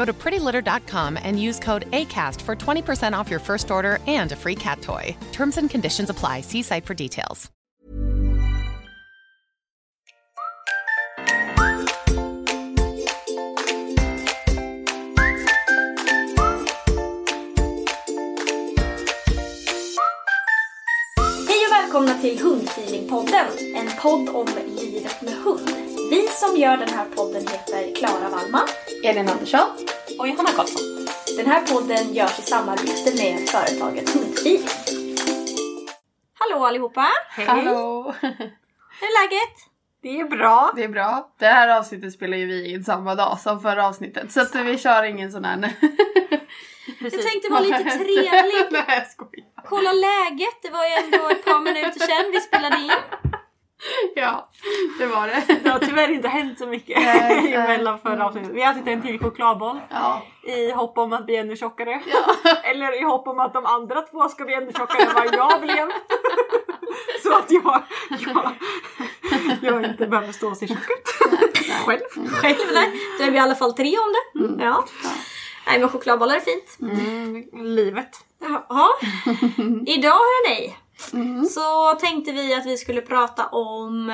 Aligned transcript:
Go 0.00 0.06
to 0.06 0.14
prettylitter.com 0.14 1.18
and 1.22 1.38
use 1.38 1.60
code 1.60 1.84
ACAST 1.90 2.40
for 2.40 2.56
20% 2.56 3.12
off 3.12 3.30
your 3.30 3.40
first 3.40 3.70
order 3.70 3.98
and 4.06 4.32
a 4.32 4.36
free 4.36 4.54
cat 4.54 4.80
toy. 4.80 5.14
Terms 5.32 5.58
and 5.58 5.68
conditions 5.68 6.08
apply. 6.08 6.40
See 6.40 6.62
site 6.62 6.86
for 6.86 6.94
details. 6.94 7.50
Hej 21.48 21.66
och 21.66 21.72
välkomna 21.72 22.14
till 22.14 22.38
Hundfeelingpodden, 22.42 23.46
en 23.76 23.90
podd 24.02 24.28
om 24.28 24.46
livet 24.76 25.22
med 25.22 25.34
hund. 25.34 25.89
Vi 26.10 26.28
som 26.28 26.56
gör 26.56 26.76
den 26.76 26.88
här 26.88 27.04
podden 27.04 27.42
heter 27.46 27.94
Klara 27.94 28.28
Wallman. 28.28 28.68
Elin 29.04 29.28
Andersson. 29.28 29.68
och 30.18 30.28
Johanna 30.28 30.50
Karlsson. 30.50 31.06
Den 31.36 31.46
här 31.46 31.66
podden 31.66 32.14
görs 32.14 32.38
i 32.38 32.42
samarbete 32.42 33.10
med 33.22 33.48
företaget 33.48 34.10
Hundfeeling. 34.14 34.68
Hallå 36.38 36.64
allihopa! 36.64 37.06
Hallå! 37.46 38.14
Hur 38.20 39.06
är 39.08 39.22
läget? 39.22 39.56
Det 40.02 40.20
är 40.20 40.24
bra. 40.24 40.72
Det 40.76 40.84
är 40.84 40.88
bra. 40.88 41.34
Det 41.38 41.46
här 41.46 41.78
avsnittet 41.78 42.12
spelar 42.12 42.36
ju 42.36 42.46
vi 42.46 42.72
in 42.72 42.84
samma 42.84 43.14
dag 43.14 43.40
som 43.40 43.60
förra 43.60 43.86
avsnittet. 43.86 44.32
Så 44.32 44.40
att 44.40 44.54
vi 44.54 44.78
kör 44.78 45.02
ingen 45.02 45.32
sån 45.32 45.44
här... 45.44 45.58
Jag 47.00 47.12
tänkte 47.12 47.50
vara 47.50 47.60
lite 47.60 47.84
trevlig. 47.84 48.66
Nej 48.70 48.84
jag 48.86 49.10
skojar. 49.10 49.46
Kolla 49.64 49.92
läget, 49.92 50.62
det 50.62 50.70
var 50.70 50.84
ju 50.84 50.92
ändå 50.92 51.28
ett 51.28 51.44
par 51.44 51.60
minuter 51.60 52.00
sedan 52.00 52.32
vi 52.32 52.40
spelade 52.40 52.76
in. 52.76 52.90
Ja, 54.14 54.48
det 54.98 55.06
var 55.06 55.26
det. 55.26 55.60
Det 55.62 55.70
har 55.70 55.78
tyvärr 55.78 56.10
inte 56.10 56.28
hänt 56.28 56.58
så 56.58 56.66
mycket 56.66 56.98
Nej, 57.02 57.52
mellan 57.68 57.98
förra 57.98 58.26
avsnittet. 58.26 58.50
Vi 58.54 58.62
har 58.62 58.72
ätit 58.72 58.86
en 58.86 59.02
till 59.02 59.18
chokladboll 59.18 59.80
Ja. 59.90 60.22
i 60.42 60.70
hopp 60.70 60.98
om 60.98 61.12
att 61.12 61.26
bli 61.26 61.36
ännu 61.36 61.56
tjockare. 61.56 62.00
Eller 62.64 63.00
i 63.00 63.04
hopp 63.04 63.28
om 63.28 63.40
att 63.40 63.52
de 63.52 63.66
andra 63.66 64.02
två 64.02 64.28
ska 64.28 64.44
bli 64.44 64.54
ännu 64.54 64.72
tjockare 64.72 65.02
än 65.02 65.14
vad 65.14 65.34
jag 65.34 65.60
blev. 65.60 65.88
så 67.22 67.36
att 67.36 67.50
jag, 67.50 67.82
jag, 68.18 68.52
jag 69.62 69.84
inte 69.84 70.06
behöver 70.06 70.32
stå 70.32 70.48
och 70.50 70.56
se 70.56 70.66
tjock 70.68 70.78
ut. 70.90 71.08
Själv. 71.86 72.00
Själv 72.30 72.56
nej, 72.74 72.92
då 73.18 73.24
är 73.24 73.30
vi 73.30 73.36
i 73.36 73.40
alla 73.40 73.54
fall 73.54 73.72
tre 73.72 73.96
om 73.98 74.12
det. 74.58 74.64
Ja. 74.64 74.84
Nej 75.66 75.80
men 75.80 75.88
chokladbollar 75.88 76.36
är 76.36 76.40
fint. 76.40 76.78
Mm, 76.80 77.44
livet. 77.74 78.10
Jaha. 78.40 78.88
Idag 79.86 80.10
hörni 80.10 80.76
så 81.50 81.94
tänkte 82.00 82.32
vi 82.32 82.54
att 82.54 82.66
vi 82.66 82.76
skulle 82.76 83.00
prata 83.00 83.46
om 83.46 84.10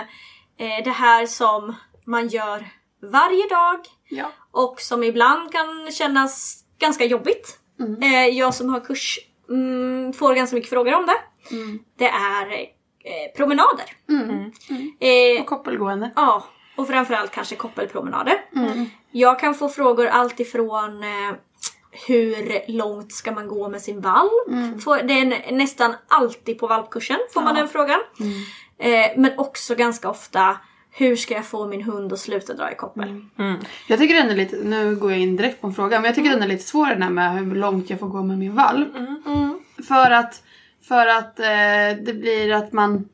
eh, 0.59 0.85
det 0.85 0.91
här 0.91 1.27
som 1.27 1.75
man 2.07 2.29
gör 2.29 2.67
varje 3.13 3.49
dag 3.49 3.81
Ja. 4.09 4.33
och 4.53 4.81
som 4.81 5.03
ibland 5.03 5.53
kan 5.53 5.91
kännas 5.93 6.65
ganska 6.79 7.05
jobbigt. 7.05 7.59
Eh, 8.03 8.27
jag 8.27 8.55
som 8.55 8.69
har 8.69 8.81
kurs 8.81 9.19
mm, 9.49 10.13
får 10.13 10.35
ganska 10.35 10.57
mycket 10.57 10.71
frågor 10.71 10.95
om 10.95 11.07
det. 11.07 11.19
Det 11.99 12.09
är 12.09 12.53
eh, 12.53 13.33
promenader. 13.37 13.85
Eh, 15.01 15.41
Och 15.41 15.47
koppelgående. 15.47 16.11
Ja, 16.17 16.45
och 16.77 16.87
framförallt 16.89 17.31
kanske 17.31 17.57
koppelpromenader. 17.57 18.45
Jag 19.11 19.39
kan 19.41 19.55
få 19.55 19.69
frågor 19.69 20.07
alltifrån 20.07 21.03
eh, 21.03 21.35
hur 22.07 22.61
långt 22.73 23.13
ska 23.13 23.33
man 23.33 23.49
gå 23.49 23.69
med 23.69 23.81
sin 23.83 24.01
valp? 24.01 24.31
Får- 24.85 25.03
Det 25.03 25.13
är 25.21 25.25
nä- 25.25 25.51
nästan 25.51 25.95
alltid 26.09 26.59
på 26.59 26.67
valpkursen 26.67 27.17
får 27.35 27.41
man 27.43 27.55
den 27.55 27.69
frågan. 27.69 28.01
Eh, 28.79 29.11
men 29.17 29.39
också 29.39 29.75
ganska 29.75 30.09
ofta 30.11 30.57
hur 30.91 31.17
ska 31.17 31.35
jag 31.35 31.47
få 31.47 31.67
min 31.67 31.83
hund 31.83 32.13
att 32.13 32.19
sluta 32.19 32.55
dra 32.55 32.73
i 32.73 32.75
koppel? 32.75 33.25
Jag 33.89 33.99
tycker 33.99 34.15
den 34.15 34.31
är 34.31 34.37
lite, 34.37 34.57
nu 34.65 34.97
går 34.97 35.11
jag 35.11 35.21
in 35.21 35.37
direkt 35.37 35.61
på 35.61 35.67
en 35.67 35.75
fråga, 35.75 35.97
men 35.99 36.05
jag 36.05 36.15
tycker 36.15 36.31
den 36.31 36.43
är 36.43 36.47
lite 36.49 36.63
svår 36.65 36.87
den 36.87 37.03
här 37.03 37.11
med 37.11 37.33
hur 37.33 37.55
långt 37.55 37.91
jag 37.91 37.99
får 38.01 38.07
gå 38.09 38.23
med 38.23 38.39
min 38.39 38.55
valp. 38.55 38.89
För 39.89 40.11
att, 40.11 40.43
för 40.89 41.07
att 41.07 41.41
eh, 41.41 42.05
det 42.05 42.15
blir 42.21 42.53
att 42.53 42.73
man, 42.73 43.09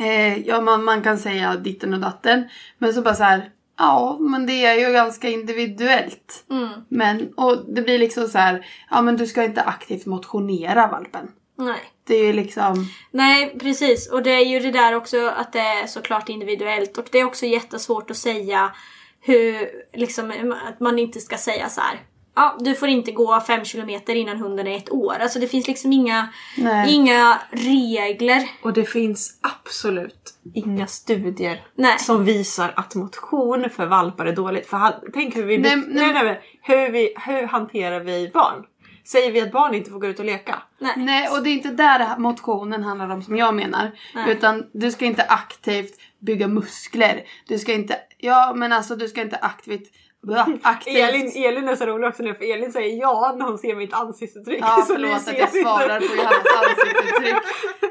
eh, 0.00 0.38
ja 0.38 0.60
man, 0.60 0.84
man 0.84 1.02
kan 1.02 1.18
säga 1.18 1.56
ditten 1.56 1.94
och 1.94 2.00
datten, 2.00 2.44
men 2.78 2.92
så 2.94 3.02
bara 3.02 3.14
så 3.14 3.22
här, 3.22 3.50
ja 3.82 4.16
men 4.20 4.46
det 4.46 4.64
är 4.64 4.74
ju 4.74 4.92
ganska 4.92 5.28
individuellt. 5.28 6.44
Men, 6.88 7.32
och 7.36 7.74
det 7.74 7.82
blir 7.82 7.98
liksom 7.98 8.28
så 8.28 8.38
här, 8.38 8.66
ja 8.90 9.02
men 9.02 9.16
du 9.16 9.26
ska 9.26 9.44
inte 9.44 9.62
aktivt 9.62 10.06
motionera 10.06 10.86
valpen. 10.86 11.28
Nej. 11.58 11.80
Det 12.04 12.14
är 12.14 12.24
ju 12.26 12.32
liksom, 12.32 12.86
Nej 13.10 13.58
precis 13.58 14.10
och 14.10 14.22
det 14.22 14.30
är 14.30 14.44
ju 14.44 14.60
det 14.60 14.70
där 14.70 14.94
också 14.94 15.26
att 15.26 15.52
det 15.52 15.60
är 15.60 15.86
såklart 15.86 16.28
individuellt 16.28 16.98
och 16.98 17.08
det 17.12 17.18
är 17.18 17.24
också 17.24 17.46
jättesvårt 17.46 18.10
att 18.10 18.16
säga 18.16 18.72
hur, 19.20 19.68
liksom 19.92 20.54
att 20.68 20.80
man 20.80 20.98
inte 20.98 21.20
ska 21.20 21.36
säga 21.36 21.68
så 21.68 21.80
här. 21.80 22.00
Ja, 22.34 22.56
du 22.60 22.74
får 22.74 22.88
inte 22.88 23.12
gå 23.12 23.40
fem 23.40 23.64
kilometer 23.64 24.14
innan 24.14 24.36
hunden 24.36 24.66
är 24.66 24.76
ett 24.76 24.90
år. 24.90 25.14
Alltså 25.20 25.38
det 25.38 25.48
finns 25.48 25.66
liksom 25.66 25.92
inga, 25.92 26.28
Nej. 26.56 26.94
inga 26.94 27.38
regler. 27.50 28.48
Och 28.62 28.72
det 28.72 28.84
finns 28.84 29.38
absolut 29.40 30.34
inga 30.54 30.86
studier 30.86 31.60
Nej. 31.74 31.98
som 31.98 32.24
visar 32.24 32.72
att 32.76 32.94
motion 32.94 33.70
för 33.70 33.86
valpar 33.86 34.26
är 34.26 34.36
dåligt. 34.36 34.66
För 34.66 34.76
han, 34.76 34.92
tänk 35.12 35.36
hur 35.36 35.44
vi, 35.44 35.58
Nej, 35.58 35.76
nej, 35.76 36.12
nej. 36.12 36.40
hur, 36.62 36.90
vi, 36.90 37.14
hur 37.26 37.46
hanterar 37.46 38.00
vi 38.00 38.30
barn? 38.34 38.64
Säger 39.04 39.32
vi 39.32 39.40
att 39.40 39.52
barn 39.52 39.74
inte 39.74 39.90
får 39.90 39.98
gå 39.98 40.06
ut 40.06 40.18
och 40.18 40.24
leka? 40.24 40.62
Nej. 40.78 40.92
nej 40.96 41.28
och 41.28 41.42
det 41.42 41.50
är 41.50 41.52
inte 41.52 41.70
där 41.70 42.18
motionen 42.18 42.82
handlar 42.82 43.08
om 43.08 43.22
som 43.22 43.36
jag 43.36 43.54
menar. 43.54 43.90
Nej. 44.14 44.32
Utan 44.32 44.66
du 44.72 44.90
ska 44.90 45.04
inte 45.04 45.22
aktivt 45.22 46.00
bygga 46.18 46.48
muskler. 46.48 47.22
Du 47.48 47.58
ska 47.58 47.72
inte, 47.72 47.96
ja 48.18 48.52
men 48.56 48.72
alltså 48.72 48.96
du 48.96 49.08
ska 49.08 49.22
inte 49.22 49.36
aktivt, 49.36 49.92
aktivt. 50.62 50.96
Elin, 50.96 51.32
Elin 51.34 51.68
är 51.68 51.76
så 51.76 51.86
rolig 51.86 52.08
också 52.08 52.22
nu 52.22 52.34
för 52.34 52.54
Elin 52.54 52.72
säger 52.72 53.00
ja 53.00 53.34
när 53.38 53.46
hon 53.46 53.58
ser 53.58 53.74
mitt 53.74 53.92
ansiktsuttryck. 53.92 54.60
Ja 54.60 54.76
Så 54.86 54.94
förlåt 54.94 55.28
att 55.28 55.38
jag 55.38 55.50
svarar 55.50 56.00
på 56.00 56.14
Johannas 56.16 56.46
ansiktsuttryck. 56.62 57.34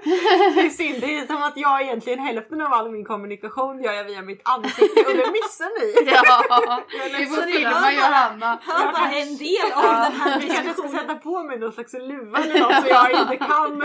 Det 0.55 0.61
är 0.61 0.69
synd, 0.69 1.01
det 1.01 1.17
är 1.17 1.25
som 1.27 1.43
att 1.43 1.57
jag 1.57 1.81
egentligen 1.81 2.19
hälften 2.19 2.61
av 2.61 2.73
all 2.73 2.91
min 2.91 3.05
kommunikation 3.05 3.83
gör 3.83 3.93
jag 3.93 4.03
via 4.03 4.21
mitt 4.21 4.41
ansikte 4.43 5.01
och 5.01 5.13
det 5.13 5.31
missar 5.31 5.79
ni. 5.79 6.11
Ja, 6.11 6.83
Jag 6.97 7.05
är 7.05 7.19
vi 7.19 7.25
får 7.25 7.41
filma 7.41 7.81
det. 7.81 7.93
Johanna. 7.93 8.59
Han 8.61 8.93
bara 8.93 9.11
en 9.11 9.37
del 9.37 9.71
av 9.73 9.83
den 9.83 10.21
här 10.21 10.39
Vi 10.39 10.47
kanske 10.47 10.73
ska 10.73 10.87
sätta 10.87 11.15
på 11.15 11.43
mig 11.43 11.59
någon 11.59 11.71
slags 11.71 11.93
luva 11.93 12.39
eller 12.39 12.59
något 12.59 12.83
så 12.83 12.87
jag 12.89 13.11
inte 13.11 13.37
kan. 13.37 13.83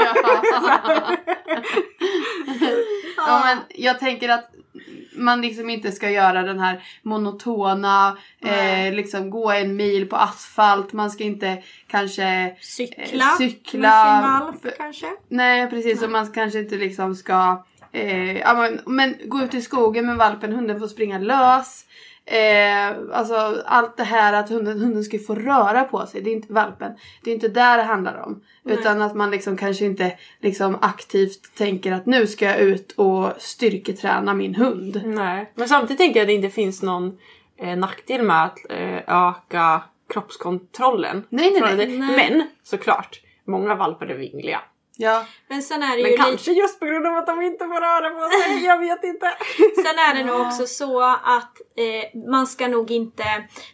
Ja 3.17 3.43
men 3.45 3.59
jag 3.69 3.99
tänker 3.99 4.29
att 4.29 4.51
man 5.17 5.41
liksom 5.41 5.71
inte 5.71 5.93
ska 5.93 6.11
göra 6.11 6.43
den 6.43 6.59
här 6.59 6.83
monotona, 7.03 8.17
eh, 8.41 8.95
liksom 8.95 9.31
gå 9.31 9.51
en 9.51 9.77
mil 9.77 10.09
på 10.09 10.17
asfalt. 10.17 10.93
Man 10.93 11.11
ska 11.11 11.25
inte 11.25 11.63
kanske 11.87 12.57
Cykla, 12.61 13.25
eh, 13.25 13.37
cykla. 13.39 13.81
med 13.81 14.07
sin 14.07 14.31
valp 14.31 14.79
kanske. 14.79 15.07
Nej 15.29 15.71
precis, 15.71 16.03
och 16.03 16.11
man 16.11 16.33
kanske 16.33 16.59
inte 16.59 16.77
liksom 16.77 17.15
ska 17.15 17.65
eh, 17.93 18.55
men, 18.55 18.81
men 18.87 19.17
gå 19.25 19.43
ut 19.43 19.55
i 19.55 19.63
skogen 19.63 20.07
med 20.07 20.17
valpen, 20.17 20.53
hunden 20.53 20.81
får 20.81 20.89
springa 20.89 21.19
lös. 21.19 21.85
Eh, 22.29 22.97
alltså 23.13 23.63
allt 23.67 23.97
det 23.97 24.05
här 24.05 24.33
att 24.33 24.49
hunden, 24.49 24.81
hunden 24.81 25.05
ska 25.05 25.19
få 25.19 25.35
röra 25.35 25.85
på 25.85 26.07
sig, 26.07 26.21
det 26.21 26.31
är 26.31 26.33
inte 26.33 26.53
valpen. 26.53 26.93
Det 27.25 27.31
är 27.31 27.35
inte 27.35 27.49
där 27.49 27.77
det 27.77 27.83
handlar 27.83 28.23
om. 28.23 28.43
Utan 28.65 29.03
att 29.03 29.15
man 29.15 29.31
liksom 29.31 29.57
kanske 29.57 29.85
inte 29.85 30.19
liksom 30.41 30.79
aktivt 30.81 31.55
tänker 31.55 31.93
att 31.93 32.07
nu 32.07 32.27
ska 32.27 32.45
jag 32.45 32.59
ut 32.59 32.93
och 32.93 33.33
styrketräna 33.39 34.35
min 34.35 34.55
hund. 34.55 35.03
Nej. 35.05 35.53
Men 35.55 35.69
samtidigt 35.69 35.99
tänker 35.99 36.21
jag 36.21 36.25
att 36.25 36.29
det 36.29 36.35
inte 36.35 36.51
finns 36.51 36.83
någon 36.83 37.19
eh, 37.57 37.77
nackdel 37.77 38.23
med 38.23 38.45
att 38.45 38.59
eh, 38.71 39.29
öka 39.29 39.83
kroppskontrollen. 40.09 41.25
Nej, 41.29 41.61
nej, 41.61 41.77
nej. 41.77 41.99
Nej. 41.99 42.17
Men 42.17 42.49
såklart, 42.63 43.21
många 43.45 43.75
valpar 43.75 44.07
är 44.07 44.17
vingliga. 44.17 44.61
Ja, 44.99 45.25
Men 45.49 45.63
sen 45.63 45.83
är 45.83 45.97
det 45.97 46.03
Men 46.03 46.11
ju 46.11 46.17
kanske 46.17 46.51
lite, 46.51 46.61
just 46.61 46.81
på 46.81 46.87
grund 46.87 47.07
av 47.07 47.17
att 47.17 47.27
de 47.27 47.43
inte 47.43 47.65
får 47.65 47.81
röra 47.81 48.11
på 48.11 48.31
sig, 48.31 48.65
jag 48.71 48.79
vet 48.79 49.05
inte. 49.05 49.27
sen 49.57 49.99
är 49.99 50.15
det 50.15 50.25
nog 50.25 50.41
också 50.41 50.67
så 50.67 51.03
att 51.03 51.61
eh, 51.77 52.21
man 52.31 52.47
ska 52.47 52.69
nog 52.69 52.91
inte, 52.91 53.25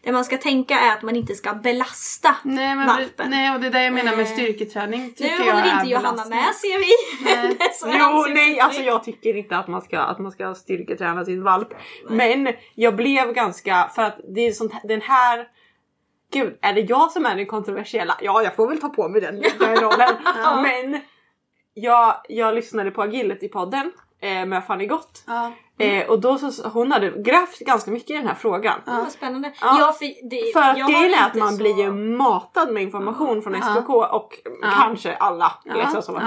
det 0.03 0.13
man 0.13 0.25
ska 0.25 0.39
tänka 0.39 0.79
är 0.79 0.93
att 0.93 1.03
man 1.03 1.17
inte 1.17 1.35
ska 1.35 1.55
belasta 1.55 2.37
nej, 2.43 2.75
men, 2.75 2.87
valpen. 2.87 3.31
nej 3.31 3.55
och 3.55 3.61
det 3.61 3.67
är 3.67 3.71
det 3.71 3.85
jag 3.85 3.93
menar 3.93 4.17
med 4.17 4.27
Eh, 4.27 4.33
styrketräning 4.33 5.13
tycker 5.13 5.39
Nu 5.39 5.47
jag 5.47 5.55
håller 5.55 5.75
inte 5.75 5.89
Johanna 5.89 6.25
med 6.25 6.55
ser 6.55 6.79
vi. 6.79 7.31
Är 7.33 7.99
Jo, 7.99 8.27
nej, 8.35 8.61
alltså 8.61 8.83
jag 8.83 9.05
tycker 9.05 9.37
inte 9.37 9.57
att 9.57 9.69
man 9.69 9.83
ska, 9.83 10.01
att 10.01 10.19
man 10.19 10.33
ska 10.33 10.55
styrketräna 10.55 11.25
sin 11.25 11.43
valp. 11.43 11.69
Men 12.09 12.53
jag 12.75 12.97
blev 12.97 13.33
ganska, 13.33 13.91
för 13.95 14.03
att 14.03 14.21
det 14.35 14.47
är 14.47 14.53
sånt 14.53 14.73
den 14.85 15.01
här 15.01 15.47
Gud, 16.33 16.59
är 16.63 16.73
det 16.73 16.81
jag 16.81 17.11
som 17.11 17.27
är 17.27 17.37
den 17.37 17.47
kontroversiella? 17.47 18.19
Ja, 18.21 18.43
jag 18.43 18.57
får 18.57 18.69
väl 18.69 18.81
ta 18.81 18.89
på 18.89 19.09
mig 19.09 19.21
den, 19.21 19.43
den 19.59 19.77
rollen. 19.77 20.17
Men 20.63 21.01
jag, 21.75 22.17
jag 22.29 22.55
lyssnade 22.55 22.91
på 22.91 23.03
Agility-podden 23.03 23.91
eh, 24.21 24.47
med 24.47 24.65
Fanny 24.67 24.87
Gott. 24.87 25.25
Ja. 25.27 25.53
Eh, 25.79 26.07
och 26.11 26.21
då 26.21 26.39
så, 26.39 26.69
hon 26.69 26.93
hade 26.93 27.11
grävt 27.11 27.59
ganska 27.59 27.91
mycket 27.91 28.11
i 28.11 28.13
den 28.15 28.27
här 28.27 28.35
frågan. 28.35 28.81
Vad 28.87 29.13
spännande. 29.13 29.53
Ja. 29.61 29.77
Ja, 29.81 29.93
för 29.93 30.29
det, 30.31 30.53
För 30.53 30.61
att 30.61 30.91
grejen 30.91 31.15
är 31.15 31.27
att 31.27 31.35
man 31.35 31.53
så- 31.53 31.59
blir 31.59 31.79
ju 31.79 31.93
matad 31.93 32.73
med 32.73 32.83
information 32.83 33.43
från 33.43 33.55
Ja. 33.55 33.59
SKK 33.61 33.91
och 33.91 34.33
kanske 34.75 35.15
alla 35.15 35.53
Ja. 35.65 35.75
liksom 35.75 36.03
som 36.03 36.15
Ja. 36.15 36.21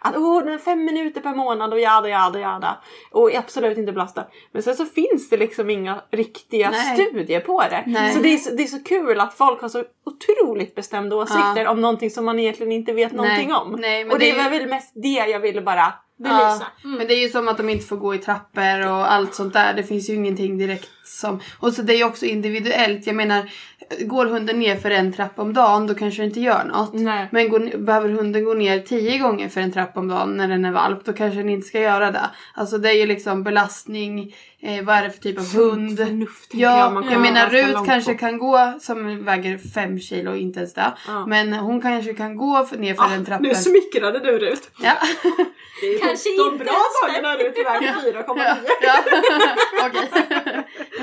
Att 0.00 0.14
är 0.14 0.58
fem 0.58 0.84
minuter 0.84 1.20
per 1.20 1.34
månad 1.34 1.72
och 1.72 1.80
jada 1.80 2.08
jada 2.08 2.40
jada. 2.40 2.76
Och 3.10 3.34
absolut 3.34 3.78
inte 3.78 3.92
belasta. 3.92 4.24
Men 4.52 4.62
sen 4.62 4.76
så 4.76 4.84
finns 4.84 5.30
det 5.30 5.36
liksom 5.36 5.70
inga 5.70 6.02
riktiga 6.10 6.70
Nej. 6.70 6.96
studier 6.96 7.40
på 7.40 7.60
det. 7.60 7.84
Nej. 7.86 8.12
Så 8.12 8.20
det 8.20 8.28
är, 8.28 8.36
så 8.36 8.54
det 8.54 8.62
är 8.62 8.66
så 8.66 8.82
kul 8.84 9.20
att 9.20 9.34
folk 9.34 9.60
har 9.60 9.68
så 9.68 9.84
otroligt 10.06 10.74
bestämda 10.74 11.16
åsikter 11.16 11.62
Ja. 11.64 11.70
om 11.70 11.80
någonting 11.80 12.10
som 12.10 12.24
man 12.24 12.38
egentligen 12.38 12.72
inte 12.72 12.92
vet 12.92 13.12
någonting 13.12 13.52
om. 13.52 13.76
Nej, 13.80 14.04
och 14.04 14.18
det, 14.18 14.32
det 14.32 14.40
är 14.40 14.50
väl 14.50 14.68
mest 14.68 14.92
det 14.94 15.08
jag 15.08 15.40
ville 15.40 15.62
bara 15.62 15.92
belysa. 16.18 16.66
Ja, 16.82 16.88
Men 16.88 17.06
det 17.06 17.14
är 17.14 17.20
ju 17.20 17.28
som 17.28 17.48
att 17.48 17.56
de 17.56 17.68
inte 17.68 17.86
får 17.86 17.96
gå 17.96 18.14
i 18.14 18.18
trappor 18.18 18.86
och 18.86 19.12
allt 19.12 19.34
sånt 19.34 19.52
där. 19.52 19.74
Det 19.74 19.82
finns 19.82 20.10
ju 20.10 20.14
ingenting 20.14 20.58
direkt 20.58 20.90
som... 21.04 21.40
Och 21.58 21.72
så 21.72 21.82
det 21.82 21.94
är 21.94 22.04
också 22.04 22.26
individuellt. 22.26 23.06
Jag 23.06 23.16
menar, 23.16 23.50
går 24.00 24.26
hunden 24.26 24.58
ner 24.58 24.76
för 24.76 24.90
en 24.90 25.12
trappa 25.12 25.42
om 25.42 25.52
dagen 25.54 25.86
då 25.86 25.94
kanske 25.94 26.22
det 26.22 26.26
inte 26.26 26.40
gör 26.40 26.64
något. 26.64 26.92
Nej. 26.92 27.28
Men 27.30 27.48
går, 27.48 27.78
behöver 27.78 28.08
hunden 28.08 28.44
gå 28.44 28.54
ner 28.54 28.78
tio 28.78 29.18
gånger 29.18 29.48
för 29.48 29.60
en 29.60 29.72
trappa 29.72 30.00
om 30.00 30.08
dagen 30.08 30.36
när 30.36 30.48
den 30.48 30.64
är 30.64 30.72
valp 30.72 31.04
då 31.04 31.12
kanske 31.12 31.38
den 31.38 31.48
inte 31.48 31.68
ska 31.68 31.80
göra 31.80 32.10
det. 32.10 32.30
Alltså 32.54 32.78
det 32.78 32.88
är 32.88 32.94
ju 32.94 33.06
liksom 33.06 33.42
belastning, 33.42 34.34
eh, 34.62 34.84
vad 34.84 34.96
är 34.96 35.02
det 35.02 35.10
för 35.10 35.20
typ 35.20 35.38
av 35.38 35.54
hund? 35.54 35.98
förnuft, 35.98 36.50
Ja, 36.54 36.78
jag 36.78 36.92
man 36.92 37.10
jag, 37.10 37.20
menar 37.20 37.50
Rut 37.50 37.86
kanske 37.86 38.12
på. 38.12 38.18
kan 38.18 38.38
gå 38.38 38.74
som 38.80 39.24
väger 39.24 39.58
fem 39.74 39.98
kilo, 39.98 40.34
inte 40.34 40.58
ens 40.58 40.74
det. 40.74 40.92
Ja. 41.06 41.26
Men 41.26 41.52
hon 41.52 41.80
kanske 41.80 42.14
kan 42.14 42.36
gå 42.36 42.66
för, 42.66 42.76
ner 42.76 42.94
för 42.94 43.14
en 43.14 43.24
trappa. 43.24 43.42
nu 43.42 43.54
smickrade 43.54 44.18
du 44.18 44.38
Rut. 44.38 44.70
Ja. 44.82 44.92
Det 45.82 45.86
är 45.86 45.98
Kanske 45.98 46.28
de 46.28 46.52
inte 46.52 46.64
bra 46.64 46.74
ens 46.74 47.22
dagarna 47.22 47.36
Rut 47.36 47.56
väger 47.66 47.92
4,9. 47.92 48.34
Ja, 48.36 48.56
ja. 48.82 49.86
okej. 49.86 50.64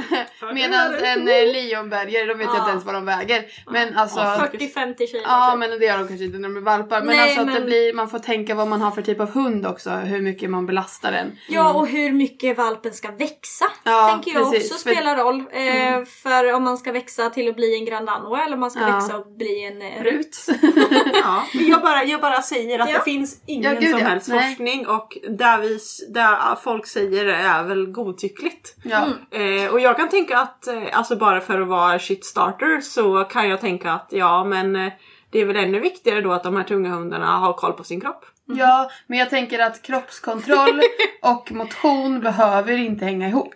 Medan 0.59 0.95
en 0.95 1.27
eh, 1.27 1.53
leonbergare, 1.53 2.25
de 2.25 2.33
vet 2.37 2.47
jag 2.47 2.55
Ja. 2.55 2.59
inte 2.59 2.69
ens 2.71 2.85
vad 2.85 2.93
de 2.95 3.05
väger. 3.05 3.45
Men 3.67 3.97
alltså... 3.97 4.19
40-50 4.19 5.07
kilo. 5.07 5.23
Ja 5.25 5.49
typ. 5.51 5.59
men 5.59 5.79
det 5.79 5.85
gör 5.85 5.97
de 5.97 6.07
kanske 6.07 6.25
inte 6.25 6.37
när 6.37 6.49
de 6.49 6.57
är 6.57 6.61
valpar. 6.61 6.97
Men 7.01 7.07
Nej, 7.07 7.19
alltså 7.19 7.41
att 7.41 7.47
det 7.47 7.53
men- 7.53 7.65
blir, 7.65 7.93
man 7.93 8.09
får 8.09 8.19
tänka 8.19 8.55
vad 8.55 8.67
man 8.67 8.81
har 8.81 8.91
för 8.91 9.01
typ 9.01 9.19
av 9.19 9.29
hund 9.31 9.65
också. 9.67 9.89
Hur 9.89 10.21
mycket 10.21 10.49
man 10.49 10.65
belastar 10.65 11.11
den. 11.11 11.31
Ja 11.49 11.73
och 11.73 11.87
hur 11.87 12.11
mycket 12.11 12.57
valpen 12.57 12.93
ska 12.93 13.11
växa. 13.11 13.65
Ja, 13.83 14.09
tänker 14.11 14.39
jag 14.39 14.51
precis. 14.51 14.71
också 14.71 14.83
För- 14.83 14.95
spelar 14.95 15.17
roll. 15.17 15.39
Eh, 15.51 16.05
För 16.05 16.53
om 16.53 16.63
man 16.63 16.77
ska 16.77 16.91
växa 16.91 17.29
till 17.29 17.49
att 17.49 17.55
bli 17.55 17.75
en 17.75 17.85
Grand 17.85 18.07
Danois 18.07 18.41
eller 18.45 18.53
om 18.53 18.59
man 18.59 18.71
ska 18.71 18.79
Ja. 18.81 18.95
växa 18.95 19.17
och 19.17 19.27
bli 19.37 19.65
en 19.65 19.81
eh, 19.81 20.03
Rut. 20.03 20.37
Ja, 21.23 21.43
jag, 21.53 21.81
bara, 21.81 22.03
jag 22.03 22.21
bara 22.21 22.41
säger 22.41 22.79
att 22.79 22.89
Ja. 22.89 22.97
det 22.97 23.03
finns 23.03 23.41
ingen 23.47 23.73
Ja, 23.73 23.79
gud, 23.79 23.89
som 23.91 23.99
ja. 23.99 24.05
helst 24.05 24.27
Nej. 24.27 24.49
forskning 24.49 24.87
och 24.87 25.17
där, 25.29 25.57
vi, 25.57 25.79
där 26.09 26.55
folk 26.63 26.87
säger 26.87 27.25
det 27.25 27.35
är 27.35 27.63
väl 27.63 27.85
godtyckligt. 27.91 28.75
ja. 28.83 29.05
Eh, 29.31 29.71
och 29.73 29.79
jag 29.79 29.97
kan 29.97 30.09
tänka 30.09 30.37
att, 30.37 30.48
eh, 30.67 30.97
alltså 30.97 31.15
bara 31.15 31.41
för 31.41 31.61
att 31.61 31.67
vara 31.67 31.99
shit 31.99 32.25
starter 32.25 32.81
så 32.81 33.23
kan 33.23 33.49
jag 33.49 33.61
tänka 33.61 33.91
att 33.91 34.07
ja 34.09 34.43
men 34.43 34.75
eh, 34.75 34.93
det 35.29 35.39
är 35.39 35.45
väl 35.45 35.55
ännu 35.55 35.79
viktigare 35.79 36.21
då 36.21 36.31
att 36.31 36.43
de 36.43 36.55
här 36.55 36.63
tunga 36.63 36.89
hundarna 36.89 37.37
har 37.37 37.53
koll 37.53 37.73
på 37.73 37.83
sin 37.83 38.01
kropp. 38.01 38.25
ja 38.45 38.91
men 39.07 39.19
jag 39.19 39.29
tänker 39.29 39.59
att 39.59 39.81
kroppskontroll 39.81 40.81
och 41.21 41.51
motion 41.51 42.19
behöver 42.19 42.77
inte 42.77 43.05
hänga 43.05 43.27
ihop. 43.27 43.55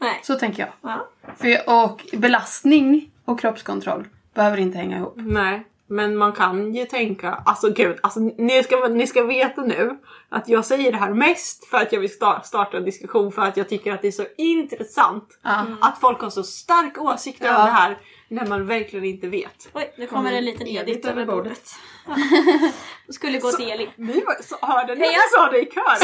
Nej. 0.00 0.20
Så 0.22 0.34
tänker 0.34 0.62
jag. 0.62 0.72
Ja. 0.92 1.08
För, 1.36 1.84
och 1.84 2.06
belastning 2.12 3.10
och 3.24 3.40
kroppskontroll 3.40 4.08
behöver 4.34 4.56
inte 4.56 4.78
hänga 4.78 4.96
ihop. 4.96 5.14
Nej, 5.16 5.64
men 5.88 6.16
man 6.16 6.32
kan 6.32 6.74
ju 6.74 6.84
tänka, 6.84 7.42
alltså 7.46 7.70
gud, 7.72 7.96
alltså, 8.02 8.20
ni, 8.20 8.62
ska, 8.62 8.88
ni 8.88 9.06
ska 9.06 9.22
veta 9.22 9.60
nu 9.62 9.98
att 10.28 10.48
jag 10.48 10.64
säger 10.64 10.92
det 10.92 10.98
här 10.98 11.10
mest 11.14 11.64
för 11.66 11.78
att 11.78 11.92
jag 11.92 12.00
vill 12.00 12.10
sta- 12.10 12.42
starta 12.42 12.76
en 12.76 12.84
diskussion 12.84 13.32
för 13.32 13.42
att 13.42 13.56
jag 13.56 13.68
tycker 13.68 13.92
att 13.94 14.02
det 14.02 14.08
är 14.08 14.12
så 14.12 14.24
intressant 14.36 15.38
Ja. 15.42 15.64
att 15.80 16.00
folk 16.00 16.20
har 16.20 16.30
så 16.30 16.42
starka 16.42 17.00
åsikter 17.00 17.46
Ja. 17.46 17.58
om 17.58 17.64
det 17.66 17.72
här 17.72 17.98
när 18.28 18.46
man 18.46 18.66
verkligen 18.66 19.04
inte 19.04 19.26
vet. 19.28 19.68
Oj, 19.72 19.94
nu 19.98 20.06
kommer 20.06 20.32
en 20.32 20.44
liten 20.44 20.66
Edith 20.66 21.08
över 21.08 21.24
bordet. 21.26 21.70
Ja. 22.06 22.16
Jag 23.06 23.14
skulle 23.14 23.38
gå 23.38 23.52
till 23.52 23.70
Elin. 23.70 23.88
Ni 23.96 24.20
var, 24.26 24.42
så, 24.42 24.56
hörde 24.66 24.94
ni 24.94 25.00
Nej, 25.00 25.08
att 25.08 25.14
jag- 25.14 25.22
jag 25.22 25.30
sa 25.46 25.50
det 25.52 25.58
i 25.58 25.64
kör? 25.64 25.96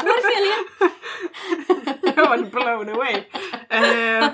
Smurf 0.00 0.36
Elin! 0.36 2.12
jag 2.16 2.28
var 2.28 2.38
blown 2.38 2.88
away. 2.88 3.14
Eh, 3.68 4.28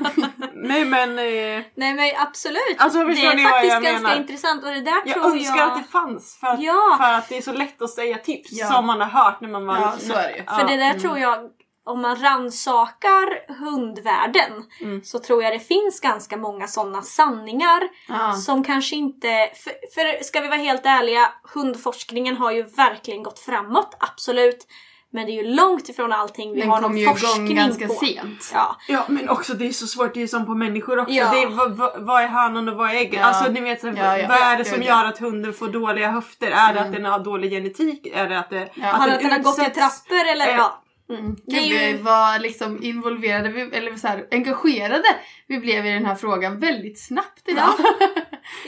nej 0.55 0.85
men 0.85 1.11
eh, 1.19 1.65
Nej 1.75 1.95
men 1.95 2.11
absolut. 2.17 2.77
Alltså, 2.79 2.99
det 3.05 3.13
är 3.13 3.15
faktiskt 3.45 3.73
jag 3.73 3.83
ganska 3.83 3.93
menar? 4.03 4.17
intressant 4.17 4.65
och 4.65 4.71
det 4.71 4.81
där 4.81 5.03
jag 5.05 5.15
tror 5.15 5.25
önskar 5.33 5.57
jag... 5.57 5.69
att 5.73 5.79
det 5.79 5.89
fanns 5.93 6.37
för 6.41 6.47
att, 6.47 6.61
Ja. 6.63 6.97
för 7.01 7.13
att 7.13 7.29
det 7.29 7.37
är 7.37 7.43
så 7.43 7.53
lätt 7.53 7.83
att 7.83 7.91
säga 7.91 8.19
tips 8.19 8.49
Ja. 8.53 8.67
som 8.67 8.87
man 8.87 9.01
har 9.01 9.09
hört 9.25 9.41
när 9.41 9.49
man 9.49 9.67
var 9.67 9.77
Ja, 9.77 9.95
så 9.99 10.13
är 10.13 10.23
det 10.29 10.37
ju. 10.37 10.45
För 10.45 10.65
det 10.69 10.77
där 10.77 10.99
tror 10.99 11.19
jag, 11.19 11.51
om 11.89 12.01
man 12.03 12.17
rannsakar 12.23 13.55
hundvärlden 13.61 14.53
Mm. 14.81 15.03
så 15.05 15.19
tror 15.19 15.43
jag 15.43 15.53
det 15.53 15.59
finns 15.61 16.01
ganska 16.01 16.37
många 16.37 16.67
sådana 16.67 17.03
sanningar 17.03 17.81
Ja. 18.09 18.33
som 18.33 18.65
kanske 18.65 18.97
inte... 18.97 19.29
För, 19.65 19.73
för 19.95 20.25
ska 20.25 20.41
vi 20.41 20.49
vara 20.49 20.59
helt 20.59 20.87
ärliga, 20.87 21.29
hundforskningen 21.55 22.37
har 22.37 22.51
ju 22.53 22.63
verkligen 22.63 23.23
gått 23.23 23.39
framåt, 23.39 23.97
absolut. 24.01 24.67
Men 25.11 25.27
det 25.27 25.33
är 25.33 25.43
ju 25.43 25.55
långt 25.55 25.89
ifrån 25.89 26.13
allting 26.13 26.53
vi 26.55 26.61
Den 26.61 26.71
har 26.71 26.81
någon 26.81 26.97
ju 26.97 27.03
igång 27.03 27.17
forskning 27.17 27.57
ganska 27.57 27.87
på. 27.89 27.95
sent. 27.95 28.51
Ja. 28.55 28.77
Ja 28.89 29.05
men 29.09 29.29
också 29.29 29.55
det 29.55 29.67
är 29.69 29.73
så 29.73 29.87
svårt, 29.87 30.15
det 30.15 30.23
är 30.23 30.27
som 30.27 30.47
på 30.47 30.55
människor 30.55 30.99
också. 30.99 31.13
Ja. 31.13 31.31
Det 31.31 31.43
är, 31.43 31.47
vad, 31.49 31.93
vad, 32.07 32.23
är 32.23 32.27
hönan 32.29 32.69
och 32.69 32.77
vad 32.77 32.91
är 32.91 32.95
ägget? 32.95 33.21
Ja. 33.21 33.27
Alltså 33.27 33.53
ni 33.53 33.61
vet, 33.61 33.81
så, 33.81 33.87
Ja, 33.87 34.19
ja. 34.19 34.29
vad 34.29 34.39
är 34.39 34.57
det 34.57 34.65
som 34.65 34.83
gör 34.83 35.05
att 35.05 35.19
hunden 35.19 35.53
får 35.53 35.69
dåliga 35.69 36.11
höfter? 36.11 36.51
Är 36.51 36.75
det 36.75 36.81
att 36.81 36.93
den 36.93 37.05
har 37.05 37.19
dålig 37.19 37.51
genetik? 37.51 38.07
Är 38.07 38.29
det 38.29 38.39
att, 38.39 38.51
det, 38.51 38.69
Ja. 38.75 38.89
att 38.93 39.01
Har 39.01 39.09
den 39.09 39.31
har 39.33 39.39
gått 39.39 39.59
i 39.59 39.65
trappor 39.71 40.27
eller? 40.33 40.49
Eh, 40.49 40.57
Ja. 40.57 40.83
Mm. 41.11 41.37
Gud, 41.47 41.63
ju- 41.63 41.79
vi 41.79 42.03
var 42.03 42.39
liksom 42.39 42.83
involverade, 42.83 43.49
eller 43.61 43.97
så 43.97 44.09
här, 44.09 44.27
engagerade 44.31 45.05
vi 45.47 45.59
blev 45.59 45.87
i 45.87 45.91
den 45.91 46.05
här 46.07 46.15
frågan 46.15 46.59
väldigt 46.59 47.01
snabbt 47.01 47.49
idag. 47.49 47.69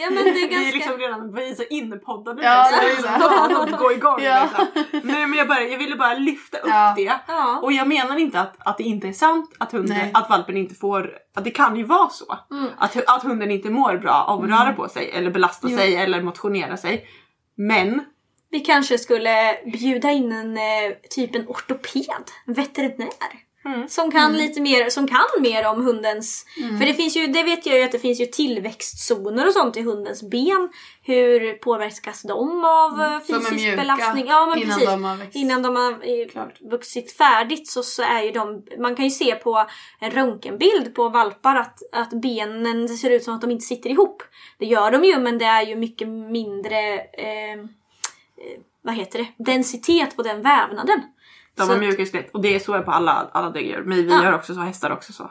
ja 0.00 0.10
men 0.10 0.14
det 0.14 0.30
är 0.30 0.34
Vi 0.34 0.44
är 0.44 0.48
ganska... 0.48 0.76
liksom 0.76 0.98
redan 0.98 1.34
vi 1.34 1.50
är 1.50 1.54
så 1.54 1.62
inpoddade 1.70 2.42
Ja, 2.42 2.66
nu, 2.70 2.76
så 2.76 3.02
det 3.02 3.08
är 3.08 3.70
så. 3.70 3.76
gå 3.76 3.92
igång. 3.92 4.18
Ja. 4.22 4.42
Liksom. 4.42 4.84
Nej 5.02 5.26
men 5.26 5.38
jag, 5.38 5.48
bara, 5.48 5.62
jag 5.62 5.78
ville 5.78 5.96
bara 5.96 6.14
lyfta 6.14 6.58
upp 6.58 6.68
Ja. 6.68 6.94
det. 6.96 7.12
Ja. 7.26 7.58
Och 7.62 7.72
jag 7.72 7.88
menar 7.88 8.16
inte 8.18 8.40
att, 8.40 8.56
att 8.58 8.78
det 8.78 8.84
inte 8.84 9.08
är 9.08 9.12
sant 9.12 9.56
att, 9.58 9.72
hunden, 9.72 9.96
Nej. 9.96 10.10
att 10.14 10.30
valpen 10.30 10.56
inte 10.56 10.74
får... 10.74 11.10
Att 11.36 11.44
det 11.44 11.50
kan 11.50 11.76
ju 11.76 11.84
vara 11.84 12.08
så. 12.08 12.38
Mm. 12.50 12.66
Att, 12.78 12.96
att 13.16 13.22
hunden 13.22 13.50
inte 13.50 13.70
mår 13.70 13.96
bra 13.96 14.24
av 14.28 14.44
att 14.44 14.50
röra 14.50 14.72
på 14.72 14.88
sig 14.88 15.10
eller 15.10 15.30
belasta 15.30 15.68
sig 15.68 15.96
eller 15.96 16.22
motionera 16.22 16.76
sig. 16.76 17.06
Men 17.56 18.04
Vi 18.50 18.60
kanske 18.60 18.98
skulle 18.98 19.56
bjuda 19.72 20.10
in 20.10 20.32
en 20.32 20.56
eh, 20.56 20.96
typ 21.10 21.34
en 21.34 21.48
ortoped, 21.48 22.30
en 22.46 22.54
veterinär. 22.54 23.50
Som 23.88 24.10
kan 24.10 24.32
lite 24.36 24.60
mer, 24.60 24.90
som 24.90 25.08
kan 25.08 25.26
mer 25.40 25.66
om 25.66 25.84
hundens... 25.86 26.46
För 26.78 26.86
det 26.86 26.94
finns 26.94 27.16
ju, 27.16 27.26
det 27.26 27.42
vet 27.42 27.66
jag 27.66 27.78
ju 27.78 27.84
att 27.84 27.92
det 27.92 27.98
finns 27.98 28.20
ju 28.20 28.26
tillväxtzoner 28.26 29.46
och 29.46 29.52
sånt 29.52 29.76
i 29.76 29.82
hundens 29.82 30.22
ben. 30.22 30.68
Hur 31.02 31.52
påverkas 31.52 32.22
de 32.22 32.64
av 32.64 32.94
mm. 32.94 33.12
Är 33.12 33.20
fysisk 33.20 33.52
mjuka 33.52 33.76
belastning? 33.76 34.26
Ja 34.28 34.46
men 34.46 34.58
innan 34.58 34.78
precis. 34.78 34.90
de 34.90 35.04
har 35.04 35.16
växt. 35.16 35.36
Innan 35.36 35.62
de 35.62 35.76
har 35.76 35.92
eh, 35.92 36.28
Klart. 36.28 36.60
vuxit 36.60 37.12
färdigt 37.12 37.68
så, 37.68 37.82
så 37.82 38.02
är 38.02 38.22
ju 38.22 38.30
de, 38.30 38.62
man 38.78 38.96
kan 38.96 39.04
ju 39.04 39.10
se 39.10 39.34
på 39.34 39.66
en 40.00 40.10
röntgenbild 40.10 40.94
på 40.94 41.08
valpar 41.08 41.56
att, 41.56 41.78
att 41.92 42.10
benen 42.10 42.88
ser 42.88 43.10
ut 43.10 43.24
som 43.24 43.34
att 43.34 43.40
de 43.40 43.50
inte 43.50 43.66
sitter 43.66 43.90
ihop. 43.90 44.22
Det 44.58 44.66
gör 44.66 44.90
de 44.90 45.04
ju 45.04 45.18
men 45.18 45.38
det 45.38 45.44
är 45.44 45.66
ju 45.66 45.76
mycket 45.76 46.08
mindre 46.08 46.98
eh, 46.98 47.52
eh, 47.52 47.64
vad 48.82 48.94
heter 48.94 49.18
det? 49.18 49.44
densitet 49.44 50.16
på 50.16 50.22
den 50.22 50.42
vävnaden. 50.42 51.02
De 51.56 51.62
har 51.62 51.74
att- 51.74 51.80
mjuka 51.80 52.06
skelett 52.06 52.30
och 52.34 52.42
det 52.42 52.54
är 52.54 52.58
så 52.58 52.82
på 52.82 52.90
alla, 52.90 53.28
alla 53.32 53.50
däggdjur. 53.50 53.82
Men 53.86 53.96
vi 53.96 54.08
Ja. 54.08 54.24
gör 54.24 54.34
också 54.34 54.54
så, 54.54 54.60
hästar 54.60 54.90
också 54.90 55.12
så. 55.12 55.30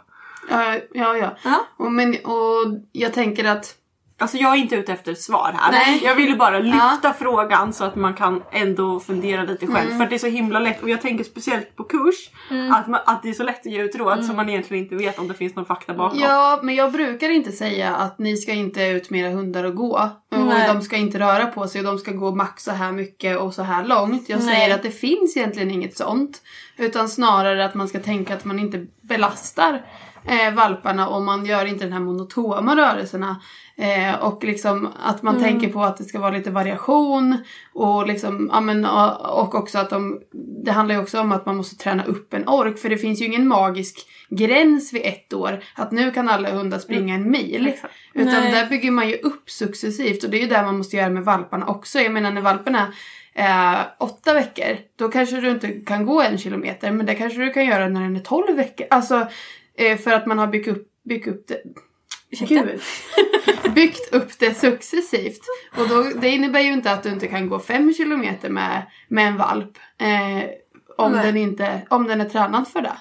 Ja, 0.49 0.75
ja. 0.93 1.17
ja. 1.17 1.35
Ja. 1.43 1.65
Och, 1.77 1.91
men, 1.91 2.09
och 2.25 2.77
jag 2.91 3.13
tänker 3.13 3.45
att 3.45 3.75
Alltså 4.19 4.37
jag 4.37 4.53
är 4.53 4.57
inte 4.57 4.75
ute 4.75 4.93
efter 4.93 5.11
ett 5.11 5.21
svar 5.21 5.55
här. 5.57 5.71
Nej. 5.71 6.01
Jag 6.03 6.15
ville 6.15 6.35
bara 6.35 6.59
lyfta 6.59 7.13
frågan 7.19 7.73
så 7.73 7.83
att 7.83 7.95
man 7.95 8.13
kan 8.13 8.43
ändå 8.51 8.99
fundera 8.99 9.43
lite 9.43 9.67
själv. 9.67 9.87
Mm. 9.87 9.97
För 9.97 10.03
att 10.03 10.09
det 10.09 10.15
är 10.15 10.19
så 10.19 10.27
himla 10.27 10.59
lätt 10.59 10.83
och 10.83 10.89
jag 10.89 11.01
tänker 11.01 11.23
speciellt 11.23 11.75
på 11.75 11.83
kurs 11.83 12.29
att, 12.73 12.87
man, 12.87 12.99
att 13.05 13.23
det 13.23 13.29
är 13.29 13.33
så 13.33 13.43
lätt 13.43 13.59
att 13.59 13.71
ge 13.71 13.81
ut 13.81 13.95
råd 13.95 14.25
som 14.25 14.35
man 14.35 14.49
egentligen 14.49 14.83
inte 14.83 14.95
vet 14.95 15.19
om 15.19 15.27
det 15.27 15.33
finns 15.33 15.55
någon 15.55 15.65
fakta 15.65 15.93
bakom. 15.93 16.17
Mm. 16.17 16.29
Ja, 16.29 16.59
men 16.63 16.75
jag 16.75 16.91
brukar 16.91 17.29
inte 17.29 17.51
säga 17.51 17.95
att 17.95 18.19
ni 18.19 18.37
ska 18.37 18.51
inte 18.51 18.83
ut 18.83 19.09
med 19.09 19.21
era 19.21 19.29
hundar 19.29 19.63
och 19.63 19.75
gå. 19.75 20.09
Och 20.29 20.53
de 20.67 20.81
ska 20.81 20.97
inte 20.97 21.19
röra 21.19 21.45
på 21.45 21.67
sig 21.67 21.81
och 21.81 21.87
de 21.87 21.97
ska 21.97 22.11
gå 22.11 22.35
max 22.35 22.63
så 22.63 22.71
här 22.71 22.91
mycket 22.91 23.37
och 23.37 23.53
så 23.53 23.63
här 23.63 23.85
långt. 23.85 24.29
Jag 24.29 24.39
Nej. 24.39 24.55
säger 24.55 24.75
att 24.75 24.83
det 24.83 24.91
finns 24.91 25.37
egentligen 25.37 25.71
inget 25.71 25.97
sånt. 25.97 26.41
Utan 26.77 27.09
snarare 27.09 27.65
att 27.65 27.75
man 27.75 27.87
ska 27.87 27.99
tänka 27.99 28.33
att 28.33 28.45
man 28.45 28.59
inte 28.59 28.85
belastar 29.01 29.81
eh, 30.25 30.53
valparna 30.53 31.07
och 31.07 31.21
man 31.21 31.45
gör 31.45 31.65
inte 31.65 31.83
den 31.83 31.93
här 31.93 31.99
monotoma 31.99 32.75
rörelserna. 32.75 33.41
Eh, 33.77 34.15
och 34.15 34.43
liksom 34.43 34.89
att 35.03 35.21
man 35.21 35.39
tänker 35.39 35.69
på 35.69 35.83
att 35.83 35.97
det 35.97 36.03
ska 36.03 36.19
vara 36.19 36.31
lite 36.31 36.51
variation 36.51 37.37
och 37.73 38.07
liksom, 38.07 38.49
ja 38.53 38.61
men 38.61 38.85
och 38.85 39.55
också 39.55 39.77
att 39.77 39.89
de, 39.89 40.21
det 40.65 40.71
handlar 40.71 40.95
ju 40.95 41.01
också 41.01 41.19
om 41.19 41.31
att 41.31 41.45
man 41.45 41.57
måste 41.57 41.75
träna 41.75 42.03
upp 42.03 42.33
en 42.33 42.47
ork 42.47 42.77
för 42.77 42.89
det 42.89 42.97
finns 42.97 43.21
ju 43.21 43.25
ingen 43.25 43.47
magisk 43.47 44.07
gräns 44.29 44.93
vid 44.93 45.01
ett 45.05 45.33
år 45.33 45.63
att 45.75 45.91
nu 45.91 46.11
kan 46.11 46.29
alla 46.29 46.51
hundar 46.51 46.79
springa 46.79 47.15
en 47.15 47.31
mil. 47.31 47.67
Exakt. 47.67 47.93
Utan 48.13 48.33
Nej. 48.33 48.51
där 48.51 48.69
bygger 48.69 48.91
man 48.91 49.09
ju 49.09 49.15
upp 49.15 49.49
successivt 49.49 50.23
och 50.23 50.29
det 50.29 50.37
är 50.37 50.41
ju 50.41 50.47
det 50.47 50.61
man 50.61 50.77
måste 50.77 50.97
göra 50.97 51.09
med 51.09 51.25
valparna 51.25 51.67
också. 51.67 51.99
Jag 51.99 52.11
menar 52.11 52.31
när 52.31 52.41
valparna 52.41 52.93
är 53.33 53.85
åtta 53.97 54.33
veckor 54.33 54.77
då 54.95 55.09
kanske 55.09 55.41
du 55.41 55.49
inte 55.49 55.69
kan 55.69 56.05
gå 56.05 56.21
en 56.21 56.37
kilometer 56.37 56.91
men 56.91 57.05
det 57.05 57.15
kanske 57.15 57.39
du 57.39 57.53
kan 57.53 57.65
göra 57.65 57.89
när 57.89 58.01
den 58.01 58.15
är 58.15 58.19
tolv 58.19 58.55
veckor. 58.55 58.87
Alltså 58.89 59.15
eh, 59.15 59.27
för 60.03 60.11
att 60.11 60.25
man 60.25 60.39
har 60.39 60.47
byggt 60.47 60.67
upp, 60.67 60.87
byggt 61.03 61.27
upp 61.27 61.47
det. 61.47 61.61
Gud. 62.31 62.81
byggt 63.75 64.13
upp 64.13 64.39
det 64.39 64.53
successivt. 64.53 65.41
Och 65.77 65.87
då, 65.89 66.03
det 66.21 66.29
innebär 66.29 66.59
ju 66.59 66.73
inte 66.73 66.91
att 66.91 67.03
du 67.03 67.09
inte 67.09 67.27
kan 67.27 67.49
gå 67.49 67.59
fem 67.59 67.93
kilometer 67.93 68.49
med, 68.49 68.85
med 69.07 69.27
en 69.27 69.37
valp. 69.37 69.77
Eh, 69.97 70.49
om, 70.97 71.11
Nej. 71.11 71.25
den 71.25 71.37
inte, 71.37 71.81
om 71.89 72.07
den 72.07 72.21
är 72.21 72.29
tränad 72.29 72.67
för 72.67 72.81
det. 72.81 72.97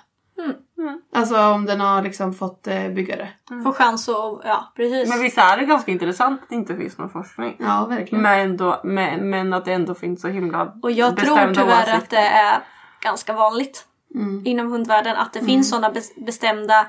Mm. 0.78 1.02
Alltså 1.12 1.40
om 1.40 1.66
den 1.66 1.80
har 1.80 2.02
liksom 2.02 2.34
fått 2.34 2.66
eh, 2.66 2.88
bygga 2.88 3.16
det. 3.16 3.28
Få 3.64 3.72
chans 3.72 4.08
att, 4.08 4.40
ja 4.44 4.72
precis. 4.76 5.08
Men 5.08 5.20
visst 5.20 5.38
är 5.38 5.56
det 5.56 5.64
ganska 5.64 5.92
intressant 5.92 6.42
att 6.42 6.48
det 6.48 6.54
inte 6.54 6.76
finns 6.76 6.98
någon 6.98 7.10
forskning. 7.10 7.56
Ja, 7.58 7.86
verkligen. 7.88 8.22
Men, 8.22 8.40
ändå, 8.40 8.80
men, 8.84 9.30
men 9.30 9.52
att 9.52 9.64
det 9.64 9.72
ändå 9.72 9.94
finns 9.94 10.20
så 10.20 10.28
himla 10.28 10.72
Och 10.82 10.90
jag 10.90 11.16
tror 11.16 11.54
tyvärr 11.54 11.82
åsikter. 11.82 11.96
att 11.96 12.10
det 12.10 12.16
är 12.16 12.58
ganska 13.00 13.32
vanligt 13.32 13.87
Mm. 14.14 14.46
inom 14.46 14.72
hundvärlden 14.72 15.16
att 15.16 15.32
det 15.32 15.44
finns 15.44 15.70
sådana 15.70 15.90
bes- 15.90 16.24
bestämda 16.24 16.86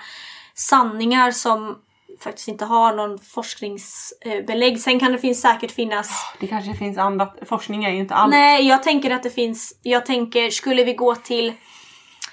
sanningar 0.53 1.31
som 1.31 1.77
faktiskt 2.19 2.47
inte 2.47 2.65
har 2.65 2.95
någon 2.95 3.19
forskningsbelägg. 3.19 4.81
Sen 4.81 4.99
kan 4.99 5.11
det 5.11 5.17
finns 5.17 5.41
säkert 5.41 5.71
finnas 5.71 6.09
Det 6.39 6.47
kanske 6.47 6.73
finns 6.73 6.97
annat. 6.97 7.37
Forskning 7.45 7.85
är 7.85 7.91
ju 7.91 7.99
inte 7.99 8.15
allt. 8.15 8.31
Nej, 8.31 8.67
jag 8.67 8.83
tänker 8.83 9.11
att 9.11 9.23
det 9.23 9.29
finns... 9.29 9.79
Jag 9.81 10.05
tänker, 10.05 10.49
skulle 10.49 10.83
vi 10.83 10.93
gå 10.93 11.15
till... 11.15 11.53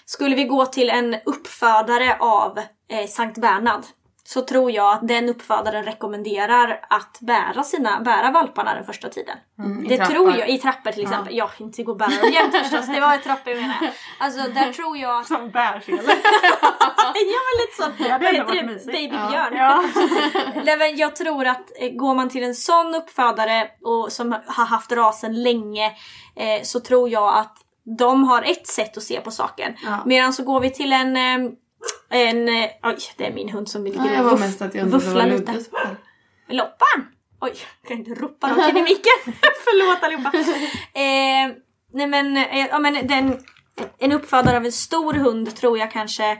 Skulle 0.04 0.36
vi 0.36 0.44
gå 0.44 0.66
till 0.66 0.90
en 0.90 1.16
uppfödare 1.24 2.16
av 2.20 2.58
eh, 2.88 3.06
Sankt 3.08 3.38
Bernhard 3.38 3.82
så 4.26 4.40
tror 4.40 4.70
jag 4.70 4.92
att 4.92 5.08
den 5.08 5.28
uppfödaren 5.28 5.84
rekommenderar 5.84 6.80
att 6.90 7.18
bära, 7.20 7.62
sina, 7.62 8.00
bära 8.00 8.30
valparna 8.30 8.74
den 8.74 8.84
första 8.84 9.08
tiden. 9.08 9.38
Mm, 9.58 9.84
i 9.84 9.88
det 9.88 10.06
tror 10.06 10.38
jag, 10.38 10.48
i 10.48 10.58
trappor 10.58 10.90
till 10.90 11.02
exempel. 11.02 11.36
Ja, 11.36 11.50
inte 11.58 11.82
gå 11.82 11.92
och 11.92 11.98
bära 11.98 12.22
dem 12.22 12.32
jämt 12.32 12.56
förstås, 12.56 12.86
det 12.86 13.00
var 13.00 13.14
ett 13.14 13.22
trappor 13.22 13.52
jag 13.52 13.62
menar. 13.62 13.76
Alltså 14.18 14.50
där 14.50 14.72
tror 14.72 14.96
jag. 14.98 15.26
Som 15.26 15.50
bärsele. 15.50 16.02
ja 17.14 17.40
men 17.46 17.56
lite 17.60 17.76
så. 17.76 18.02
Det 18.04 18.10
hade 18.10 18.24
Vad 18.24 18.34
ändå 18.34 18.52
heter 18.52 18.66
varit 18.66 18.84
det? 18.84 18.90
mysigt. 18.90 19.12
Babybjörn. 19.12 19.56
Ja. 19.56 19.84
Nej, 20.64 20.76
men 20.76 20.96
jag 20.96 21.16
tror 21.16 21.46
att 21.46 21.70
eh, 21.80 21.90
går 21.90 22.14
man 22.14 22.28
till 22.28 22.44
en 22.44 22.54
sån 22.54 22.94
uppfödare 22.94 23.68
och 23.84 24.12
som 24.12 24.32
har 24.46 24.66
haft 24.66 24.92
rasen 24.92 25.42
länge 25.42 25.86
eh, 26.36 26.62
så 26.62 26.80
tror 26.80 27.08
jag 27.08 27.38
att 27.38 27.56
de 27.98 28.24
har 28.24 28.42
ett 28.42 28.66
sätt 28.66 28.96
att 28.96 29.02
se 29.02 29.20
på 29.20 29.30
saken. 29.30 29.74
Ja. 29.84 30.02
Medan 30.06 30.32
så 30.32 30.44
går 30.44 30.60
vi 30.60 30.70
till 30.70 30.92
en 30.92 31.16
eh, 31.16 31.50
en, 32.10 32.48
eh, 32.48 32.70
oj 32.82 32.96
det 33.16 33.26
är 33.26 33.32
min 33.32 33.48
hund 33.48 33.68
som 33.68 33.84
ligger 33.84 33.98
Ja, 33.98 34.12
jag 34.12 34.18
och 34.18 34.24
var 34.24 34.30
vuff, 34.30 34.40
mest 34.40 34.62
att 34.62 34.74
jag 34.74 34.84
undrade 34.84 35.04
vufflar 35.04 35.30
vad 35.30 35.40
lite. 35.40 35.64
Loppan! 36.48 37.06
Oj, 37.40 37.54
jag 37.82 37.88
kan 37.88 37.98
inte 37.98 38.14
ropa 38.14 38.68
in 38.70 38.76
i 38.76 38.82
micken. 38.82 39.18
Förlåt 39.64 40.02
allihopa. 40.02 40.32
Eh, 41.00 41.52
nej 41.92 42.06
men, 42.06 42.36
eh, 42.36 42.66
ja, 42.66 42.78
men 42.78 43.06
den, 43.06 43.38
en 43.98 44.12
uppfödare 44.12 44.56
av 44.56 44.64
en 44.64 44.72
stor 44.72 45.14
hund 45.14 45.56
tror 45.56 45.78
jag 45.78 45.90
kanske 45.90 46.38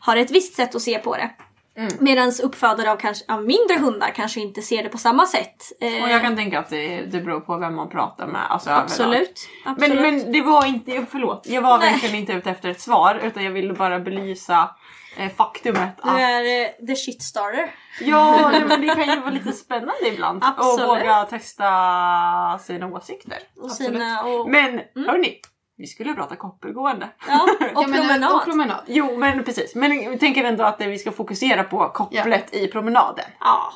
har 0.00 0.16
ett 0.16 0.30
visst 0.30 0.54
sätt 0.54 0.74
att 0.74 0.82
se 0.82 0.98
på 0.98 1.16
det. 1.16 1.30
Mm. 1.78 1.92
Medan 2.00 2.32
uppfödare 2.42 2.92
av, 2.92 2.96
kanske, 2.96 3.32
av 3.32 3.44
mindre 3.44 3.78
hundar 3.78 4.10
kanske 4.14 4.40
inte 4.40 4.62
ser 4.62 4.82
det 4.82 4.88
på 4.88 4.98
samma 4.98 5.26
sätt. 5.26 5.56
Eh, 5.80 6.02
Och 6.02 6.08
jag 6.10 6.22
kan 6.22 6.36
tänka 6.36 6.58
att 6.58 6.70
det, 6.70 7.00
det 7.00 7.20
beror 7.20 7.40
på 7.40 7.56
vem 7.56 7.74
man 7.74 7.88
pratar 7.88 8.26
med. 8.26 8.52
Alltså 8.52 8.70
absolut. 8.70 9.48
absolut. 9.64 10.00
Men, 10.02 10.20
men 10.22 10.32
det 10.32 10.40
var 10.42 10.66
inte, 10.66 11.06
förlåt, 11.10 11.46
jag 11.46 11.62
var 11.62 11.78
Nej. 11.78 11.92
verkligen 11.92 12.14
inte 12.16 12.32
ute 12.32 12.50
efter 12.50 12.68
ett 12.68 12.80
svar 12.80 13.20
utan 13.24 13.44
jag 13.44 13.50
ville 13.50 13.72
bara 13.74 13.98
belysa 14.00 14.70
eh, 15.16 15.30
faktumet 15.36 15.90
Du 16.02 16.10
att 16.10 16.20
är 16.20 16.62
eh, 16.62 16.86
the 16.86 16.96
shit 16.96 17.22
starter. 17.22 17.70
ja, 18.00 18.50
men 18.68 18.80
det 18.80 18.94
kan 18.94 19.08
ju 19.14 19.20
vara 19.20 19.30
lite 19.30 19.52
spännande 19.52 20.08
ibland 20.12 20.44
Absolut. 20.44 20.80
och 20.90 20.96
våga 20.96 21.24
testa 21.24 22.58
sina 22.58 22.86
åsikter. 22.86 23.38
Och 23.60 23.64
Absolut. 23.66 23.92
sina, 23.92 24.22
och, 24.24 24.50
Men 24.50 24.80
hörni, 25.06 25.40
vi 25.78 25.86
skulle 25.86 26.14
prata 26.14 26.36
koppelgående. 26.36 27.08
ja, 27.28 27.42
och 27.42 27.66
Ja, 27.82 27.86
men, 27.88 28.00
promenad. 28.00 28.32
Och 28.32 28.44
promenad. 28.44 28.84
Jo 28.86 29.16
men 29.16 29.44
precis, 29.44 29.74
men 29.74 30.02
jag 30.02 30.20
tänker 30.20 30.44
ändå 30.44 30.64
att 30.64 30.80
vi 30.80 30.98
ska 30.98 31.12
fokusera 31.12 31.64
på 31.64 31.88
kopplet 31.88 32.54
i 32.54 32.68
promenaden. 32.68 33.24
Ja. 33.40 33.72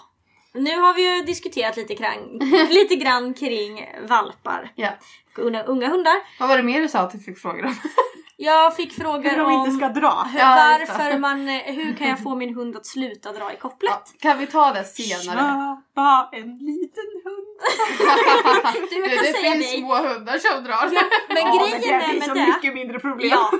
Nu 0.54 0.78
har 0.78 0.94
vi 0.94 1.16
ju 1.16 1.25
diskuterat 1.25 1.76
lite 1.76 1.94
grann, 1.94 2.38
lite 2.71 2.97
grann 2.97 3.35
kring 3.35 3.87
valpar. 4.09 4.73
Ja. 4.75 4.90
Unga, 5.36 5.62
unga 5.62 5.88
hundar. 5.88 6.14
Vad 6.40 6.48
var 6.48 6.56
det 6.56 6.62
mer 6.62 6.80
du 6.80 6.88
sa 6.88 6.98
att 6.98 7.10
du 7.12 7.18
fick 7.18 7.38
frågor 7.38 7.64
om? 7.66 7.74
Jag 8.36 8.76
fick 8.76 8.92
frågor 8.92 9.30
Hur 9.30 9.36
de 9.38 9.44
om 9.46 9.52
inte 9.52 9.70
ska 9.70 9.88
dra. 9.88 10.26
Ja, 10.38 10.78
det. 10.78 10.86
varför 10.86 11.18
man, 11.18 11.48
eh, 11.48 11.54
hur 11.74 11.94
kan 11.96 12.08
jag 12.08 12.18
få 12.22 12.34
min 12.34 12.54
hund 12.54 12.76
att 12.76 12.86
sluta 12.86 13.32
dra 13.32 13.52
i 13.52 13.56
kopplet? 13.56 13.90
Ja, 13.92 14.30
kan 14.30 14.38
vi 14.38 14.46
ta 14.46 14.72
det 14.72 14.84
senare? 14.84 15.76
Köpa 15.94 16.28
en 16.32 16.58
liten 16.58 17.04
hund. 17.24 17.46
Du, 18.90 18.96
jag 18.96 19.10
kan 19.10 19.24
det 19.24 19.32
säga 19.32 19.52
finns 19.52 19.66
nej. 19.66 19.78
små 19.78 19.94
hundar 19.94 20.38
som 20.38 20.64
drar. 20.64 20.90
Men 21.28 21.36
Ja, 21.42 21.58
grejen 21.64 21.80
det 21.80 21.88
är 21.90 22.10
är 22.10 22.14
med 22.18 22.22
så 22.28 22.34
det, 22.34 22.46
mycket 22.46 22.74
mindre 22.74 22.98
problem. 23.00 23.28
ja, 23.30 23.50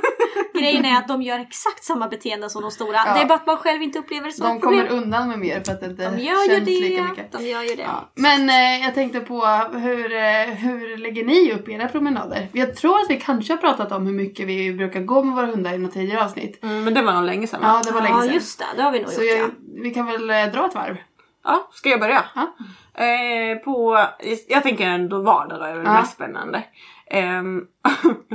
grejen 0.61 0.85
är 0.85 0.97
att 0.99 1.09
de 1.09 1.23
gör 1.23 1.39
exakt 1.39 1.85
samma 1.85 2.09
beteende 2.09 2.51
som 2.51 2.63
de 2.63 2.71
stora. 2.71 2.97
Ja. 3.07 3.15
Det 3.15 3.21
är 3.21 3.27
bara 3.27 3.35
att 3.35 3.47
man 3.47 3.57
själv 3.57 3.83
inte 3.83 3.99
upplever 3.99 4.27
det 4.27 4.33
som 4.33 4.47
De 4.49 4.57
ett 4.57 4.63
problem. 4.63 4.87
kommer 4.89 5.03
undan 5.03 5.29
med 5.29 5.39
mer 5.39 5.63
för 5.67 5.73
att 5.73 5.81
det 5.81 5.87
inte 5.87 6.11
de 6.11 6.19
gör 6.23 6.43
ju 6.43 6.49
känns 6.49 6.69
lika 6.69 7.03
det. 7.03 7.09
mycket. 7.09 7.33
De 7.33 7.45
gör 7.47 7.63
ju 7.63 7.75
det. 7.75 7.83
Ja. 7.83 8.11
Men 8.15 8.51
eh, 8.51 8.85
jag 8.85 8.95
tänkte 8.95 9.21
på 9.21 9.47
hur, 9.73 10.13
eh, 10.13 10.45
hur 10.45 10.97
lägger 10.97 11.25
ni 11.25 11.53
upp 11.53 11.62
era 11.69 11.89
promenader? 11.89 12.49
Jag 12.53 12.77
tror 12.77 12.99
att 13.01 13.07
vi 13.11 13.21
kanske 13.21 13.53
har 13.53 13.59
pratat 13.59 13.93
om 13.93 14.07
hur 14.07 14.15
mycket 14.15 14.47
vi 14.47 14.73
brukar 14.75 15.01
gå 15.01 15.23
med 15.23 15.35
våra 15.37 15.47
hundar 15.47 15.73
i 15.75 15.79
något 15.79 15.93
tidigare 15.93 16.25
avsnitt. 16.25 16.63
Mm, 16.63 16.85
men 16.85 16.95
det 16.95 17.03
var 17.03 17.13
nog 17.13 17.25
länge 17.25 17.47
sedan 17.47 17.61
va? 17.61 17.67
Ja, 17.67 17.83
det 17.85 17.93
var 17.95 18.01
länge 18.03 18.15
Ja 18.17 18.23
sedan. 18.23 18.35
just 18.35 18.59
det, 18.59 18.65
det 18.77 18.83
har 18.83 18.93
vi 18.93 18.99
nog 19.01 19.09
Så 19.09 19.23
gjort 19.23 19.31
jag, 19.31 19.39
ja. 19.41 19.51
vi 19.83 19.91
kan 19.91 20.07
väl 20.07 20.31
eh, 20.31 20.47
dra 20.53 20.67
ett 20.67 20.75
varv? 20.75 20.97
Ja, 21.45 21.69
ska 21.73 21.89
jag 21.89 22.01
börja? 22.01 22.25
Ja. 22.35 22.53
Eh, 23.05 23.57
på, 23.59 24.07
jag 24.49 24.63
tänker 24.63 24.87
ändå 24.87 25.23
vardag 25.23 25.59
då 25.59 25.65
är 25.65 25.75
det 25.77 25.83
Ja. 25.83 25.93
mest 25.93 26.13
spännande. 26.15 26.65
Um, 27.15 27.67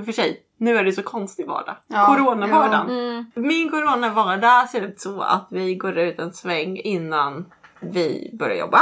för 0.05 0.11
sig, 0.11 0.39
nu 0.57 0.77
är 0.77 0.83
det 0.83 0.91
så 0.91 1.03
konstig 1.03 1.47
vardag. 1.47 1.75
Ja, 1.87 2.05
Coronavardagen. 2.05 2.89
Mm. 2.89 3.25
Min 3.33 3.69
coronavardag 3.69 4.69
ser 4.69 4.81
ut 4.81 4.99
så 5.01 5.21
att 5.21 5.47
vi 5.51 5.75
går 5.75 5.97
ut 5.97 6.19
en 6.19 6.33
sväng 6.33 6.77
innan 6.77 7.45
vi 7.79 8.29
börjar 8.39 8.55
jobba. 8.55 8.79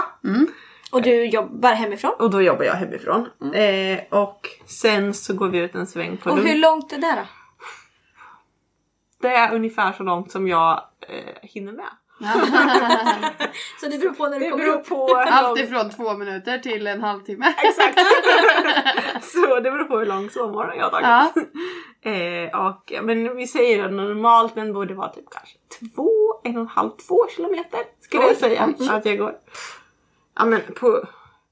Och 0.95 1.01
du 1.01 1.25
jobbar 1.25 1.73
hemifrån? 1.73 2.13
Och 2.19 2.29
då 2.29 2.41
jobbar 2.41 2.63
jag 2.65 2.73
hemifrån. 2.73 3.29
Eh, 3.53 3.99
och 4.09 4.49
sen 4.65 5.13
så 5.13 5.33
går 5.33 5.47
vi 5.47 5.57
ut 5.57 5.75
en 5.75 5.87
sväng 5.87 6.17
på 6.17 6.29
Och 6.29 6.37
hur 6.37 6.55
långt 6.55 6.93
är 6.93 6.97
det 6.97 7.15
då? 7.15 7.27
Det 9.21 9.35
är 9.35 9.55
ungefär 9.55 9.93
så 9.93 10.03
långt 10.03 10.31
som 10.31 10.47
jag 10.47 10.83
eh, 11.01 11.35
hinner 11.41 11.71
med. 11.71 11.89
Så 13.79 13.87
det 13.87 13.97
beror 13.97 14.13
på 14.13 14.27
när 14.27 14.39
du 14.39 14.45
Det 14.45 14.51
kommer 14.51 14.63
beror 14.63 14.77
upp. 14.77 14.89
på 14.89 15.23
Allt 15.27 15.59
ifrån 15.59 15.89
två 15.89 16.13
minuter 16.13 16.57
till 16.59 16.87
en 16.87 17.01
halvtimme. 17.01 17.45
Exakt! 17.57 17.99
så 19.23 19.55
det 19.55 19.71
beror 19.71 19.83
på 19.83 19.99
hur 19.99 20.05
lång 20.05 20.29
sovmorgon 20.29 20.77
jag 20.77 20.89
har 20.89 20.91
tagit. 20.91 21.47
Ja. 22.01 22.11
Eh, 22.11 22.67
och, 22.67 22.93
men 23.03 23.37
vi 23.37 23.47
säger 23.47 23.85
att 23.85 23.93
normalt 23.93 24.55
den 24.55 24.73
borde 24.73 24.93
vara 24.93 25.09
typ 25.09 25.25
kanske 25.31 25.57
två, 25.79 26.11
en 26.43 26.55
och 26.55 26.61
en 26.61 26.67
halv, 26.67 26.89
två 27.07 27.27
kilometer. 27.35 27.79
Skulle 28.01 28.23
jag 28.23 28.37
säga 28.37 28.73
att 28.89 29.05
jag 29.05 29.17
går. 29.17 29.35
Ja 30.35 30.45
men 30.45 30.61
på, 30.79 31.07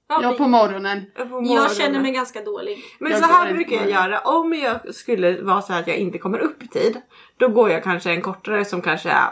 Ja, 0.07 0.35
på 0.37 0.47
morgonen. 0.47 1.05
på 1.15 1.25
morgonen. 1.25 1.53
Jag 1.53 1.75
känner 1.75 1.99
mig 1.99 2.11
ganska 2.11 2.41
dålig. 2.41 2.83
Men 2.99 3.11
Jag 3.11 3.21
så 3.21 3.27
här 3.27 3.53
brukar 3.53 3.75
jag 3.75 3.89
göra. 3.89 4.19
Om 4.19 4.53
jag 4.53 4.95
skulle 4.95 5.41
vara 5.41 5.61
så 5.61 5.73
här 5.73 5.79
att 5.79 5.87
jag 5.87 5.97
inte 5.97 6.17
kommer 6.17 6.39
upp 6.39 6.63
i 6.63 6.67
tid. 6.67 7.01
Då 7.37 7.47
går 7.47 7.69
jag 7.69 7.83
kanske 7.83 8.11
en 8.11 8.21
kortare 8.21 8.65
som 8.65 8.81
kanske 8.81 9.09
är 9.09 9.29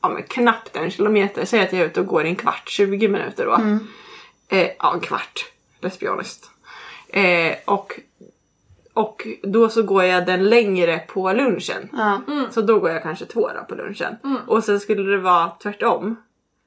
ja, 0.00 0.08
men 0.08 0.22
knappt 0.22 0.76
en 0.76 0.90
kilometer. 0.90 1.44
Säg 1.44 1.60
att 1.60 1.72
jag 1.72 1.82
är 1.82 1.86
ute 1.86 2.00
och 2.00 2.06
går 2.06 2.24
en 2.24 2.36
kvart, 2.36 2.68
20 2.68 3.08
minuter 3.08 3.46
då. 3.46 3.54
Mm. 3.54 3.86
Eh, 4.48 4.70
ja, 4.78 4.94
en 4.94 5.00
kvart. 5.00 5.44
Let's 5.80 6.00
be 6.00 6.08
honest. 6.08 6.50
Eh, 7.08 7.56
och, 7.64 8.00
och 8.94 9.26
då 9.42 9.68
så 9.68 9.82
går 9.82 10.04
jag 10.04 10.26
den 10.26 10.48
längre 10.48 10.98
på 10.98 11.32
lunchen. 11.32 11.88
Ja. 11.92 12.20
Så 12.50 12.60
då 12.60 12.78
går 12.78 12.90
jag 12.90 13.02
kanske 13.02 13.24
två 13.26 13.48
då 13.48 13.64
på 13.68 13.74
lunchen. 13.74 14.16
Och 14.46 14.64
sen 14.64 14.80
skulle 14.80 15.10
det 15.10 15.18
vara 15.18 15.50
tvärtom. 15.62 16.16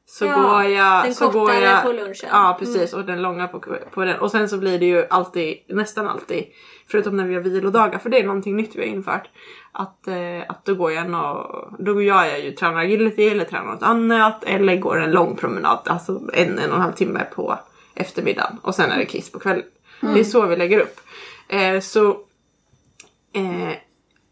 Så 0.06 0.26
Ja, 0.26 0.42
går 0.42 0.64
jag... 0.64 1.04
den 1.04 1.16
så 1.16 1.30
går 1.30 1.48
kortare 1.48 1.64
jag, 1.66 1.84
på 1.84 1.92
lunchen. 1.92 2.30
Ja 2.32 2.56
precis 2.60 2.94
och 2.94 3.06
den 3.06 3.22
långa 3.22 3.48
på, 3.48 3.60
på 3.92 4.06
den. 4.06 4.20
Och 4.20 4.32
sen 4.32 4.50
så 4.50 4.58
blir 4.58 4.80
det 4.80 4.86
ju 4.86 5.06
alltid, 5.10 5.58
nästan 5.68 6.08
alltid, 6.08 6.46
förutom 6.88 7.18
när 7.18 7.26
vi 7.26 7.34
har 7.34 7.42
vilodagar, 7.42 8.00
för 8.00 8.10
det 8.10 8.20
är 8.20 8.24
någonting 8.24 8.56
nytt 8.56 8.76
vi 8.76 8.80
har 8.80 8.88
infört. 8.88 9.30
Att, 9.72 10.08
eh, 10.08 10.42
att 10.48 10.66
då 10.66 10.76
går 10.76 10.92
jag 10.92 11.06
och, 11.06 11.74
då 11.80 12.02
gör 12.02 12.24
jag 12.24 12.40
ju 12.40 12.52
tränar 12.52 12.80
agility 12.82 13.30
eller 13.30 13.46
tränar 13.46 13.66
något 13.66 13.84
annat 13.84 14.44
eller 14.44 14.78
går 14.78 15.02
en 15.02 15.12
lång 15.12 15.36
promenad, 15.36 15.80
alltså 15.86 16.22
en, 16.34 16.60
en 16.60 16.70
och 16.70 16.76
en 16.76 16.82
halv 16.82 16.94
timme 16.94 17.26
på 17.36 17.60
eftermiddagen. 17.96 18.60
Och 18.62 18.76
sen 18.76 18.92
är 18.92 18.98
det 18.98 19.06
kiss 19.06 19.32
på 19.32 19.40
kvällen. 19.40 19.66
Det 20.02 20.20
är 20.20 20.24
så 20.24 20.46
vi 20.46 20.56
lägger 20.56 20.80
upp. 20.80 21.00
Eh, 21.48 21.80
så 21.80 22.10
eh, 23.34 23.78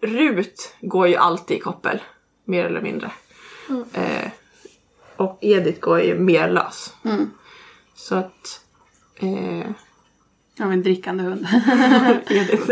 Rut 0.01 0.75
går 0.81 1.07
ju 1.07 1.15
alltid 1.15 1.57
i 1.57 1.59
koppel, 1.59 2.01
mer 2.45 2.65
eller 2.65 2.81
mindre. 2.81 3.11
Eh, 3.93 4.31
och 5.21 5.37
Edith 5.41 5.79
går 5.79 6.01
ju 6.01 6.19
mer 6.19 6.49
lös. 6.49 6.93
Så 7.95 8.15
att... 8.15 8.61
Eh, 9.19 9.71
Ja, 10.55 10.71
en 10.71 10.83
drickande 10.83 11.23
hund. 11.23 11.47
Edith. 12.29 12.69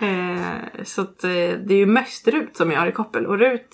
eh, 0.00 0.84
så 0.84 1.00
att 1.02 1.24
eh, 1.24 1.30
det 1.30 1.74
är 1.74 1.78
ju 1.78 1.86
mest 1.86 2.28
Rut 2.28 2.56
som 2.56 2.70
jag 2.70 2.80
har 2.80 2.86
i 2.86 2.92
koppel. 2.92 3.26
Och 3.26 3.38
Rut 3.38 3.68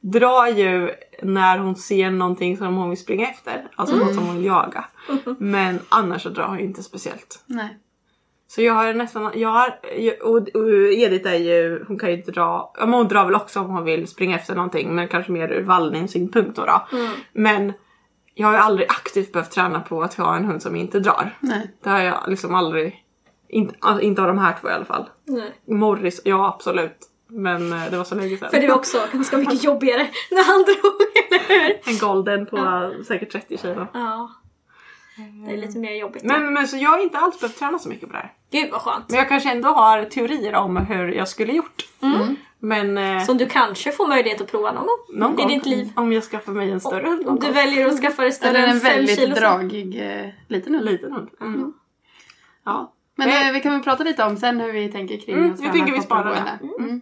drar 0.00 0.46
ju 0.46 0.90
när 1.22 1.58
hon 1.58 1.76
ser 1.76 2.10
någonting 2.10 2.56
som 2.56 2.76
hon 2.76 2.90
vill 2.90 2.98
springa 2.98 3.28
efter. 3.30 3.68
Alltså 3.76 3.96
något 3.96 4.14
som 4.14 4.26
hon 4.26 4.36
vill 4.36 4.44
jaga. 4.44 4.84
Men 5.38 5.78
annars 5.88 6.22
så 6.22 6.28
drar 6.28 6.46
hon 6.48 6.58
ju 6.58 6.64
inte 6.64 6.82
speciellt. 6.82 7.42
Nej. 7.46 7.78
Så 8.50 8.62
jag 8.62 8.74
har 8.74 8.94
nästan, 8.94 9.32
jag 9.34 9.48
har, 9.48 9.78
och, 10.22 10.36
och 10.36 10.70
Edith 10.92 11.28
är 11.28 11.34
ju, 11.34 11.84
hon 11.88 11.98
kan 11.98 12.10
ju 12.10 12.16
dra, 12.16 12.72
ja 12.78 12.86
men 12.86 12.94
hon 12.94 13.08
drar 13.08 13.24
väl 13.24 13.34
också 13.34 13.60
om 13.60 13.70
hon 13.70 13.84
vill 13.84 14.08
springa 14.08 14.36
efter 14.36 14.54
någonting 14.54 14.94
men 14.94 15.08
kanske 15.08 15.32
mer 15.32 15.48
ur 15.48 15.62
vallningssynpunkt 15.62 16.56
då. 16.56 16.64
då. 16.64 16.86
Men 17.32 17.72
jag 18.34 18.46
har 18.46 18.54
ju 18.54 18.60
aldrig 18.60 18.90
aktivt 18.90 19.32
behövt 19.32 19.50
träna 19.50 19.80
på 19.80 20.02
att 20.02 20.14
ha 20.14 20.36
en 20.36 20.44
hund 20.44 20.62
som 20.62 20.76
inte 20.76 21.00
drar. 21.00 21.36
Nej. 21.40 21.70
Det 21.82 21.90
har 21.90 22.00
jag 22.00 22.18
liksom 22.26 22.54
aldrig, 22.54 23.04
inte, 23.48 23.74
alltså 23.80 24.02
inte 24.02 24.22
av 24.22 24.28
de 24.28 24.38
här 24.38 24.56
två 24.60 24.68
i 24.68 24.72
alla 24.72 24.84
fall. 24.84 25.08
Nej. 25.24 25.52
Morris, 25.66 26.20
ja 26.24 26.48
absolut. 26.54 26.98
Men 27.28 27.72
eh, 27.72 27.90
det 27.90 27.96
var 27.96 28.04
så 28.04 28.14
länge 28.14 28.36
sedan. 28.36 28.50
För 28.50 28.60
det 28.60 28.68
var 28.68 28.74
också 28.74 28.98
ganska 29.12 29.36
mycket 29.36 29.64
jobbigare 29.64 30.08
när 30.30 30.44
han 30.44 30.64
drog, 30.64 31.02
eller 31.30 31.68
hur? 31.68 31.92
En 31.92 31.98
golden 31.98 32.46
på 32.46 32.56
eh, 32.56 33.04
säkert 33.04 33.32
30 33.32 33.58
kilo. 33.58 33.86
Ja. 33.92 34.30
Det 35.46 35.52
är 35.52 35.56
lite 35.56 35.78
mer 35.78 35.92
jobbigt. 35.94 36.22
Men, 36.24 36.52
men 36.52 36.68
så 36.68 36.76
jag 36.76 36.90
har 36.90 36.98
inte 36.98 37.18
alls 37.18 37.40
behövt 37.40 37.58
träna 37.58 37.78
så 37.78 37.88
mycket 37.88 38.06
på 38.08 38.12
det 38.12 38.18
här. 38.18 38.32
Gud 38.50 38.70
vad 38.70 38.80
skönt. 38.80 39.04
Men 39.08 39.18
jag 39.18 39.28
kanske 39.28 39.50
ändå 39.50 39.68
har 39.68 40.04
teorier 40.04 40.54
om 40.54 40.76
hur 40.76 41.08
jag 41.08 41.28
skulle 41.28 41.52
gjort. 41.52 41.84
Men 42.60 42.98
eh, 42.98 43.22
Som 43.24 43.36
du 43.38 43.46
kanske 43.46 43.92
får 43.92 44.06
möjlighet 44.08 44.40
att 44.40 44.50
prova 44.50 44.72
någon 44.72 44.86
gång 44.86 44.98
någon 45.20 45.32
i 45.32 45.36
gång 45.36 45.48
ditt 45.48 45.66
liv. 45.66 45.92
om 45.96 46.12
jag 46.12 46.22
skaffar 46.24 46.52
mig 46.52 46.70
en 46.70 46.80
större 46.80 47.06
hund. 47.06 47.20
Om 47.20 47.26
någon 47.26 47.36
du 47.40 47.46
gång. 47.46 47.54
väljer 47.54 47.86
att 47.86 48.00
skaffa 48.00 48.22
dig 48.22 48.32
större 48.32 48.50
Eller 48.50 48.62
än 48.68 48.70
en 48.70 48.80
fem 48.80 48.96
väldigt 48.96 49.18
kilo. 49.20 49.34
dragig 49.34 50.00
eh, 50.20 50.28
liten 50.48 50.74
hund. 50.74 50.84
Liten 50.86 51.12
hund. 51.12 51.28
Mm. 51.40 51.72
Ja. 52.64 52.92
Men 53.16 53.28
Eh, 53.28 53.46
eh, 53.48 53.52
vi 53.52 53.60
kan 53.60 53.72
väl 53.72 53.82
prata 53.82 54.04
lite 54.04 54.24
om 54.24 54.36
sen 54.36 54.60
hur 54.60 54.72
vi 54.72 54.88
tänker 54.92 55.16
kring 55.20 55.34
Mm, 55.36 55.46
att 55.52 55.58
vi 55.60 55.62
träna 55.62 55.72
tänker 55.72 55.92
vi 55.92 56.00
sparar 56.00 56.24
det. 56.34 56.58
gående. 56.66 56.84
Mm. 56.84 57.00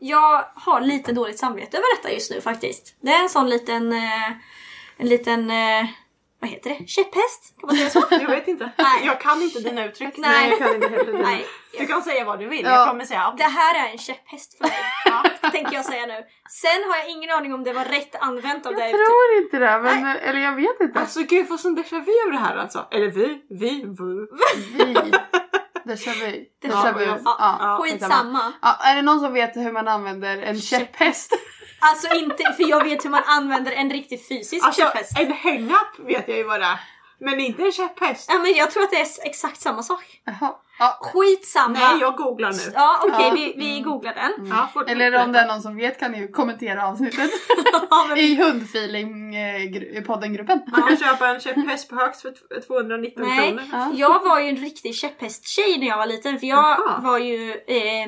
Jag 0.00 0.44
har 0.54 0.80
lite 0.80 1.12
dåligt 1.12 1.38
samvete 1.38 1.76
över 1.76 1.96
detta 1.96 2.12
just 2.14 2.30
nu 2.30 2.40
faktiskt. 2.40 2.96
Det 3.00 3.10
är 3.10 3.22
en 3.22 3.28
sån 3.28 3.48
liten, 3.48 3.92
eh, 3.92 4.30
en 4.96 5.08
liten, 5.08 5.50
eh, 5.50 5.86
vad 6.40 6.50
heter 6.50 6.70
det? 6.70 6.86
Käpphäst? 6.86 7.54
Kan 7.60 7.66
man 7.66 7.76
säga 7.76 7.90
så? 7.90 8.02
Jag 8.10 8.28
vet 8.28 8.48
inte. 8.48 8.70
Nej. 8.76 9.06
Jag 9.06 9.20
kan 9.20 9.42
inte 9.42 9.60
dina 9.60 9.84
uttryck. 9.84 10.14
Nej. 10.16 10.50
jag 10.50 10.58
kan 10.58 10.74
inte 10.74 10.88
heller 10.88 11.12
dina. 11.12 11.22
Nej. 11.22 11.46
Du 11.78 11.86
kan 11.86 12.02
säga 12.02 12.24
vad 12.24 12.38
du 12.38 12.48
vill. 12.48 12.64
Ja. 12.64 12.70
Jag 12.70 12.88
kommer 12.88 13.04
säga 13.04 13.34
Det 13.36 13.42
här 13.44 13.86
är 13.86 13.92
en 13.92 13.98
käpphäst 13.98 14.58
för 14.58 14.64
mig. 14.64 14.78
Ja, 15.04 15.50
tänker 15.50 15.74
jag 15.74 15.84
säga 15.84 16.06
nu. 16.06 16.24
Sen 16.50 16.90
har 16.90 16.96
jag 16.96 17.10
ingen 17.10 17.30
aning 17.30 17.54
om 17.54 17.64
det 17.64 17.72
var 17.72 17.84
rätt 17.84 18.14
använt 18.20 18.66
av 18.66 18.74
det 18.74 18.90
Jag 18.90 18.90
tror 18.90 19.42
inte 19.42 19.58
det, 19.58 19.80
men, 19.82 20.06
eller 20.16 20.40
jag 20.40 20.56
vet 20.56 20.80
inte. 20.80 21.00
Alltså 21.00 21.20
gud 21.20 21.32
jag 21.32 21.48
får 21.48 21.56
sån 21.56 21.78
déjà 21.78 22.04
vu 22.04 22.12
över 22.26 22.32
det 22.32 22.38
här 22.38 22.56
alltså. 22.56 22.86
Eller 22.90 23.10
vi, 23.10 23.42
vi, 23.50 23.84
vu. 23.84 24.28
Vi. 24.76 25.12
Déjà 25.94 26.12
vu. 26.14 26.46
Déjà 26.62 26.92
vu. 26.98 27.04
Ja, 27.04 27.56
Ja, 27.60 27.78
Skitsamma. 27.82 28.52
Ja, 28.62 28.76
är 28.80 28.96
det 28.96 29.02
någon 29.02 29.20
som 29.20 29.32
vet 29.32 29.56
hur 29.56 29.72
man 29.72 29.88
använder 29.88 30.38
en 30.42 30.60
käpphäst? 30.60 31.32
Alltså 31.82 32.14
inte, 32.14 32.52
för 32.56 32.68
jag 32.68 32.84
vet 32.84 33.04
hur 33.04 33.10
man 33.10 33.22
använder 33.26 33.72
en 33.72 33.90
riktigt 33.90 34.28
fysisk 34.28 34.64
Alltså 34.66 34.80
käpphäst. 34.82 35.18
en 35.18 35.32
hang-up 35.32 35.98
vet 35.98 36.28
jag 36.28 36.36
ju 36.36 36.44
vad 36.44 36.60
det 36.60 36.66
är. 36.66 36.78
Men 37.20 37.40
inte 37.40 37.62
en 37.62 37.72
käpphäst. 37.72 38.30
Ja 38.32 38.38
men 38.38 38.52
jag 38.54 38.70
tror 38.70 38.82
att 38.82 38.90
det 38.90 39.00
är 39.00 39.06
exakt 39.24 39.60
samma 39.60 39.82
sak. 39.82 40.20
Jaha. 40.24 40.54
Ja. 40.82 40.98
Skitsamma. 41.00 41.78
Nej 41.78 42.00
jag 42.00 42.16
googlar 42.16 42.52
nu. 42.52 42.72
Ja 42.74 42.98
okej, 43.02 43.24
Ja. 43.28 43.32
vi, 43.34 43.54
vi 43.56 43.80
googlar 43.80 44.14
den. 44.14 44.46
Ja, 44.46 44.68
fort- 44.74 44.90
Eller 44.90 45.24
om 45.24 45.32
det 45.32 45.38
är 45.38 45.46
någon 45.46 45.62
som 45.62 45.76
vet 45.76 46.00
kan 46.00 46.12
ni 46.12 46.18
ju 46.20 46.28
kommentera 46.28 46.86
avsnittet 46.88 47.30
i 48.16 48.34
hundfeeling-podden-gruppen. 48.36 50.60
Man 50.66 50.82
kan 50.82 50.96
köpa 50.96 51.28
en 51.28 51.40
käpphäst 51.40 51.88
på 51.88 51.96
högst 51.96 52.22
för 52.22 52.30
t- 52.30 52.60
219 52.66 53.28
Nej, 53.28 53.48
kronor. 53.48 53.64
jag 53.94 54.24
var 54.24 54.40
ju 54.40 54.48
en 54.48 54.56
riktig 54.56 54.94
käpphästtjej 54.94 55.78
när 55.78 55.86
jag 55.86 55.96
var 55.96 56.06
liten 56.06 56.38
för 56.38 56.46
jag 56.46 56.58
Jaha. 56.64 57.00
var 57.02 57.18
ju 57.18 57.50
eh, 57.50 58.06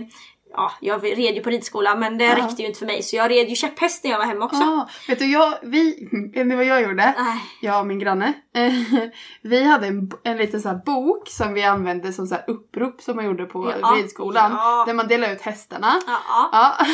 Ja, 0.55 0.73
jag 0.81 1.05
red 1.05 1.35
ju 1.35 1.41
på 1.43 1.51
ridskola 1.51 1.95
men 1.95 2.19
det 2.19 2.35
räckte 2.35 2.62
ju 2.62 2.69
inte 2.69 2.79
för 2.79 2.87
mig 2.87 3.03
så 3.03 3.17
jag 3.17 3.31
red 3.31 3.49
ju 3.49 3.55
käpphäst 3.57 4.05
när 4.05 4.11
jag 4.11 4.19
var 4.19 4.27
hemma 4.27 4.45
också. 4.45 4.62
Ah, 4.62 4.88
vet 5.09 5.19
du, 5.19 5.27
jag, 5.33 5.55
vi, 5.62 6.09
vet 6.35 6.47
ni 6.47 6.55
vad 6.57 6.65
jag 6.65 6.83
gjorde? 6.83 7.15
Nej. 7.19 7.41
Jag 7.61 7.81
och 7.81 7.87
min 7.87 7.99
granne. 7.99 8.33
Vi 9.43 9.65
hade 9.65 9.87
en, 9.87 10.11
en 10.25 10.37
liten 10.37 10.61
så 10.61 10.81
bok 10.87 11.29
som 11.29 11.55
vi 11.55 11.62
använde 11.62 12.12
som 12.12 12.27
så 12.27 12.37
upprop 12.47 13.01
som 13.03 13.17
man 13.17 13.25
gjorde 13.25 13.45
på 13.45 13.73
Ja. 13.81 13.88
ridskolan. 13.97 14.53
Ja. 14.53 14.85
Där 14.87 14.95
man 14.95 15.09
delade 15.09 15.33
ut 15.33 15.41
hästarna. 15.43 16.01
Ja, 16.07 16.19
ja. 16.29 16.49
Ja. 16.79 16.87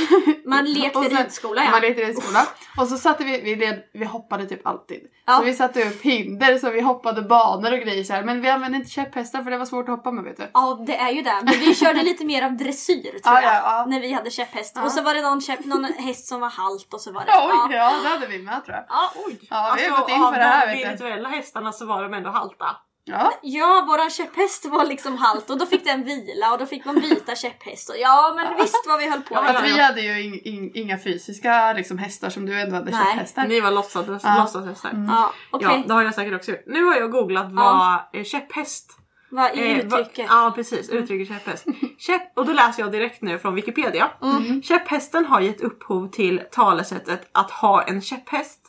Man 0.51 0.65
lekte 0.65 1.03
sen- 1.03 1.19
ridskola 1.19 1.65
ja. 1.65 1.71
Man 1.71 1.81
lekte 1.81 2.03
ridskola. 2.03 2.47
Och 2.81 2.89
så 2.89 2.97
satte 2.97 3.25
vi, 3.25 3.41
vi, 3.41 3.57
led, 3.57 3.83
vi 3.93 4.05
hoppade 4.05 4.47
typ 4.47 4.67
alltid. 4.67 5.01
Ja. 5.27 5.37
Så 5.39 5.45
vi 5.45 5.55
satte 5.55 5.83
upp 5.85 6.03
hinder 6.03 6.59
så 6.59 6.71
vi 6.71 6.81
hoppade 6.81 7.23
banor 7.23 7.73
och 7.73 7.79
grejer 7.79 8.05
så 8.05 8.13
här. 8.13 8.23
Men 8.25 8.41
vi 8.41 8.49
använde 8.49 8.79
inte 8.79 8.91
käpphästar 8.91 9.43
för 9.43 9.51
det 9.51 9.59
var 9.59 9.67
svårt 9.67 9.89
att 9.89 9.97
hoppa 9.97 10.11
med 10.13 10.25
vet 10.25 10.37
du. 10.37 10.51
Ja 10.55 10.85
det 10.87 10.97
är 10.97 11.11
ju 11.11 11.23
det. 11.23 11.41
Men 11.45 11.55
vi 11.61 11.75
körde 11.75 12.03
lite 12.03 12.25
mer 12.25 12.43
av 12.43 12.57
dressyr 12.57 13.03
tror 13.03 13.21
Ja, 13.25 13.43
jag. 13.43 13.48
Ja, 13.55 13.79
ja. 13.79 13.85
När 13.87 14.01
vi 14.01 14.13
hade 14.13 14.31
käpphäst. 14.31 14.73
Ja. 14.77 14.83
Och 14.83 14.93
så 14.93 15.03
var 15.03 15.15
det 15.15 15.23
någon, 15.23 15.41
käpp, 15.41 15.65
någon 15.65 15.85
häst 15.85 16.27
som 16.27 16.41
var 16.41 16.51
halt 16.51 16.95
och 16.95 17.01
så 17.01 17.13
var 17.13 17.25
det... 17.25 17.31
Ja, 17.31 17.69
ja, 17.71 17.95
det 18.03 18.09
hade 18.09 18.27
vi 18.27 18.43
med 18.43 18.65
tror 18.65 18.77
jag. 18.77 18.85
Ja. 18.89 19.11
Oj! 19.27 19.39
Ja, 19.51 19.75
vi 19.77 19.85
har 19.85 19.91
alltså, 19.91 20.01
gått 20.01 20.11
in 20.11 20.25
för 20.33 20.39
det 20.39 20.45
här, 20.45 20.69
av 20.69 20.75
de 20.75 20.89
virtuella 20.89 21.29
hästarna 21.29 21.73
så 21.73 21.87
var 21.87 22.03
de 22.03 22.15
ändå 22.15 22.31
halta. 22.31 22.77
Ja. 23.11 23.33
Ja, 23.43 23.85
våran 23.89 24.11
käpphäst 24.11 24.65
var 24.65 24.87
liksom 24.87 25.19
halt 25.19 25.51
och 25.51 25.59
då 25.59 25.67
fick 25.67 25.85
den 25.85 26.05
vila 26.05 26.53
och 26.53 26.59
då 26.59 26.67
fick 26.67 26.85
man 26.85 26.95
byta 26.95 27.35
käpphäst. 27.35 27.89
Och 27.91 27.95
ja, 27.99 28.33
men 28.37 28.57
visst 28.57 28.85
vad 28.89 28.99
vi 28.99 29.11
höll 29.11 29.21
på 29.23 29.35
Ja, 29.35 29.43
med. 29.43 29.57
Att 29.57 29.65
vi 29.65 29.81
hade 29.81 30.01
ju 30.01 30.23
in, 30.23 30.41
in, 30.45 30.71
inga 30.75 30.99
fysiska 30.99 31.73
liksom, 31.73 31.99
hästar 31.99 32.31
som 32.31 32.47
du 32.47 32.61
ändå 32.61 32.77
hade 32.77 32.91
Nej. 32.91 33.01
käpphästar. 33.15 33.47
Ni 33.47 33.61
var 33.61 33.71
låtsades, 33.71 34.25
Ja. 34.25 34.37
låtsashästar. 34.39 35.05
Ja, 35.09 35.33
okej. 35.51 35.69
Ja, 35.71 35.83
det 35.87 35.95
har 35.95 36.03
jag 36.03 36.15
säkert 36.15 36.35
också 36.35 36.51
gjort. 36.51 36.65
Nu 36.67 36.85
har 36.85 36.95
jag 36.95 37.11
googlat 37.11 37.53
vad 37.53 37.99
eh, 38.13 38.25
käpphäst 38.25 38.99
Vad 39.31 39.45
är 39.59 39.79
Eh, 39.79 39.87
va- 39.87 39.99
uttrycket? 40.01 40.27
Ja 40.31 40.53
precis, 40.55 40.91
uttrycket 40.91 41.29
käpphäst. 41.29 41.67
Käpp, 41.99 42.39
och 42.39 42.47
då 42.47 42.53
läser 42.53 42.83
jag 42.83 42.93
direkt 42.93 43.23
nu 43.23 43.39
från 43.39 43.55
Wikipedia. 43.55 44.11
Mm. 44.23 44.63
Käpphästen 44.63 45.25
har 45.27 45.41
gett 45.41 45.61
upphov 45.61 46.11
till 46.11 46.43
talesättet 46.51 47.29
att 47.33 47.51
ha 47.51 47.83
en 47.83 48.01
käpphäst. 48.03 48.65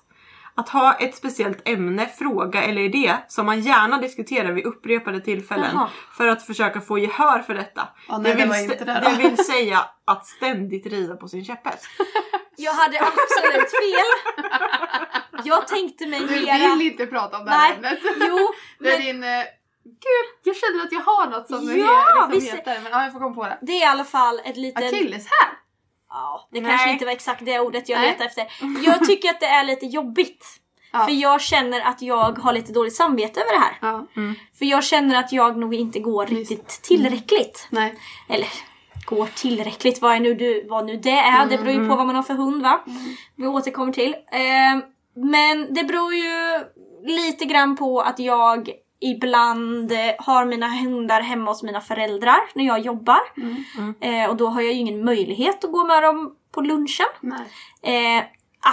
Att 0.56 0.70
ha 0.70 0.94
ett 0.94 1.16
speciellt 1.16 1.68
ämne, 1.68 2.06
fråga 2.06 2.64
eller 2.64 2.82
idé 2.82 3.16
som 3.28 3.46
man 3.46 3.60
gärna 3.62 3.98
diskuterar 4.02 4.52
vid 4.52 4.66
upprepade 4.66 5.20
tillfällen 5.22 5.70
Jaha. 5.74 5.90
för 6.18 6.28
att 6.28 6.46
försöka 6.46 6.82
få 6.82 7.00
gehör 7.00 7.40
för 7.40 7.54
detta. 7.54 7.88
Ja, 8.08 8.18
nej, 8.18 8.32
det 8.32 8.38
vill, 8.38 8.48
var 8.50 8.56
st- 8.56 8.72
inte 8.74 8.86
det 8.86 9.02
då. 9.04 9.10
det 9.10 9.30
vill 9.30 9.38
säga 9.46 9.86
att 10.06 10.26
ständigt 10.28 10.86
rida 10.86 11.16
på 11.16 11.28
sin 11.28 11.46
käpphäst. 11.46 11.86
Jag 12.56 12.74
hade 12.74 13.00
absolut 13.00 13.72
fel. 13.72 14.10
Jag 15.44 15.68
tänkte 15.68 16.08
mig 16.08 16.20
Du 16.20 16.26
mera... 16.46 16.76
vill 16.76 16.88
inte 16.92 17.06
prata 17.06 17.38
om 17.38 17.46
det 17.46 17.52
här 17.52 17.78
Nej, 17.82 17.92
ämnet. 17.94 18.00
jo, 18.30 18.38
Det 18.80 18.90
är 18.96 18.98
men 19.14 19.22
din... 19.22 19.24
Gud, 19.90 20.28
jag 20.44 20.56
känner 20.56 20.84
att 20.84 20.92
jag 20.92 21.00
har 21.02 21.30
något 21.30 21.48
som 21.48 21.78
Ja, 21.80 22.26
är, 22.28 22.34
liksom 22.34 22.58
heter, 22.58 22.80
men 22.84 22.92
ja, 22.92 23.04
jag 23.04 23.12
får 23.14 23.20
komma 23.20 23.36
på 23.36 23.44
det. 23.44 23.58
det 23.62 23.72
är 23.72 23.82
i 23.82 23.84
alla 23.86 24.04
fall 24.04 24.42
ett 24.46 24.58
litet... 24.58 24.84
Akilleshäl! 24.94 25.50
Ja, 26.10 26.48
det 26.52 26.62
Nej. 26.62 26.70
kanske 26.72 26.92
inte 26.92 27.06
var 27.06 27.12
exakt 27.12 27.46
det 27.46 27.60
ordet 27.60 27.90
jag 27.90 28.00
Nej. 28.00 28.08
letade 28.12 28.26
efter. 28.26 28.48
Jag 28.86 29.06
tycker 29.06 29.30
att 29.30 29.40
det 29.40 29.46
är 29.46 29.64
lite 29.64 29.86
jobbigt. 29.86 30.46
Ja. 30.92 31.06
För 31.06 31.12
jag 31.12 31.42
känner 31.42 31.82
att 31.82 32.02
jag 32.02 32.40
har 32.40 32.54
lite 32.54 32.74
dåligt 32.74 32.96
samvete 32.96 33.42
över 33.42 33.52
det 33.52 33.60
här. 33.60 33.78
Ja. 33.82 34.06
För 34.58 34.66
jag 34.66 34.84
känner 34.84 35.20
att 35.20 35.32
jag 35.32 35.58
nog 35.58 35.74
inte 35.74 36.00
går 36.00 36.26
riktigt 36.26 36.68
tillräckligt. 36.68 37.68
Nej. 37.70 37.96
Eller 38.30 38.48
går 39.06 39.26
tillräckligt, 39.36 40.02
vad, 40.02 40.16
är 40.16 40.20
nu 40.20 40.34
du, 40.34 40.68
vad 40.70 40.86
nu 40.86 40.98
det 40.98 41.10
är. 41.10 41.46
Det 41.46 41.58
beror 41.58 41.72
ju 41.72 41.90
på 41.90 41.96
vad 41.96 42.06
man 42.08 42.16
har 42.16 42.24
för 42.24 42.34
hund 42.34 42.64
va. 42.64 42.84
Vi 43.36 43.48
återkommer 43.48 43.94
till. 43.94 44.14
Eh, 44.14 44.84
men 45.16 45.74
det 45.74 45.84
beror 45.84 46.14
ju 46.14 46.60
lite 47.04 47.46
grann 47.46 47.78
på 47.78 48.02
att 48.02 48.20
jag 48.20 48.70
ibland 49.02 49.92
eh, 49.92 49.98
har 50.18 50.46
mina 50.46 50.68
hundar 50.68 51.22
hemma 51.22 51.52
hos 51.52 51.64
mina 51.64 51.82
föräldrar 51.82 52.40
när 52.54 52.66
jag 52.66 52.80
jobbar. 52.80 53.20
Eh, 54.02 54.30
och 54.30 54.38
då 54.38 54.48
har 54.48 54.62
jag 54.62 54.74
ju 54.74 54.80
ingen 54.80 55.06
möjlighet 55.06 55.64
att 55.64 55.72
gå 55.72 55.86
med 55.86 56.04
dem 56.04 56.36
på 56.52 56.62
lunchen. 56.62 57.06
Eh, 57.82 58.24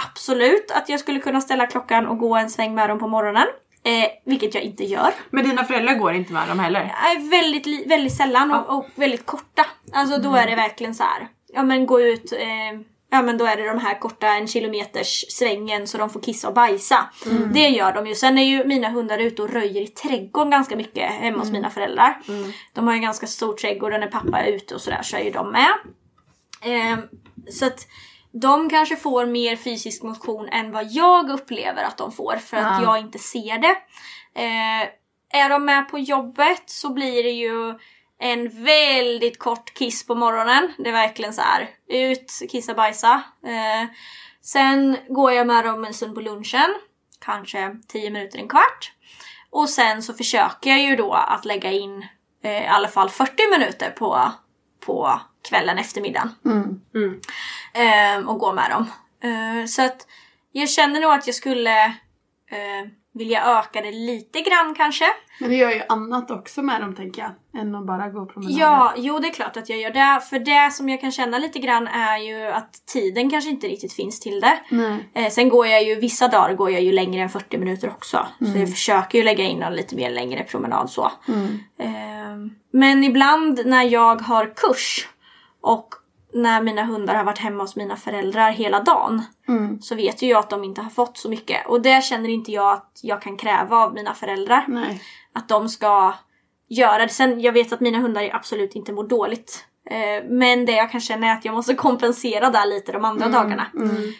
absolut 0.03 0.71
att 0.71 0.89
jag 0.89 0.99
skulle 0.99 1.19
kunna 1.19 1.41
ställa 1.41 1.67
klockan 1.67 2.07
och 2.07 2.17
gå 2.17 2.35
en 2.35 2.49
sväng 2.49 2.75
med 2.75 2.89
dem 2.89 2.99
på 2.99 3.07
morgonen. 3.07 3.47
Eh, 3.83 4.09
vilket 4.25 4.55
jag 4.55 4.63
inte 4.63 4.83
gör. 4.83 5.13
Men 5.29 5.49
dina 5.49 5.63
föräldrar 5.63 5.93
går 5.95 6.13
inte 6.13 6.33
med 6.33 6.47
dem 6.47 6.59
heller? 6.59 6.81
Eh, 6.81 7.29
väldigt, 7.29 7.87
väldigt 7.87 8.17
sällan 8.17 8.51
och, 8.51 8.77
och 8.77 8.85
väldigt 8.95 9.25
korta. 9.25 9.65
Alltså 9.93 10.17
då 10.17 10.35
är 10.35 10.47
det 10.47 10.55
verkligen 10.55 10.95
så 10.95 11.03
här. 11.03 11.27
Ja 11.53 11.63
men 11.63 11.85
gå 11.85 12.01
ut, 12.01 12.31
eh, 12.31 12.79
ja 13.09 13.21
men 13.21 13.37
då 13.37 13.45
är 13.45 13.57
det 13.57 13.67
de 13.67 13.79
här 13.79 13.99
korta 13.99 14.27
en 14.27 14.47
kilometers 14.47 15.25
svängen 15.29 15.87
så 15.87 15.97
de 15.97 16.09
får 16.09 16.21
kissa 16.21 16.47
och 16.47 16.53
bajsa. 16.53 17.09
Det 17.53 17.67
gör 17.67 17.93
de 17.93 18.07
ju. 18.07 18.15
Sen 18.15 18.37
är 18.37 18.43
ju 18.43 18.65
mina 18.65 18.89
hundar 18.89 19.17
ute 19.17 19.41
och 19.41 19.49
röjer 19.49 19.81
i 19.81 19.87
trädgården 19.87 20.51
ganska 20.51 20.75
mycket 20.75 21.11
hemma 21.11 21.39
hos 21.39 21.51
mina 21.51 21.69
föräldrar. 21.69 22.17
De 22.73 22.87
har 22.87 22.93
ju 22.93 22.97
en 22.97 23.03
ganska 23.03 23.27
stor 23.27 23.53
trädgård 23.53 23.93
och 23.93 23.99
när 23.99 24.07
pappa 24.07 24.39
är 24.39 24.51
ute 24.51 24.75
och 24.75 24.81
sådär 24.81 25.01
så 25.03 25.17
är 25.17 25.21
ju 25.21 25.31
de 25.31 25.51
med. 25.51 25.73
Eh, 26.61 26.97
så 27.51 27.65
att 27.65 27.87
de 28.31 28.69
kanske 28.69 28.95
får 28.95 29.25
mer 29.25 29.55
fysisk 29.55 30.03
motion 30.03 30.49
än 30.49 30.71
vad 30.71 30.91
jag 30.91 31.29
upplever 31.29 31.83
att 31.83 31.97
de 31.97 32.11
får 32.11 32.35
för 32.35 32.57
att 32.57 32.83
jag 32.83 32.99
inte 32.99 33.19
ser 33.19 33.57
det. 33.57 33.75
Eh, 34.41 34.87
är 35.43 35.49
de 35.49 35.65
med 35.65 35.89
på 35.89 35.99
jobbet 35.99 36.63
så 36.65 36.93
blir 36.93 37.23
det 37.23 37.31
ju 37.31 37.79
en 38.19 38.63
väldigt 38.63 39.39
kort 39.39 39.73
kiss 39.73 40.07
på 40.07 40.15
morgonen. 40.15 40.73
Det 40.77 40.89
är 40.89 40.93
verkligen 40.93 41.33
så 41.33 41.41
här. 41.41 41.69
ut, 41.89 42.31
kissa, 42.51 42.73
bajsa. 42.73 43.23
Eh, 43.45 43.89
sen 44.41 44.97
går 45.09 45.31
jag 45.31 45.47
med 45.47 45.65
dem 45.65 45.85
en 45.85 45.93
stund 45.93 46.15
på 46.15 46.21
lunchen. 46.21 46.75
Kanske 47.25 47.75
10 47.87 48.09
minuter, 48.09 48.39
en 48.39 48.47
kvart. 48.47 48.91
Och 49.49 49.69
sen 49.69 50.03
så 50.03 50.13
försöker 50.13 50.69
jag 50.69 50.81
ju 50.81 50.95
då 50.95 51.13
att 51.13 51.45
lägga 51.45 51.71
in 51.71 52.05
eh, 52.43 52.63
i 52.63 52.67
alla 52.67 52.87
fall 52.87 53.09
40 53.09 53.51
minuter 53.51 53.89
på, 53.89 54.31
på 54.85 55.21
kvällen, 55.49 55.77
eftermiddagen. 55.77 56.35
Eh, 57.73 58.27
och 58.27 58.39
gå 58.39 58.53
med 58.53 58.71
dem. 58.71 58.91
Eh, 59.23 59.65
så 59.65 59.81
att 59.81 60.07
jag 60.51 60.69
känner 60.69 60.99
nog 60.99 61.11
att 61.11 61.27
jag 61.27 61.35
skulle 61.35 61.85
eh, 62.51 62.89
vilja 63.17 63.59
öka 63.59 63.81
det 63.81 63.91
lite 63.91 64.41
grann 64.41 64.75
kanske. 64.77 65.05
Men 65.39 65.49
du 65.49 65.55
gör 65.55 65.71
ju 65.71 65.81
annat 65.89 66.31
också 66.31 66.61
med 66.61 66.81
dem 66.81 66.95
tänker 66.95 67.21
jag. 67.21 67.61
Än 67.61 67.75
att 67.75 67.85
bara 67.85 68.09
gå 68.09 68.25
promenader. 68.25 68.59
Ja, 68.59 68.93
jo 68.97 69.19
det 69.19 69.27
är 69.27 69.33
klart 69.33 69.57
att 69.57 69.69
jag 69.69 69.79
gör 69.79 69.91
det. 69.91 70.21
För 70.29 70.39
det 70.39 70.73
som 70.73 70.89
jag 70.89 71.01
kan 71.01 71.11
känna 71.11 71.37
lite 71.37 71.59
grann 71.59 71.87
är 71.87 72.17
ju 72.17 72.47
att 72.47 72.85
tiden 72.85 73.29
kanske 73.29 73.49
inte 73.49 73.67
riktigt 73.67 73.93
finns 73.93 74.19
till 74.19 74.39
det. 74.39 74.59
Eh, 75.13 75.29
sen 75.29 75.49
går 75.49 75.67
jag 75.67 75.83
ju, 75.83 75.95
vissa 75.95 76.27
dagar 76.27 76.53
går 76.53 76.71
jag 76.71 76.81
ju 76.81 76.91
längre 76.91 77.21
än 77.21 77.29
40 77.29 77.57
minuter 77.57 77.89
också. 77.89 78.27
Så 78.53 78.59
jag 78.59 78.69
försöker 78.69 79.17
ju 79.17 79.23
lägga 79.23 79.43
in 79.43 79.63
en 79.63 79.73
lite 79.73 79.95
mer 79.95 80.09
längre 80.09 80.43
promenad 80.43 80.89
så. 80.89 81.11
Eh, 81.79 81.89
men 82.71 83.03
ibland 83.03 83.61
när 83.65 83.83
jag 83.83 84.21
har 84.21 84.53
kurs 84.55 85.07
och 85.61 85.87
när 86.33 86.61
mina 86.61 86.83
hundar 86.83 87.15
har 87.15 87.23
varit 87.23 87.37
hemma 87.37 87.63
hos 87.63 87.75
mina 87.75 87.95
föräldrar 87.95 88.51
hela 88.51 88.79
dagen. 88.79 89.21
Så 89.81 89.95
vet 89.95 90.21
ju 90.21 90.27
jag 90.27 90.39
att 90.39 90.49
de 90.49 90.63
inte 90.63 90.81
har 90.81 90.89
fått 90.89 91.17
så 91.17 91.29
mycket. 91.29 91.67
Och 91.67 91.81
det 91.81 92.03
känner 92.03 92.29
inte 92.29 92.51
jag 92.51 92.73
att 92.73 92.99
jag 93.01 93.21
kan 93.21 93.37
kräva 93.37 93.77
av 93.77 93.93
mina 93.93 94.13
föräldrar. 94.13 94.65
Nej. 94.67 95.01
Att 95.33 95.49
de 95.49 95.69
ska 95.69 96.13
göra 96.69 97.05
det. 97.05 97.09
Sen 97.09 97.41
jag 97.41 97.53
vet 97.53 97.73
att 97.73 97.79
mina 97.79 97.97
hundar 97.99 98.29
absolut 98.33 98.75
inte 98.75 98.93
mår 98.93 99.03
dåligt. 99.07 99.65
Eh, 99.89 100.23
Men 100.29 100.65
det 100.65 100.71
jag 100.71 100.91
kan 100.91 101.01
känna 101.01 101.27
är 101.27 101.33
att 101.33 101.45
jag 101.45 101.55
måste 101.55 101.73
kompensera 101.87 102.49
där 102.49 102.65
lite 102.65 102.91
de 102.91 103.05
andra 103.05 103.27
dagarna. 103.27 103.65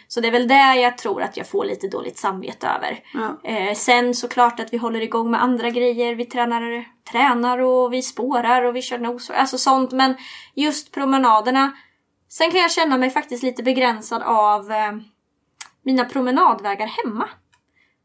Så 0.08 0.20
det 0.20 0.28
är 0.28 0.32
väl 0.32 0.48
det 0.48 0.74
jag 0.74 0.98
tror 0.98 1.22
att 1.22 1.36
jag 1.36 1.48
får 1.48 1.64
lite 1.64 1.88
dåligt 1.88 2.18
samvete 2.18 2.68
över. 2.68 2.98
Ja. 3.14 3.50
Eh, 3.50 3.74
sen 3.74 4.14
såklart 4.14 4.60
att 4.60 4.72
vi 4.72 4.76
håller 4.76 5.00
igång 5.00 5.30
med 5.30 5.42
andra 5.42 5.70
grejer. 5.70 6.14
Vi 6.14 6.24
tränar, 6.24 6.84
tränar 7.12 7.58
och 7.58 7.92
vi 7.92 8.02
spårar 8.02 8.62
och 8.62 8.76
vi 8.76 8.82
kör 8.82 8.98
nos. 8.98 9.30
Alltså 9.30 9.58
sånt. 9.58 9.92
Men 9.92 10.14
just 10.54 10.92
promenaderna. 10.92 11.72
Sen 12.28 12.50
kan 12.50 12.60
jag 12.60 12.70
känna 12.72 12.98
mig 12.98 13.10
faktiskt 13.10 13.42
lite 13.42 13.62
begränsad 13.62 14.22
av 14.22 14.70
eh, 14.72 14.92
mina 15.82 16.04
promenadvägar 16.04 16.86
hemma. 16.86 17.28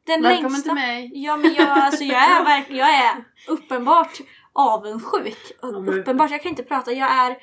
Den 0.06 0.22
Välkommen 0.22 0.52
längsta... 0.52 0.70
till 0.70 0.74
mig. 0.74 1.12
Ja 1.14 1.38
men 1.38 1.54
jag, 1.54 1.68
alltså, 1.68 2.04
jag 2.04 2.24
är 2.24 2.44
verkligen, 2.44 2.80
jag 2.88 2.96
är 2.96 3.24
uppenbart 3.48 4.18
avundsjuk. 4.54 5.38
Uppenbart, 5.62 6.32
jag 6.32 6.42
kan 6.42 6.50
inte 6.50 6.64
prata. 6.64 6.92
Jag 6.92 7.12
är, 7.12 7.38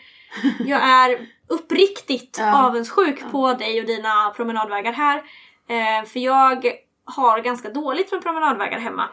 jag 0.66 0.82
är 0.82 1.18
uppriktigt 1.48 2.36
Ja. 2.38 2.66
avundsjuk 2.66 3.30
på 3.30 3.52
dig 3.52 3.80
och 3.80 3.86
dina 3.86 4.30
promenadvägar 4.36 4.92
här. 4.92 5.16
Eh, 5.68 6.06
för 6.06 6.20
jag 6.20 6.64
har 7.04 7.40
ganska 7.40 7.70
dåligt 7.70 8.12
med 8.12 8.22
promenadvägar 8.22 8.78
hemma. 8.78 9.08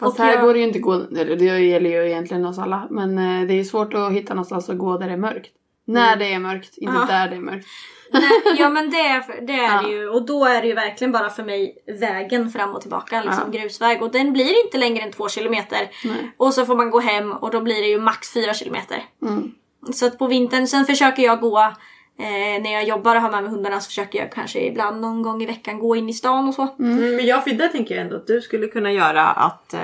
Fast 0.00 0.18
Och 0.18 0.24
här 0.24 0.32
jag- 0.32 0.42
går 0.42 0.52
det 0.54 0.58
ju 0.60 0.66
inte 0.66 0.78
gå, 0.78 0.96
det 0.98 1.44
gäller 1.44 1.90
ju 1.90 2.06
egentligen 2.10 2.46
oss 2.46 2.58
alla. 2.58 2.86
Men 2.90 3.18
eh, 3.18 3.46
det 3.46 3.52
är 3.54 3.58
ju 3.58 3.64
svårt 3.64 3.94
att 3.94 4.12
hitta 4.12 4.34
någonstans 4.34 4.68
att 4.68 4.78
gå 4.78 4.98
där 4.98 5.06
det 5.06 5.12
är 5.12 5.16
mörkt. 5.16 5.52
När 5.88 6.16
det 6.16 6.32
är 6.34 6.38
mörkt, 6.38 6.78
inte 6.78 6.94
Ja. 6.96 7.06
där 7.06 7.28
det 7.28 7.36
är 7.36 7.40
mörkt. 7.40 7.66
Nej, 8.12 8.56
ja 8.58 8.68
men 8.68 8.90
det 8.90 8.96
är, 9.00 9.46
det 9.46 9.52
är 9.52 9.82
Ja. 9.82 9.88
ju 9.90 10.08
och 10.08 10.26
då 10.26 10.44
är 10.44 10.62
det 10.62 10.68
ju 10.68 10.74
verkligen 10.74 11.12
bara 11.12 11.30
för 11.30 11.42
mig 11.42 11.76
vägen 12.00 12.50
fram 12.50 12.74
och 12.74 12.80
tillbaka, 12.80 13.22
liksom 13.22 13.50
grusväg 13.50 14.02
och 14.02 14.12
den 14.12 14.32
blir 14.32 14.64
inte 14.64 14.78
längre 14.78 15.02
än 15.04 15.12
två 15.12 15.28
kilometer. 15.28 15.90
Nej. 16.04 16.32
Och 16.36 16.54
så 16.54 16.66
får 16.66 16.76
man 16.76 16.90
gå 16.90 17.00
hem 17.00 17.32
och 17.32 17.50
då 17.50 17.60
blir 17.60 17.80
det 17.80 17.88
ju 17.88 18.00
max 18.00 18.32
fyra 18.32 18.54
kilometer. 18.54 19.02
Mm. 19.22 19.50
Så 19.92 20.06
att 20.06 20.18
på 20.18 20.26
vintern, 20.26 20.66
sen 20.66 20.84
försöker 20.84 21.22
jag 21.22 21.40
gå 21.40 21.72
eh, 22.18 22.62
när 22.62 22.72
jag 22.72 22.84
jobbar 22.84 23.16
och 23.16 23.22
har 23.22 23.30
med 23.30 23.42
mig 23.42 23.52
hundarna 23.52 23.80
så 23.80 23.86
försöker 23.86 24.18
jag 24.18 24.32
kanske 24.32 24.60
ibland 24.60 25.00
någon 25.00 25.22
gång 25.22 25.42
i 25.42 25.46
veckan 25.46 25.78
gå 25.78 25.96
in 25.96 26.08
i 26.08 26.12
stan 26.14 26.48
och 26.48 26.54
så. 26.54 26.62
Mm, 26.78 27.16
men 27.16 27.26
jag 27.26 27.38
och 27.38 27.44
Fidde 27.44 27.68
tänker 27.68 27.94
jag 27.94 28.04
ändå 28.04 28.16
att 28.16 28.26
du 28.26 28.40
skulle 28.40 28.66
kunna 28.68 28.92
göra 28.92 29.22
att 29.26 29.74
eh, 29.74 29.80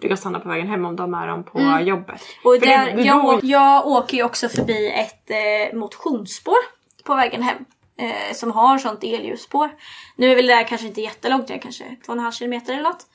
du 0.00 0.08
kan 0.08 0.16
stanna 0.16 0.40
på 0.40 0.48
vägen 0.48 0.66
hem 0.68 0.84
om 0.84 0.96
du 0.96 1.02
har 1.02 1.08
med 1.08 1.28
dem 1.28 1.44
på 1.44 1.58
jobbet. 1.82 2.22
Och 2.44 2.60
där, 2.60 2.86
det- 2.86 2.92
det 2.96 3.02
jag, 3.02 3.22
beror- 3.22 3.34
å- 3.36 3.40
jag 3.42 3.86
åker 3.86 4.16
ju 4.16 4.22
också 4.24 4.48
förbi 4.48 4.90
ett 4.90 5.30
eh, 5.30 5.78
motionsspår 5.78 6.56
på 7.04 7.14
vägen 7.14 7.42
hem. 7.42 7.56
Eh, 7.96 8.34
som 8.34 8.50
har 8.52 8.78
sånt 8.78 9.04
elljusspår. 9.04 9.70
Nu 10.16 10.30
är 10.32 10.36
väl 10.36 10.46
det 10.46 10.54
här 10.54 10.64
kanske 10.64 10.86
inte 10.86 11.00
jättelångt, 11.00 11.48
det 11.48 11.54
är 11.54 11.58
kanske 11.58 11.84
två 11.84 12.12
och 12.12 12.18
en 12.18 12.18
halv 12.24 12.32
kilometer 12.32 12.72
eller 12.72 12.82
något. 12.82 13.06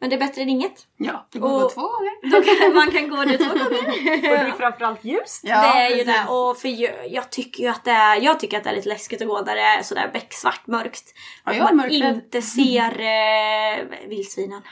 Men 0.00 0.10
det 0.10 0.16
är 0.16 0.20
bättre 0.20 0.42
än 0.42 0.48
inget. 0.48 0.86
Ja, 0.96 1.26
det 1.32 1.38
går 1.38 1.64
Och- 1.64 1.74
två 1.74 1.80
gånger. 1.80 2.12
Då 2.30 2.42
kan, 2.42 2.74
man 2.74 2.90
kan 2.90 3.10
gå 3.10 3.24
det 3.24 3.38
två 3.38 3.54
gånger. 3.54 3.88
Och 4.30 4.38
det 4.38 4.50
är 4.50 4.52
framförallt 4.52 5.04
ljust. 5.04 5.40
Ja, 5.44 5.60
det 5.62 5.80
är 5.80 5.88
ju 5.90 6.04
precis. 6.04 6.22
det. 6.26 6.32
Och 6.32 6.58
för 6.58 6.68
jag, 6.68 7.08
jag 7.12 7.30
tycker 7.30 7.62
ju 7.62 7.68
att 7.68 7.84
det 7.84 7.90
är, 7.90 8.20
jag 8.20 8.40
tycker 8.40 8.58
att 8.58 8.64
det 8.64 8.70
är 8.70 8.74
lite 8.76 8.88
läskigt 8.88 9.22
att 9.22 9.28
gå 9.28 9.42
där 9.42 9.54
det 9.54 9.60
är 9.62 9.82
sådär 9.82 10.10
becksvart 10.12 10.66
mörkt. 10.66 11.14
Ja, 11.44 11.54
jag 11.54 11.70
är 11.70 11.74
man 11.74 11.90
inte 11.90 12.42
ser 12.42 13.00
eh, 13.00 14.08
vildsvinen. 14.08 14.62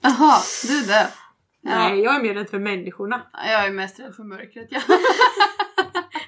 Jaha, 0.00 0.38
du 0.66 0.78
är 0.78 0.86
det. 0.86 1.08
Nej, 1.64 2.00
jag 2.00 2.16
är 2.16 2.22
mer 2.22 2.34
rädd 2.34 2.50
för 2.50 2.58
människorna. 2.58 3.22
Jag 3.32 3.64
är 3.64 3.70
mest 3.70 4.00
rädd 4.00 4.14
för 4.16 4.22
mörkret. 4.22 4.68
Ja, 4.70 4.80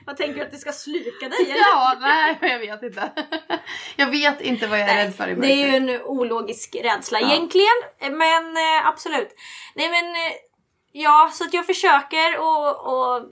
Vad 0.07 0.17
tänker 0.17 0.35
du 0.35 0.43
att 0.43 0.51
det 0.51 0.59
ska 0.59 0.73
sluka 0.73 1.29
dig? 1.29 1.45
eller? 1.45 1.55
ja 1.73 1.97
nej 2.01 2.38
jag 2.40 2.59
vet 2.59 2.83
inte. 2.83 3.12
Jag 3.97 4.11
vet 4.11 4.40
inte 4.40 4.67
vad 4.67 4.79
jag 4.81 4.88
är 4.90 5.05
rädd 5.05 5.14
för 5.14 5.29
i 5.29 5.35
Det 5.35 5.53
är 5.53 5.73
mörkret. 5.73 5.90
ju 5.90 5.95
en 5.95 6.03
ologisk 6.03 6.77
rädsla 6.83 7.21
egentligen. 7.21 7.79
Men 8.01 8.57
eh, 8.57 8.87
absolut. 8.87 9.29
Nej 9.75 9.88
men 9.90 10.05
eh, 10.05 10.33
ja, 10.93 11.31
så 11.33 11.45
att 11.45 11.55
jag 11.55 11.67
försöker 11.67 12.38
och, 12.38 12.87
och 12.87 13.23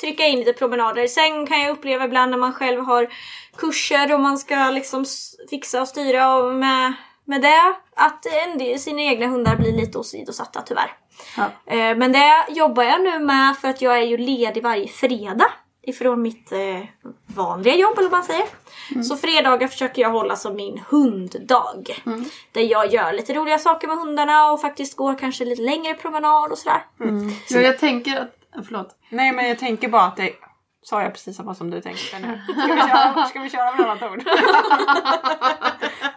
trycka 0.00 0.26
in 0.26 0.38
lite 0.38 0.52
promenader. 0.52 1.06
Sen 1.06 1.46
kan 1.46 1.60
jag 1.60 1.70
uppleva 1.70 2.04
ibland 2.04 2.30
när 2.30 2.38
man 2.38 2.52
själv 2.52 2.80
har 2.80 3.08
kurser 3.56 4.14
och 4.14 4.20
man 4.20 4.38
ska 4.38 4.70
liksom 4.70 5.04
fixa 5.50 5.80
och 5.80 5.88
styra 5.88 6.34
och 6.36 6.54
med, 6.54 6.92
med 7.24 7.42
det 7.42 7.74
att 7.96 8.26
en 8.26 8.78
sina 8.78 9.02
egna 9.02 9.26
hundar 9.26 9.56
blir 9.56 9.72
lite 9.72 9.98
åsidosatta 9.98 10.62
tyvärr. 10.62 10.96
Ja. 11.36 11.44
Eh, 11.66 11.96
Men 11.96 12.12
det 12.12 12.32
jobbar 12.48 12.82
jag 12.82 13.02
nu 13.02 13.18
med 13.18 13.56
för 13.56 13.68
att 13.68 13.82
jag 13.82 13.98
är 13.98 14.02
ju 14.02 14.16
ledig 14.16 14.62
varje 14.62 14.88
fredag 14.88 15.50
ifrån 15.82 16.22
mitt 16.22 16.52
eh, 16.52 16.58
vanliga 17.26 17.74
jobb 17.74 17.98
eller 17.98 18.08
vad 18.10 18.18
man 18.18 18.24
säger. 18.24 18.46
Så 19.02 19.16
fredagar 19.16 19.68
försöker 19.68 20.02
jag 20.02 20.10
hålla 20.10 20.36
som 20.36 20.56
min 20.56 20.78
hunddag. 20.88 21.84
Där 22.52 22.62
jag 22.62 22.92
gör 22.92 23.12
lite 23.12 23.34
roliga 23.34 23.58
saker 23.58 23.88
med 23.88 23.96
hundarna 23.96 24.50
och 24.52 24.60
faktiskt 24.60 24.96
går 24.96 25.18
kanske 25.18 25.44
lite 25.44 25.62
längre 25.62 25.94
promenad 25.94 26.52
och 26.52 26.58
sådär. 26.58 26.84
Ja, 27.50 27.60
jag 27.60 27.78
tänker 27.78 28.20
att... 28.20 28.64
Förlåt. 28.66 28.88
Nej 29.08 29.32
men 29.32 29.48
jag 29.48 29.58
tänker 29.58 29.88
bara 29.88 30.02
att 30.02 30.16
det... 30.16 30.30
Sa 30.88 31.02
jag 31.02 31.12
precis 31.12 31.36
samma 31.36 31.54
som 31.54 31.70
du 31.70 31.80
tänkte 31.80 32.18
nu? 32.18 32.40
Ska 32.52 32.74
vi 32.74 32.80
köra, 32.80 33.24
ska 33.24 33.40
vi 33.40 33.50
köra 33.50 33.74
med 33.76 33.86
annat 33.90 34.02
ord? 34.02 34.22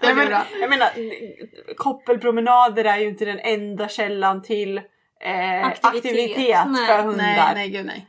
Jag, 0.01 0.15
blir 0.15 0.25
men, 0.25 0.27
bra. 0.27 0.43
jag 0.61 0.69
menar, 0.69 0.89
koppelpromenader 1.75 2.85
är 2.85 2.97
ju 2.97 3.07
inte 3.07 3.25
den 3.25 3.39
enda 3.39 3.87
källan 3.89 4.41
till 4.41 4.77
eh, 4.77 5.65
Aktivitet. 5.67 5.95
aktivitet, 5.95 6.65
Nej. 6.67 6.87
för 6.87 7.03
hundar. 7.03 7.23
Nej, 7.23 7.51
nej 7.55 7.69
gud 7.69 7.85
nej. 7.85 8.07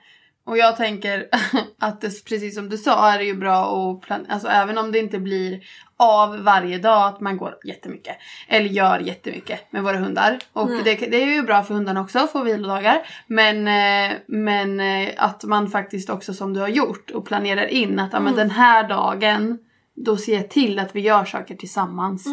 Och 0.51 0.59
jag 0.59 0.77
tänker 0.77 1.29
att 1.79 2.01
det, 2.01 2.25
precis 2.25 2.55
som 2.55 2.69
du 2.69 2.79
sa 2.79 3.13
är 3.13 3.19
det 3.19 3.25
ju 3.25 3.35
bra 3.35 3.91
att 3.91 4.01
planera, 4.01 4.33
alltså 4.33 4.49
även 4.49 4.79
om 4.79 4.93
det 4.93 4.99
inte 4.99 5.19
blir 5.19 5.61
av 5.97 6.43
varje 6.43 6.79
dag 6.79 7.09
att 7.09 7.21
man 7.21 7.37
går 7.37 7.57
jättemycket. 7.65 8.17
Eller 8.49 8.69
gör 8.69 8.99
jättemycket 8.99 9.73
med 9.73 9.83
våra 9.83 9.97
hundar. 9.97 10.39
Och 10.53 10.71
det, 10.85 10.95
det 10.95 11.23
är 11.23 11.35
ju 11.35 11.43
bra 11.43 11.63
för 11.63 11.75
hundarna 11.75 12.01
också 12.01 12.19
att 12.19 12.33
få 12.33 12.43
vilodagar. 12.43 13.07
Men, 13.27 13.69
eh, 13.69 14.17
men 14.27 14.81
eh, 14.81 15.09
att 15.17 15.45
man 15.45 15.71
faktiskt 15.71 16.11
också 16.11 16.35
som 16.35 16.55
du 16.55 16.61
har 16.61 16.69
gjort 16.69 17.11
och 17.11 17.27
planerar 17.27 17.67
in 17.67 17.99
att 17.99 18.23
men 18.23 18.37
den 18.37 18.51
här 18.51 18.89
dagen 18.89 19.59
då 19.97 20.17
ser 20.17 20.35
jag 20.35 20.51
till 20.51 20.79
att 20.79 20.97
vi 20.97 21.01
gör 21.01 21.25
saker 21.25 21.55
tillsammans. 21.57 22.27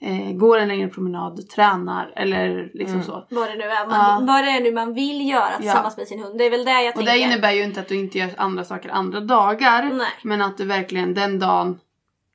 Eh, 0.00 0.32
går 0.32 0.58
en 0.58 0.68
längre 0.68 0.88
promenad, 0.88 1.48
tränar 1.48 2.12
eller 2.16 2.70
liksom 2.74 3.02
så. 3.02 3.26
Vad 3.30 3.48
det 3.50 3.54
nu 3.56 3.64
är 3.64 3.86
man, 3.86 4.26
vad 4.26 4.44
det 4.44 4.50
är 4.50 4.60
nu 4.60 4.72
man 4.72 4.94
vill 4.94 5.28
göra 5.28 5.56
tillsammans 5.60 5.96
med 5.96 6.08
sin 6.08 6.22
hund. 6.22 6.38
Det 6.38 6.44
är 6.44 6.50
väl 6.50 6.64
det 6.64 6.70
jag 6.82 6.88
Och 6.88 6.94
tänker. 6.94 7.12
det 7.12 7.18
innebär 7.18 7.52
ju 7.52 7.62
inte 7.64 7.80
att 7.80 7.88
du 7.88 7.96
inte 7.96 8.18
gör 8.18 8.30
andra 8.36 8.64
saker 8.64 8.88
andra 8.88 9.20
dagar. 9.20 9.90
Nej. 9.92 10.08
Men 10.22 10.42
att 10.42 10.58
du 10.58 10.64
verkligen 10.64 11.14
den 11.14 11.38
dagen 11.38 11.78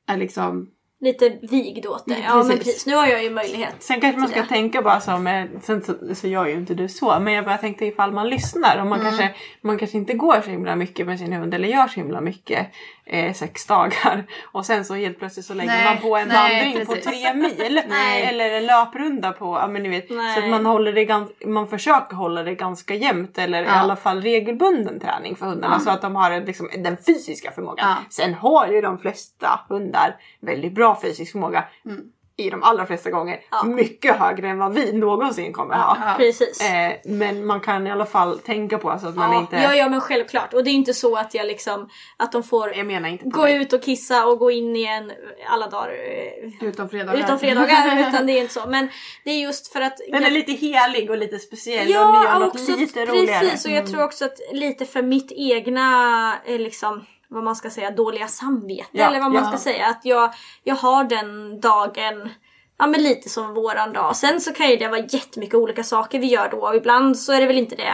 är 0.08 0.18
liksom... 0.18 0.72
Lite 1.00 1.30
vigd 1.30 1.86
åt 1.86 2.04
det. 2.06 2.14
Mm, 2.14 2.26
Ja 2.28 2.36
men 2.36 2.48
precis. 2.48 2.64
precis. 2.66 2.86
Nu 2.88 2.96
har 2.96 3.08
jag 3.08 3.24
ju 3.24 3.30
möjlighet. 3.30 3.76
Sen 3.80 4.02
kanske 4.02 4.20
man 4.20 4.30
ska 4.30 4.42
det. 4.42 4.48
tänka 4.48 4.82
bara 4.82 5.00
så 5.00 5.18
med, 5.18 5.50
sen 5.62 5.82
så, 5.84 6.16
så 6.16 6.28
gör 6.28 6.46
ju 6.48 6.54
inte 6.54 6.74
du 6.74 6.88
så, 6.90 7.20
men 7.20 7.34
jag 7.34 7.46
bara 7.46 7.58
tänkte 7.58 7.86
ifall 7.86 8.12
man 8.12 8.30
lyssnar 8.30 8.80
och 8.82 8.88
man, 8.88 9.00
Mm. 9.00 9.12
kanske, 9.12 9.36
man 9.62 9.78
kanske 9.78 9.98
inte 9.98 10.14
går 10.14 10.42
så 10.42 10.50
himla 10.50 10.76
mycket 10.76 11.06
med 11.06 11.20
sin 11.20 11.34
hund 11.34 11.54
eller 11.54 11.68
gör 11.68 11.88
så 11.88 12.00
himla 12.00 12.22
mycket 12.22 12.68
eh, 13.10 13.34
sex 13.34 13.66
dagar 13.66 14.26
och 14.52 14.66
sen 14.66 14.86
så 14.86 14.94
helt 14.96 15.20
plötsligt 15.20 15.46
så 15.46 15.54
lägger 15.54 15.72
Nej, 15.72 15.86
man 15.86 15.98
på 15.98 16.18
en 16.18 16.28
nej, 16.28 16.64
vandring 16.64 16.86
på 16.86 16.94
tre 16.96 17.34
mil 17.34 17.82
eller 18.30 18.50
en 18.52 18.66
löprunda 18.66 19.32
på, 19.32 19.46
ja 19.46 19.68
men 19.68 19.84
ni 19.84 19.90
vet, 19.90 20.10
Nej. 20.10 20.34
så 20.36 20.44
att 20.44 20.50
man 20.50 20.66
håller 20.66 20.94
det 20.94 21.06
gans, 21.06 21.32
man 21.46 21.68
försöker 21.68 22.16
hålla 22.16 22.44
det 22.44 22.56
ganska 22.56 22.94
jämnt 22.94 23.38
eller 23.38 23.62
i 23.64 23.66
Ja. 23.66 23.72
alla 23.72 23.96
fall 23.96 24.22
regelbunden 24.22 25.00
träning 25.00 25.36
för 25.36 25.46
hundarna 25.46 25.80
så 25.80 25.90
att 25.90 26.02
de 26.02 26.16
har 26.16 26.42
liksom, 26.46 26.70
den 26.78 26.98
fysiska 27.06 27.52
förmågan. 27.52 27.90
Ja. 27.90 27.96
Sen 28.10 28.34
har 28.34 28.68
ju 28.68 28.82
de 28.82 28.98
flesta 29.00 29.60
hundar 29.70 30.16
väldigt 30.40 30.74
bra 30.76 31.00
fysisk 31.02 31.32
förmåga 31.32 31.64
Mm. 31.86 32.02
I 32.40 32.50
de 32.50 32.64
allra 32.64 32.86
flesta 32.86 33.10
gånger 33.10 33.40
mycket 33.66 34.16
högre 34.16 34.48
än 34.50 34.58
vad 34.58 34.74
vi 34.74 34.94
någonsin 34.94 35.54
kommer 35.54 35.76
ha. 35.76 36.16
Precis. 36.18 36.62
Eh, 36.62 36.94
men 37.06 37.46
man 37.46 37.60
kan 37.60 37.88
i 37.88 37.92
alla 37.92 38.06
fall 38.06 38.40
tänka 38.40 38.78
på 38.78 39.00
så 39.02 39.08
att 39.08 39.16
man 39.16 39.34
ja, 39.34 39.40
inte... 39.40 39.56
ja, 39.56 39.76
ja 39.76 39.90
men 39.90 40.02
självklart. 40.02 40.54
Och 40.54 40.64
det 40.64 40.70
är 40.70 40.74
inte 40.74 40.94
så 40.94 41.16
att 41.16 41.34
jag 41.34 41.48
liksom 41.48 41.90
att 42.18 42.32
de 42.32 42.44
får 42.44 42.76
Jag 42.76 43.20
gå 43.24 43.44
dig. 43.44 43.56
ut 43.62 43.74
och 43.74 43.82
kissa 43.84 44.26
och 44.26 44.40
gå 44.40 44.52
in 44.52 44.76
igen 44.76 45.12
alla 45.50 45.68
dagar. 45.68 45.90
eh, 45.90 46.68
Utom 46.68 46.90
fredagar. 46.90 47.20
Utom 47.24 47.40
fredagar. 47.40 48.08
utan 48.10 48.26
det 48.26 48.34
är 48.34 48.42
inte 48.42 48.54
så. 48.54 48.64
Men 48.68 48.90
det 49.24 49.32
är 49.32 49.42
just 49.42 49.74
för 49.74 49.82
att... 49.82 49.98
Den 50.12 50.24
är 50.24 50.32
lite 50.32 50.52
helig 50.52 51.10
och 51.12 51.18
lite 51.18 51.40
speciell 51.40 51.88
och 51.88 51.94
Ja, 51.94 52.24
gör 52.24 52.40
något 52.40 52.68
lite 52.80 53.06
roligare. 53.06 53.40
precis. 53.40 53.66
Och 53.66 53.72
jag 53.72 53.88
tror 53.88 54.04
också 54.04 54.26
att 54.26 54.40
lite 54.52 54.86
för 54.86 55.02
mitt 55.02 55.32
egna, 55.32 56.34
eh, 56.46 56.60
liksom, 56.60 57.06
vad 57.30 57.44
man 57.44 57.56
ska 57.56 57.70
säga, 57.70 57.92
dåliga 57.92 58.28
samvete. 58.28 58.90
Ja, 58.92 59.08
eller 59.08 59.20
vad 59.20 59.32
man 59.32 59.44
ja. 59.44 59.50
ska 59.50 59.58
säga. 59.58 59.88
Att 59.88 60.06
jag, 60.06 60.34
jag 60.64 60.76
har 60.76 61.04
den 61.04 61.60
dagen, 61.60 62.30
ja 62.78 62.88
men 62.88 63.04
lite 63.04 63.30
som 63.30 63.54
våran 63.54 63.94
dag. 63.94 64.16
Sen 64.16 64.42
så 64.42 64.54
kan 64.54 64.70
ju 64.70 64.76
det 64.78 64.88
vara 64.88 65.00
jättemycket 65.10 65.56
olika 65.56 65.84
saker 65.84 66.20
vi 66.20 66.28
gör 66.28 66.50
då. 66.50 66.58
Och 66.58 66.76
ibland 66.76 67.18
så 67.20 67.34
är 67.34 67.40
det 67.42 67.48
väl 67.48 67.58
inte 67.58 67.76
det 67.76 67.94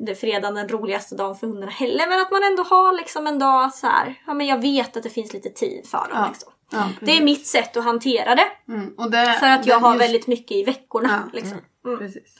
det 0.00 0.14
fredagen 0.14 0.54
den 0.54 0.68
roligaste 0.68 1.14
dagen 1.16 1.36
för 1.36 1.46
hundarna 1.46 1.72
heller. 1.72 2.08
Men 2.08 2.20
att 2.20 2.30
man 2.30 2.42
ändå 2.44 2.62
har 2.62 2.92
liksom 2.96 3.26
en 3.26 3.38
dag 3.38 3.74
så 3.74 3.86
här. 3.86 4.14
Ja 4.26 4.34
men 4.34 4.46
jag 4.46 4.62
vet 4.62 4.96
att 4.96 5.02
det 5.02 5.10
finns 5.10 5.32
lite 5.32 5.48
tid 5.50 5.86
för 5.88 5.98
dem. 5.98 6.08
Ja. 6.14 6.28
Liksom. 6.28 6.52
Ja, 6.72 6.88
Det 7.00 7.16
är 7.16 7.22
mitt 7.22 7.46
sätt 7.46 7.76
att 7.76 7.84
hantera 7.84 8.34
det. 8.34 8.46
Mm, 8.72 8.94
och 8.98 9.10
det, 9.10 9.36
För 9.40 9.46
att 9.46 9.66
jag 9.66 9.80
det- 9.80 9.86
har 9.86 9.92
just- 9.94 10.04
väldigt 10.04 10.26
mycket 10.26 10.50
i 10.56 10.62
veckorna. 10.64 11.08
Ja, 11.26 11.30
Liksom. 11.38 11.58
Precis. 11.98 12.36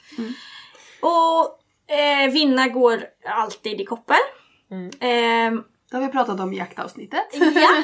Och 1.01 1.59
eh, 1.95 2.31
vinna 2.31 2.67
går 2.67 3.03
alltid 3.29 3.81
i 3.81 3.85
koppel. 3.85 4.15
Ehm, 4.99 5.63
Det 5.91 5.97
har 5.97 6.01
vi 6.05 6.11
pratat 6.11 6.39
om 6.39 6.53
jaktavsnittet. 6.53 7.27
ja. 7.55 7.69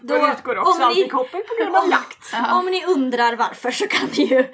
Då, 0.00 0.14
Och 0.14 0.28
utgår 0.28 0.58
också 0.58 0.80
koppel 1.10 1.40
på 1.40 1.54
grund 1.62 1.76
av 1.76 1.90
jakt. 1.90 2.34
Om 2.52 2.66
ni 2.66 2.84
undrar 2.84 3.36
varför 3.36 3.70
så 3.70 3.86
kan 3.86 4.08
ni 4.16 4.24
ju, 4.24 4.44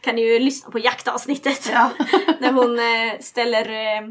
kan 0.00 0.14
ni 0.14 0.22
ju 0.22 0.38
lyssna 0.38 0.70
på 0.70 0.78
jaktavsnittet. 0.78 1.70
Ja. 1.72 1.90
När 2.40 2.52
hon 2.52 2.78
eh, 2.78 3.20
ställer 3.20 3.70
eh, 3.70 4.08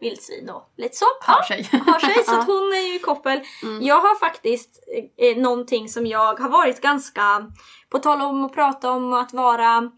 vildsvin 0.00 0.50
och 0.50 0.72
lite 0.76 0.96
så. 0.96 1.04
Har 1.20 1.42
sig. 1.42 1.68
Har 1.86 1.98
sig 1.98 2.24
så 2.24 2.38
att 2.38 2.46
hon 2.46 2.72
är 2.72 2.92
ju 2.92 2.98
koppel. 2.98 3.40
Jag 3.80 4.00
har 4.00 4.18
faktiskt 4.18 4.84
eh, 5.16 5.36
någonting 5.36 5.88
som 5.88 6.06
jag 6.06 6.40
har 6.40 6.48
varit 6.48 6.80
ganska, 6.80 7.46
på 7.90 7.98
tal 7.98 8.22
om 8.22 8.44
att 8.44 8.54
prata 8.54 8.90
om 8.90 9.12
att 9.12 9.32
vara, 9.32 9.90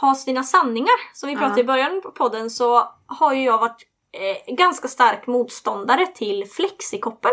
ha 0.00 0.14
sina 0.14 0.42
sanningar 0.42 1.14
som 1.14 1.28
vi 1.28 1.36
pratade 1.36 1.60
i 1.60 1.64
början 1.64 2.00
på 2.02 2.10
podden 2.10 2.50
så 2.50 2.88
har 3.06 3.32
ju 3.32 3.44
jag 3.44 3.58
varit 3.58 3.86
eh, 4.12 4.54
ganska 4.54 4.88
stark 4.88 5.26
motståndare 5.26 6.06
till 6.06 6.46
flexikoppel. 6.46 7.32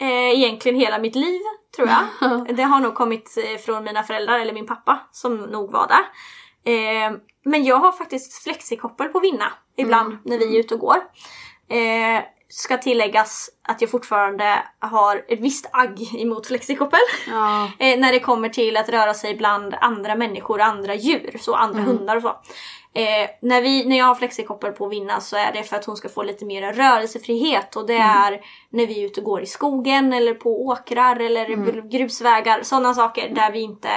Eh, 0.00 0.30
egentligen 0.30 0.80
hela 0.80 0.98
mitt 0.98 1.14
liv 1.14 1.40
tror 1.76 1.88
jag. 1.88 2.46
Det 2.56 2.62
har 2.62 2.80
nog 2.80 2.94
kommit 2.94 3.38
eh, 3.44 3.58
från 3.58 3.84
mina 3.84 4.02
föräldrar 4.02 4.38
eller 4.38 4.52
min 4.52 4.66
pappa 4.66 4.98
som 5.12 5.36
nog 5.36 5.72
var 5.72 5.88
där. 5.88 6.04
Eh, 6.72 7.12
men 7.44 7.64
jag 7.64 7.76
har 7.76 7.92
faktiskt 7.92 8.42
flexikoppel 8.42 9.08
på 9.08 9.20
Vinna 9.20 9.52
ibland 9.76 10.18
när 10.24 10.38
vi 10.38 10.56
är 10.56 10.60
ute 10.60 10.74
och 10.74 10.80
går. 10.80 10.96
Eh, 11.68 12.22
ska 12.48 12.78
tilläggas 12.78 13.50
att 13.68 13.80
jag 13.80 13.90
fortfarande 13.90 14.62
har 14.78 15.24
ett 15.28 15.40
visst 15.40 15.66
agg 15.72 16.20
emot 16.22 16.46
flexikoppel. 16.46 17.00
Ja. 17.26 17.70
Eh, 17.78 17.98
när 17.98 18.12
det 18.12 18.20
kommer 18.20 18.48
till 18.48 18.76
att 18.76 18.88
röra 18.88 19.14
sig 19.14 19.36
bland 19.36 19.74
andra 19.80 20.14
människor 20.14 20.58
och 20.58 20.64
andra 20.64 20.94
djur, 20.94 21.36
så 21.40 21.54
andra 21.54 21.82
hundar 21.82 22.16
och 22.16 22.22
så. 22.22 22.36
Eh, 22.98 23.30
när, 23.40 23.62
vi, 23.62 23.84
när 23.84 23.98
jag 23.98 24.04
har 24.04 24.14
flexikoppel 24.14 24.72
på 24.72 24.88
Vinna 24.88 25.20
så 25.20 25.36
är 25.36 25.52
det 25.52 25.62
för 25.62 25.76
att 25.76 25.84
hon 25.84 25.96
ska 25.96 26.08
få 26.08 26.22
lite 26.22 26.44
mer 26.44 26.72
rörelsefrihet 26.72 27.76
och 27.76 27.86
det 27.86 27.96
är 27.96 28.40
när 28.70 28.86
vi 28.86 29.00
är 29.00 29.06
ute 29.06 29.20
och 29.20 29.26
går 29.26 29.42
i 29.42 29.46
skogen 29.46 30.12
eller 30.12 30.34
på 30.34 30.66
åkrar 30.66 31.20
eller 31.20 31.82
grusvägar, 31.90 32.62
sådana 32.62 32.94
saker 32.94 33.28
där 33.34 33.52
vi 33.52 33.60
inte 33.60 33.88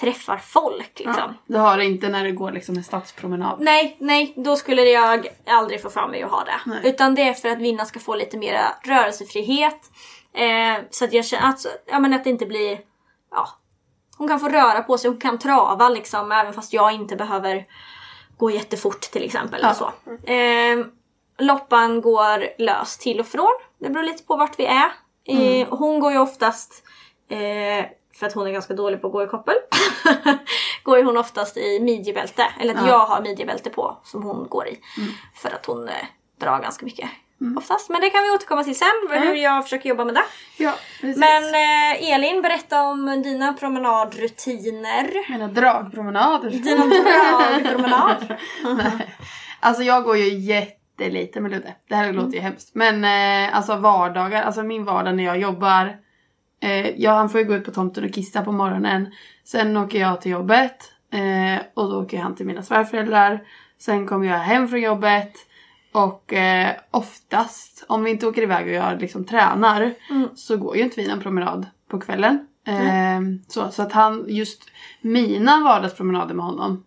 träffar 0.00 0.36
folk 0.36 0.92
liksom. 0.98 1.34
Du 1.46 1.58
har 1.58 1.76
det 1.76 1.84
inte 1.84 2.08
när 2.08 2.24
det 2.24 2.32
går 2.32 2.52
liksom 2.52 2.76
en 2.76 2.84
stadspromenad. 2.84 3.60
Nej, 3.60 3.96
nej, 3.98 4.32
då 4.36 4.56
skulle 4.56 4.82
jag 4.82 5.28
aldrig 5.46 5.82
få 5.82 5.90
för 5.90 6.08
mig 6.08 6.22
att 6.22 6.30
ha 6.30 6.44
det. 6.44 6.88
Utan 6.88 7.14
det 7.14 7.22
är 7.22 7.34
för 7.34 7.48
att 7.48 7.58
Vinna 7.58 7.84
ska 7.84 8.00
få 8.00 8.14
lite 8.14 8.38
mer 8.38 8.60
rörelsefrihet. 8.84 9.90
Eh, 10.32 10.84
så 10.90 11.04
att 11.04 11.12
jag 11.12 11.24
känner 11.24 11.48
att, 11.48 11.66
ja, 11.86 11.98
men 11.98 12.14
att 12.14 12.24
det 12.24 12.30
inte 12.30 12.46
blir... 12.46 12.78
Ja, 13.30 13.48
hon 14.18 14.28
kan 14.28 14.40
få 14.40 14.48
röra 14.48 14.82
på 14.82 14.98
sig, 14.98 15.10
hon 15.10 15.20
kan 15.20 15.38
trava 15.38 15.88
liksom 15.88 16.32
även 16.32 16.52
fast 16.52 16.72
jag 16.72 16.92
inte 16.92 17.16
behöver 17.16 17.66
gå 18.40 18.50
jättefort 18.50 19.00
till 19.00 19.24
exempel. 19.24 19.60
eller 19.60 19.74
Så. 19.74 19.92
Eh, 20.32 20.86
loppan 21.38 22.00
går 22.00 22.62
lös 22.62 22.98
till 22.98 23.20
och 23.20 23.26
från. 23.26 23.58
Det 23.78 23.90
beror 23.90 24.04
lite 24.04 24.22
på 24.22 24.36
vart 24.36 24.58
vi 24.58 24.66
är. 24.66 24.90
Eh, 25.24 25.68
hon 25.70 26.00
går 26.00 26.12
ju 26.12 26.18
oftast 26.18 26.82
eh, 27.28 27.84
för 28.14 28.26
att 28.26 28.32
hon 28.32 28.46
är 28.46 28.50
ganska 28.50 28.74
dålig 28.74 29.00
på 29.00 29.06
att 29.06 29.12
gå 29.12 29.22
i 29.22 29.26
koppel. 29.26 29.54
går 30.82 30.98
ju 30.98 31.04
hon 31.04 31.16
oftast 31.16 31.56
i 31.56 31.80
midjebälte. 31.80 32.46
Eller 32.60 32.74
att 32.74 32.86
jag 32.86 33.06
har 33.06 33.20
midjebälte 33.20 33.70
på 33.70 33.96
som 34.04 34.22
hon 34.22 34.46
går 34.48 34.68
i. 34.68 34.80
För 35.34 35.50
att 35.50 35.66
hon 35.66 35.88
eh, 35.88 35.94
drar 36.40 36.60
ganska 36.60 36.84
mycket. 36.84 37.10
Oftast. 37.56 37.90
Men 37.90 38.00
det 38.00 38.10
kan 38.10 38.22
vi 38.22 38.30
återkomma 38.30 38.64
till 38.64 38.78
sen. 38.78 38.86
Hur 39.10 39.34
jag 39.34 39.64
försöker 39.64 39.88
jobba 39.88 40.04
med 40.04 40.14
det. 40.14 40.22
Ja, 40.58 40.74
precis. 41.00 41.16
Men 41.16 41.42
eh, 41.44 42.12
Elin, 42.12 42.42
berätta 42.42 42.82
om 42.82 43.22
dina 43.22 43.52
promenadrutiner. 43.52 45.30
Mina 45.30 45.48
dragpromenader. 45.48 46.50
Dina 46.50 46.86
dragpromenad. 46.86 48.36
Alltså 49.62 49.82
jag 49.82 50.04
går 50.04 50.16
ju 50.16 50.38
jättelite 50.38 51.40
med 51.40 51.50
Ludde. 51.50 51.74
Det 51.88 51.94
här 51.94 52.12
låter 52.12 52.32
ju 52.32 52.40
hemskt. 52.40 52.74
Men 52.74 53.04
eh, 53.04 53.56
alltså 53.56 53.76
vardagar, 53.76 54.42
alltså 54.42 54.62
min 54.62 54.84
vardag 54.84 55.16
när 55.16 55.24
jag 55.24 55.38
jobbar. 55.40 55.96
Eh, 56.62 56.90
ja, 56.90 57.12
han 57.12 57.28
får 57.30 57.40
ju 57.40 57.46
gå 57.46 57.54
ut 57.54 57.64
på 57.64 57.70
tomten 57.70 58.04
och 58.04 58.14
kissa 58.14 58.42
på 58.42 58.52
morgonen. 58.52 59.12
Sen 59.44 59.76
åker 59.76 60.00
jag 60.00 60.20
till 60.20 60.32
jobbet. 60.32 60.92
Eh, 61.12 61.62
och 61.74 61.90
då 61.90 62.02
åker 62.02 62.18
han 62.18 62.34
till 62.34 62.46
mina 62.46 62.62
svärföräldrar. 62.62 63.40
Sen 63.78 64.06
kommer 64.06 64.26
jag 64.26 64.38
hem 64.38 64.68
från 64.68 64.80
jobbet. 64.80 65.32
Och 65.92 66.32
eh, 66.32 66.76
oftast, 66.90 67.84
om 67.88 68.04
vi 68.04 68.10
inte 68.10 68.26
åker 68.26 68.42
iväg 68.42 68.66
och 68.66 68.72
jag 68.72 69.00
liksom 69.00 69.24
tränar. 69.24 69.94
Så 70.34 70.56
går 70.56 70.76
ju 70.76 70.82
inte 70.82 71.00
vi 71.00 71.10
en 71.10 71.20
promenad 71.20 71.66
på 71.88 72.00
kvällen. 72.00 72.46
Eh, 72.66 73.20
så, 73.48 73.70
så 73.70 73.82
att 73.82 73.92
han, 73.92 74.24
just 74.28 74.62
mina 75.00 75.64
vardagspromenader 75.64 76.34
med 76.34 76.44
honom 76.44 76.84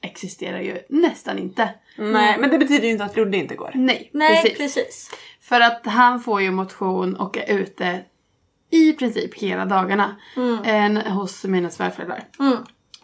existerar 0.00 0.60
ju 0.60 0.78
nästan 0.88 1.38
inte. 1.38 1.74
Nej, 1.98 2.38
men 2.38 2.50
det 2.50 2.58
betyder 2.58 2.84
ju 2.84 2.90
inte 2.90 3.04
att 3.04 3.16
Ludde 3.16 3.36
inte 3.36 3.54
går. 3.54 3.70
Nej, 3.74 4.10
Nej, 4.12 4.42
precis. 4.42 4.58
precis. 4.58 5.10
För 5.40 5.60
att 5.60 5.86
han 5.86 6.20
får 6.20 6.42
ju 6.42 6.50
motion 6.50 7.16
och 7.16 7.38
är 7.38 7.58
ute 7.58 8.00
i 8.70 8.92
princip 8.92 9.34
hela 9.34 9.64
dagarna 9.64 10.16
eh, 10.64 11.12
hos 11.12 11.44
mina 11.44 11.70
svärföräldrar. 11.70 12.24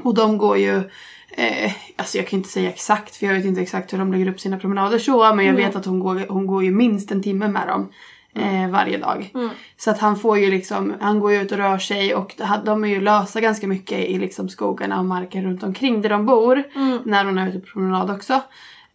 Och 0.03 0.15
de 0.15 0.39
går 0.39 0.59
ju, 0.59 0.91
eh, 1.37 1.73
alltså 1.97 2.19
jag 2.19 2.27
kan 2.27 2.37
inte 2.37 2.49
säga 2.49 2.69
exakt 2.69 3.17
för 3.17 3.27
jag 3.27 3.35
vet 3.35 3.45
inte 3.45 3.61
exakt 3.61 3.93
hur 3.93 3.99
de 3.99 4.13
lägger 4.13 4.29
upp 4.29 4.41
sina 4.41 4.59
promenader 4.59 4.99
så 4.99 5.35
men 5.35 5.47
jag 5.47 5.55
vet 5.55 5.77
att 5.77 5.87
hon 5.87 6.01
går, 6.01 6.27
hon 6.29 6.47
går 6.47 6.65
ju 6.65 6.71
minst 6.71 7.11
en 7.11 7.23
timme 7.23 7.49
med 7.49 7.69
dem. 7.69 7.89
Eh, 8.37 8.71
varje 8.71 8.99
dag. 8.99 9.33
Så 9.77 9.91
att 9.91 9.99
han 9.99 10.17
får 10.17 10.39
ju 10.39 10.51
liksom, 10.51 10.95
han 11.01 11.21
går 11.21 11.33
ju 11.33 11.43
ut 11.43 11.53
och 11.53 11.59
rör 11.59 11.79
sig 11.79 12.15
och 12.15 12.35
de 12.65 12.85
är 12.85 12.89
ju 12.89 13.01
lösa 13.01 13.41
ganska 13.41 13.67
mycket 13.67 13.99
i 13.99 14.19
liksom 14.19 14.49
skogarna 14.49 14.99
och 14.99 15.05
marken 15.05 15.45
runt 15.45 15.63
omkring 15.63 16.03
där 16.03 16.09
de 16.09 16.27
bor. 16.27 16.65
När 17.05 17.25
hon 17.25 17.39
är 17.39 17.49
ute 17.49 17.59
på 17.59 17.67
promenad 17.67 18.11
också. 18.11 18.41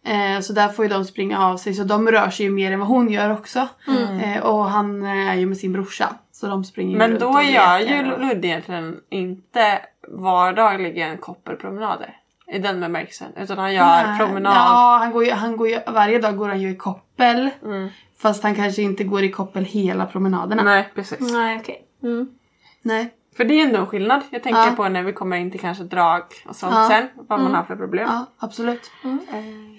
Eh, 0.04 0.40
så 0.40 0.52
där 0.52 0.68
får 0.68 0.84
ju 0.84 0.88
de 0.88 1.04
springa 1.04 1.46
av 1.46 1.56
sig 1.56 1.74
så 1.74 1.84
de 1.84 2.08
rör 2.08 2.30
sig 2.30 2.46
ju 2.46 2.52
mer 2.52 2.72
än 2.72 2.78
vad 2.78 2.88
hon 2.88 3.10
gör 3.10 3.32
också. 3.32 3.68
Eh, 4.22 4.42
och 4.42 4.64
han 4.64 5.02
är 5.02 5.34
ju 5.34 5.46
med 5.46 5.56
sin 5.56 5.72
brorsa. 5.72 6.14
Så 6.32 6.46
de 6.46 6.64
springer 6.64 6.98
Men 6.98 7.18
då 7.18 7.42
gör 7.42 7.78
ju 7.78 8.02
Ludde 8.02 8.48
egentligen 8.48 9.00
inte 9.10 9.78
vardagligen 10.08 11.18
koppelpromenader. 11.18 12.19
I 12.52 12.58
den 12.58 12.80
bemärkelsen. 12.80 13.32
Utan 13.36 13.58
han 13.58 13.74
gör 13.74 13.84
Nej, 13.84 14.18
promenad. 14.18 14.52
Ja, 14.52 14.98
han 15.02 15.12
går 15.12 15.24
ju, 15.24 15.30
han 15.30 15.56
går 15.56 15.68
ju, 15.68 15.78
varje 15.86 16.18
dag 16.18 16.36
går 16.36 16.48
han 16.48 16.60
ju 16.60 16.70
i 16.70 16.76
koppel. 16.76 17.50
Mm. 17.64 17.88
Fast 18.18 18.42
han 18.42 18.54
kanske 18.54 18.82
inte 18.82 19.04
går 19.04 19.22
i 19.22 19.30
koppel 19.30 19.64
hela 19.64 20.06
promenaderna. 20.06 20.62
Nej 20.62 20.88
precis. 20.94 21.32
Nej 21.32 21.58
okej. 21.60 21.82
Mm. 22.02 22.28
Nej. 22.82 23.14
För 23.36 23.44
det 23.44 23.60
är 23.60 23.64
ändå 23.66 23.78
en 23.78 23.86
skillnad. 23.86 24.22
Jag 24.30 24.42
tänker 24.42 24.60
Ja. 24.60 24.72
på 24.76 24.88
när 24.88 25.02
vi 25.02 25.12
kommer 25.12 25.36
in 25.36 25.50
till 25.50 25.60
kanske 25.60 25.84
drag 25.84 26.22
och 26.48 26.56
sånt 26.56 26.74
Ja. 26.74 26.88
sen. 26.88 27.08
Vad 27.28 27.40
man 27.40 27.54
har 27.54 27.62
för 27.64 27.76
problem. 27.76 28.06
Ja, 28.08 28.26
absolut. 28.38 28.90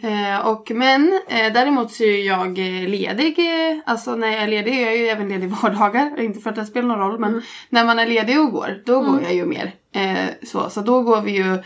Eh, 0.04 0.48
och, 0.48 0.72
men 0.76 1.20
eh, 1.28 1.54
däremot 1.54 1.92
så 1.92 2.04
är 2.04 2.28
jag 2.28 2.48
eh, 2.60 2.90
ledig. 2.90 3.40
Eh, 3.40 3.78
alltså 3.86 4.16
när 4.16 4.28
jag 4.28 4.44
är 4.44 4.48
ledig 4.48 4.82
är 4.82 4.86
jag 4.86 4.98
ju 4.98 5.08
även 5.08 5.30
ledig 5.30 5.50
vardagar. 5.50 6.20
Inte 6.22 6.40
för 6.40 6.50
att 6.50 6.56
det 6.56 6.66
spelar 6.66 6.88
någon 6.88 7.00
roll 7.00 7.20
men 7.20 7.42
när 7.70 7.86
man 7.86 8.00
är 8.00 8.06
ledig 8.06 8.40
och 8.42 8.52
går, 8.52 8.82
då 8.86 9.02
går 9.02 9.22
jag 9.22 9.34
ju 9.34 9.46
mer. 9.46 9.72
Eh, 9.96 10.26
så, 10.44 10.70
så 10.70 10.82
då 10.82 11.02
går 11.02 11.22
vi 11.22 11.32
ju 11.32 11.44
mm, 11.44 11.60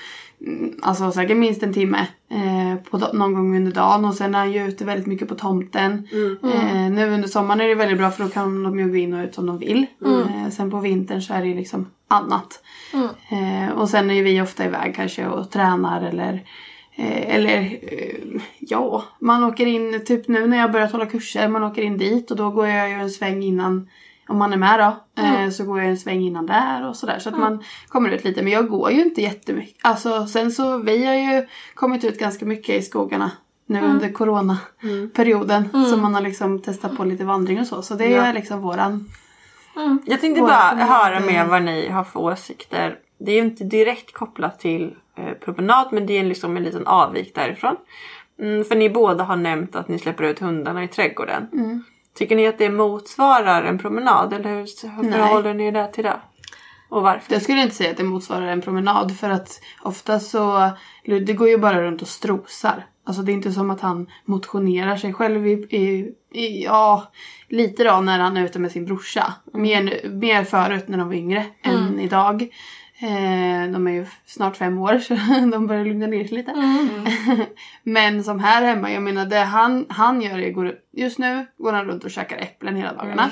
Alltså 0.81 1.11
säkert 1.11 1.37
minst 1.37 1.63
en 1.63 1.73
timme 1.73 2.07
eh, 2.29 2.75
på, 2.89 2.97
någon 2.97 3.33
gång 3.33 3.57
under 3.57 3.71
dagen 3.71 4.05
och 4.05 4.13
sen 4.13 4.35
är 4.35 4.45
jag 4.45 4.53
ju 4.53 4.67
ute 4.67 4.85
väldigt 4.85 5.07
mycket 5.07 5.27
på 5.27 5.35
tomten. 5.35 6.07
Eh, 6.53 6.91
nu 6.91 7.09
under 7.09 7.27
sommaren 7.27 7.61
är 7.61 7.67
det 7.67 7.75
väldigt 7.75 7.97
bra 7.97 8.11
för 8.11 8.23
då 8.23 8.29
kan 8.29 8.63
de 8.63 8.79
ju 8.79 8.89
gå 8.89 8.95
in 8.95 9.13
och 9.13 9.23
ut 9.25 9.35
som 9.35 9.45
de 9.45 9.57
vill. 9.57 9.85
Eh, 10.05 10.49
sen 10.51 10.71
på 10.71 10.79
vintern 10.79 11.21
så 11.21 11.33
är 11.33 11.41
det 11.41 11.47
ju 11.47 11.55
liksom 11.55 11.87
annat. 12.07 12.63
Eh, 13.29 13.69
och 13.77 13.89
sen 13.89 14.09
är 14.09 14.13
ju 14.13 14.23
vi 14.23 14.41
ofta 14.41 14.65
iväg 14.65 14.95
kanske 14.95 15.27
och 15.27 15.51
tränar 15.51 16.01
eller 16.01 16.33
eh, 16.95 17.35
eller 17.35 17.61
eh, 17.81 18.41
ja, 18.59 19.03
man 19.19 19.43
åker 19.43 19.65
in 19.65 20.05
typ 20.05 20.27
nu 20.27 20.47
när 20.47 20.57
jag 20.57 20.71
börjat 20.71 20.91
hålla 20.91 21.05
kurser, 21.05 21.47
man 21.47 21.63
åker 21.63 21.81
in 21.81 21.97
dit 21.97 22.31
och 22.31 22.37
då 22.37 22.49
går 22.49 22.67
jag 22.67 22.89
ju 22.89 22.95
en 22.95 23.09
sväng 23.09 23.43
innan 23.43 23.89
om 24.27 24.37
man 24.37 24.53
är 24.53 24.57
med 24.57 24.79
då, 24.79 25.21
eh, 25.23 25.49
så 25.49 25.63
går 25.65 25.79
jag 25.79 25.89
en 25.89 25.97
sväng 25.97 26.21
innan 26.21 26.45
där 26.45 26.87
och 26.89 26.95
sådär. 26.95 27.19
Så 27.19 27.29
att 27.29 27.37
man 27.37 27.63
kommer 27.87 28.09
ut 28.09 28.23
lite. 28.23 28.41
Men 28.43 28.53
jag 28.53 28.67
går 28.67 28.91
ju 28.91 29.01
inte 29.01 29.21
jättemycket. 29.21 29.77
Alltså 29.81 30.25
sen 30.27 30.51
så, 30.51 30.77
vi 30.77 31.05
har 31.05 31.13
ju 31.13 31.47
kommit 31.75 32.03
ut 32.03 32.19
ganska 32.19 32.45
mycket 32.45 32.75
i 32.75 32.81
skogarna 32.81 33.31
nu 33.65 33.81
under 33.81 34.11
coronaperioden. 34.11 35.69
Så 35.89 35.97
man 35.97 36.13
har 36.13 36.21
liksom 36.21 36.61
testat 36.61 36.97
på 36.97 37.03
lite 37.05 37.23
vandring 37.23 37.59
och 37.59 37.67
så. 37.67 37.81
Så 37.81 37.93
det 37.95 38.13
är 38.15 38.33
liksom 38.33 38.61
våran... 38.61 39.09
Jag 40.05 40.21
tänkte 40.21 40.41
Våra 40.41 40.49
bara 40.51 40.69
promenad- 40.71 40.87
höra 40.87 41.19
med 41.19 41.47
vad 41.47 41.61
ni 41.63 41.89
har 41.89 42.03
för 42.03 42.19
åsikter. 42.19 42.99
Det 43.17 43.31
är 43.31 43.35
ju 43.35 43.41
inte 43.41 43.63
direkt 43.63 44.13
kopplat 44.13 44.59
till 44.59 44.95
eh, 45.17 45.33
promenad 45.33 45.87
men 45.91 46.05
det 46.05 46.13
är 46.17 46.23
liksom 46.23 46.57
en 46.57 46.63
liten 46.63 46.87
avvik 46.87 47.35
därifrån. 47.35 47.75
Mm, 48.39 48.65
för 48.65 48.75
ni 48.75 48.89
båda 48.89 49.23
har 49.23 49.35
nämnt 49.35 49.75
att 49.75 49.87
ni 49.87 49.99
släpper 49.99 50.23
ut 50.23 50.39
hundarna 50.39 50.83
i 50.83 50.87
trädgården. 50.87 51.47
Mm. 52.15 52.27
Tycker 52.27 52.35
ni 52.35 52.47
att 52.47 52.57
det 52.57 52.69
motsvarar 52.69 53.63
en 53.63 53.77
promenad 53.77 54.33
eller 54.33 54.49
hur, 54.49 55.01
hur 55.03 55.11
förhåller 55.11 55.53
ni 55.53 55.65
er 55.65 55.87
till 55.87 56.03
det? 56.03 56.19
Och 56.89 57.01
varför? 57.01 57.33
Jag 57.33 57.41
skulle 57.41 57.61
inte 57.61 57.75
säga 57.75 57.91
att 57.91 57.97
det 57.97 58.03
motsvarar 58.03 58.47
en 58.47 58.61
promenad 58.61 59.17
för 59.17 59.29
att 59.29 59.61
ofta 59.81 60.19
så 60.19 60.69
Ludde 61.03 61.33
går 61.33 61.49
ju 61.49 61.57
bara 61.57 61.81
runt 61.81 62.01
och 62.01 62.07
strosar. 62.07 62.85
Alltså 63.03 63.21
det 63.21 63.31
är 63.31 63.33
inte 63.33 63.51
som 63.51 63.71
att 63.71 63.81
han 63.81 64.07
motionerar 64.25 64.97
sig 64.97 65.13
själv 65.13 65.47
i, 65.47 65.51
i, 65.51 66.13
i 66.31 66.63
ja, 66.63 67.11
lite 67.49 67.83
då 67.83 68.01
när 68.01 68.19
han 68.19 68.37
är 68.37 68.45
ute 68.45 68.59
med 68.59 68.71
sin 68.71 68.85
brorsa. 68.85 69.33
Mer, 69.53 70.09
mer 70.09 70.43
förut 70.43 70.87
när 70.87 70.97
de 70.97 71.07
var 71.07 71.15
yngre 71.15 71.45
än 71.61 71.99
idag. 71.99 72.47
Eh, 72.99 73.71
de 73.71 73.87
är 73.87 73.91
ju 73.91 74.05
snart 74.25 74.57
fem 74.57 74.77
år 74.77 74.97
så 74.97 75.13
de 75.51 75.67
börjar 75.67 75.85
lugna 75.85 76.07
ner 76.07 76.23
sig 76.23 76.37
lite. 76.37 76.53
Men 77.83 78.23
som 78.23 78.39
här 78.39 78.63
hemma, 78.63 78.91
jag 78.91 79.03
menar 79.03 79.25
det 79.25 79.39
han, 79.39 79.85
han 79.89 80.21
gör 80.21 80.39
är 80.39 80.51
går, 80.51 80.75
just 80.91 81.19
nu 81.19 81.45
går 81.57 81.73
han 81.73 81.85
runt 81.85 82.03
och 82.03 82.11
käkar 82.11 82.37
äpplen 82.37 82.75
hela 82.75 82.93
dagarna. 82.93 83.25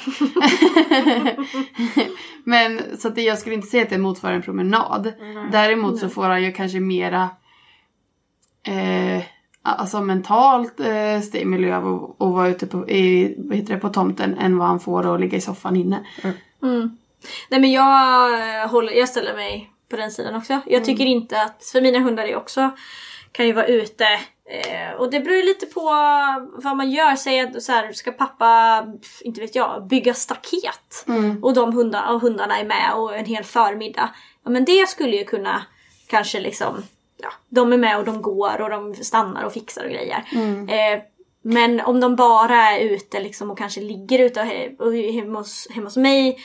Men 2.44 2.82
så 2.98 3.08
att 3.08 3.16
det, 3.16 3.22
jag 3.22 3.38
skulle 3.38 3.56
inte 3.56 3.68
säga 3.68 3.84
att 3.84 3.90
det 3.90 3.98
motsvarar 3.98 4.36
en 4.36 4.42
promenad. 4.42 5.14
Däremot 5.52 6.00
så 6.00 6.10
får 6.10 6.24
han 6.24 6.44
ju 6.44 6.52
kanske 6.52 6.80
mera 6.80 7.30
eh, 8.64 9.24
alltså 9.62 10.02
mentalt 10.02 10.80
eh, 10.80 11.22
stimuli 11.22 11.72
av 11.72 12.16
att, 12.20 12.34
vara 12.34 12.48
ute 12.48 12.68
på, 12.68 12.90
i, 12.90 13.36
vad 13.38 13.58
heter 13.58 13.74
det, 13.74 13.80
på 13.80 13.90
tomten 13.90 14.38
än 14.38 14.58
vad 14.58 14.68
han 14.68 14.80
får 14.80 15.16
att 15.16 15.20
ligga 15.20 15.38
i 15.38 15.42
soffan 15.42 15.76
inne. 15.76 16.06
Nej 17.50 17.60
men 17.60 17.72
jag, 17.72 18.34
eh, 18.34 18.70
håller, 18.70 18.94
jag 18.94 19.10
ställer 19.10 19.34
mig 19.34 19.70
på 19.90 19.96
den 19.96 20.12
sidan 20.12 20.36
också. 20.36 20.60
Jag 20.66 20.86
tycker 20.86 21.06
inte 21.06 21.42
att, 21.42 21.66
för 21.72 21.82
mina 21.82 22.00
hundar 22.00 22.24
är 22.24 22.36
också, 22.36 22.72
kan 23.32 23.48
ju 23.48 23.54
vara 23.54 23.68
ute 23.68 24.06
eh, 24.50 24.94
och 24.98 25.12
det 25.12 25.20
beror 25.20 25.36
ju 25.38 25.44
lite 25.44 25.66
på 25.66 25.82
vad 26.64 26.78
man 26.78 26.92
gör. 26.92 27.16
Säg 27.16 27.40
att 27.40 27.64
så 27.64 27.72
här, 27.72 27.94
ska 27.94 28.12
pappa, 28.12 28.86
inte 29.22 29.42
vet 29.42 29.56
jag, 29.56 29.88
bygga 29.88 30.14
staket 30.14 31.06
och 31.42 31.54
de 31.54 31.74
hundar, 31.74 32.14
och 32.14 32.22
hundarna 32.22 32.60
är 32.60 32.66
med 32.66 32.94
och 32.96 33.16
en 33.16 33.26
hel 33.26 33.44
förmiddag. 33.44 34.10
Ja 34.46 34.52
men 34.52 34.66
det 34.66 34.90
skulle 34.90 35.18
ju 35.18 35.24
kunna 35.24 35.64
kanske 36.08 36.40
liksom, 36.40 36.84
ja, 37.18 37.30
de 37.50 37.74
är 37.74 37.78
med 37.78 37.98
och 37.98 38.06
de 38.06 38.22
går 38.22 38.62
och 38.62 38.70
de 38.70 38.96
stannar 38.96 39.44
och 39.44 39.54
fixar 39.54 39.84
och 39.84 39.92
grejer. 39.92 40.24
Eh, 40.70 41.02
men 41.46 41.82
om 41.82 42.00
de 42.00 42.16
bara 42.16 42.58
är 42.58 42.80
ute 42.80 43.20
liksom 43.20 43.52
och 43.52 43.58
kanske 43.58 43.82
ligger 43.82 44.20
ute 44.20 44.42
och, 44.42 44.48
he- 44.48 44.78
och 44.80 45.14
hemma, 45.14 45.40
hos, 45.40 45.68
hemma 45.72 45.86
hos 45.88 45.98
mig 45.98 46.38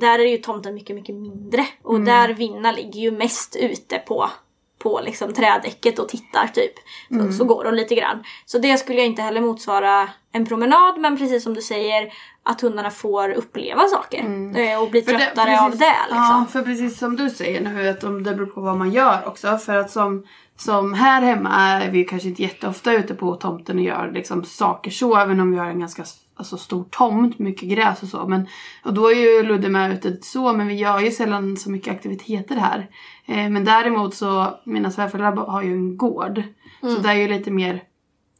där 0.00 0.18
är 0.18 0.26
ju 0.26 0.36
tomten 0.38 0.74
mycket, 0.74 0.96
mycket 0.96 1.14
mindre. 1.14 1.66
Och 1.82 2.00
där 2.00 2.28
Vinna 2.28 2.72
ligger 2.72 3.00
ju 3.00 3.10
mest 3.10 3.56
ute 3.56 3.98
på, 3.98 4.30
på 4.78 5.00
liksom 5.04 5.32
trädäcket 5.32 5.98
och 5.98 6.08
tittar 6.08 6.46
typ. 6.54 6.72
Så, 7.08 7.32
så 7.32 7.44
går 7.44 7.64
de 7.64 7.74
lite 7.74 7.94
grann. 7.94 8.22
Så 8.46 8.58
det 8.58 8.76
skulle 8.78 8.98
jag 8.98 9.06
inte 9.06 9.22
heller 9.22 9.40
motsvara 9.40 10.08
en 10.32 10.46
promenad. 10.46 10.98
Men 11.00 11.18
precis 11.18 11.42
som 11.44 11.54
du 11.54 11.62
säger, 11.62 12.12
att 12.42 12.60
hundarna 12.60 12.90
får 12.90 13.30
uppleva 13.30 13.82
saker. 13.88 14.18
eh, 14.58 14.82
Och 14.82 14.90
bli 14.90 15.02
För 15.02 15.12
det- 15.12 15.18
tröttare 15.18 15.60
av 15.60 15.64
precis- 15.64 15.80
det. 15.80 15.94
Liksom. 16.08 16.16
Ja, 16.18 16.44
för 16.52 16.62
precis 16.62 16.98
som 16.98 17.16
du 17.16 17.30
säger 17.30 17.60
nu, 17.60 17.88
att 17.88 18.00
det 18.00 18.08
beror 18.34 18.46
på 18.46 18.60
vad 18.60 18.76
man 18.78 18.90
gör 18.92 19.22
också. 19.26 19.58
För 19.58 19.76
att 19.76 19.90
som, 19.90 20.26
som 20.56 20.94
här 20.94 21.22
hemma 21.22 21.50
är 21.50 21.90
vi 21.90 22.04
kanske 22.04 22.28
inte 22.28 22.42
jätteofta 22.42 22.92
ute 22.92 23.14
på 23.14 23.34
tomten 23.36 23.78
och 23.78 23.84
gör 23.84 24.10
liksom 24.14 24.44
saker 24.44 24.90
så. 24.90 25.16
Även 25.16 25.40
om 25.40 25.50
vi 25.52 25.58
har 25.58 25.66
en 25.66 25.80
ganska 25.80 26.04
alltså, 26.36 26.56
stor 26.56 26.84
tomt, 26.90 27.38
mycket 27.38 27.68
gräs 27.68 28.02
och 28.02 28.08
så. 28.08 28.26
Men, 28.28 28.46
och 28.84 28.94
då 28.94 29.10
är 29.10 29.14
ju 29.14 29.42
Ludde 29.42 29.68
med 29.68 29.92
ute 29.92 30.16
så, 30.22 30.52
men 30.52 30.66
vi 30.66 30.74
gör 30.74 31.00
ju 31.00 31.10
sällan 31.10 31.56
så 31.56 31.70
mycket 31.70 31.94
aktiviteter 31.94 32.56
här. 32.56 32.86
Eh, 33.26 33.50
men 33.50 33.64
däremot 33.64 34.14
så, 34.14 34.46
mina 34.64 34.90
svärföräldrar 34.90 35.46
har 35.46 35.62
ju 35.62 35.72
en 35.72 35.96
gård. 35.96 36.42
Så 36.80 36.86
det 37.02 37.08
är 37.08 37.14
ju 37.14 37.28
lite 37.28 37.50
mer 37.50 37.82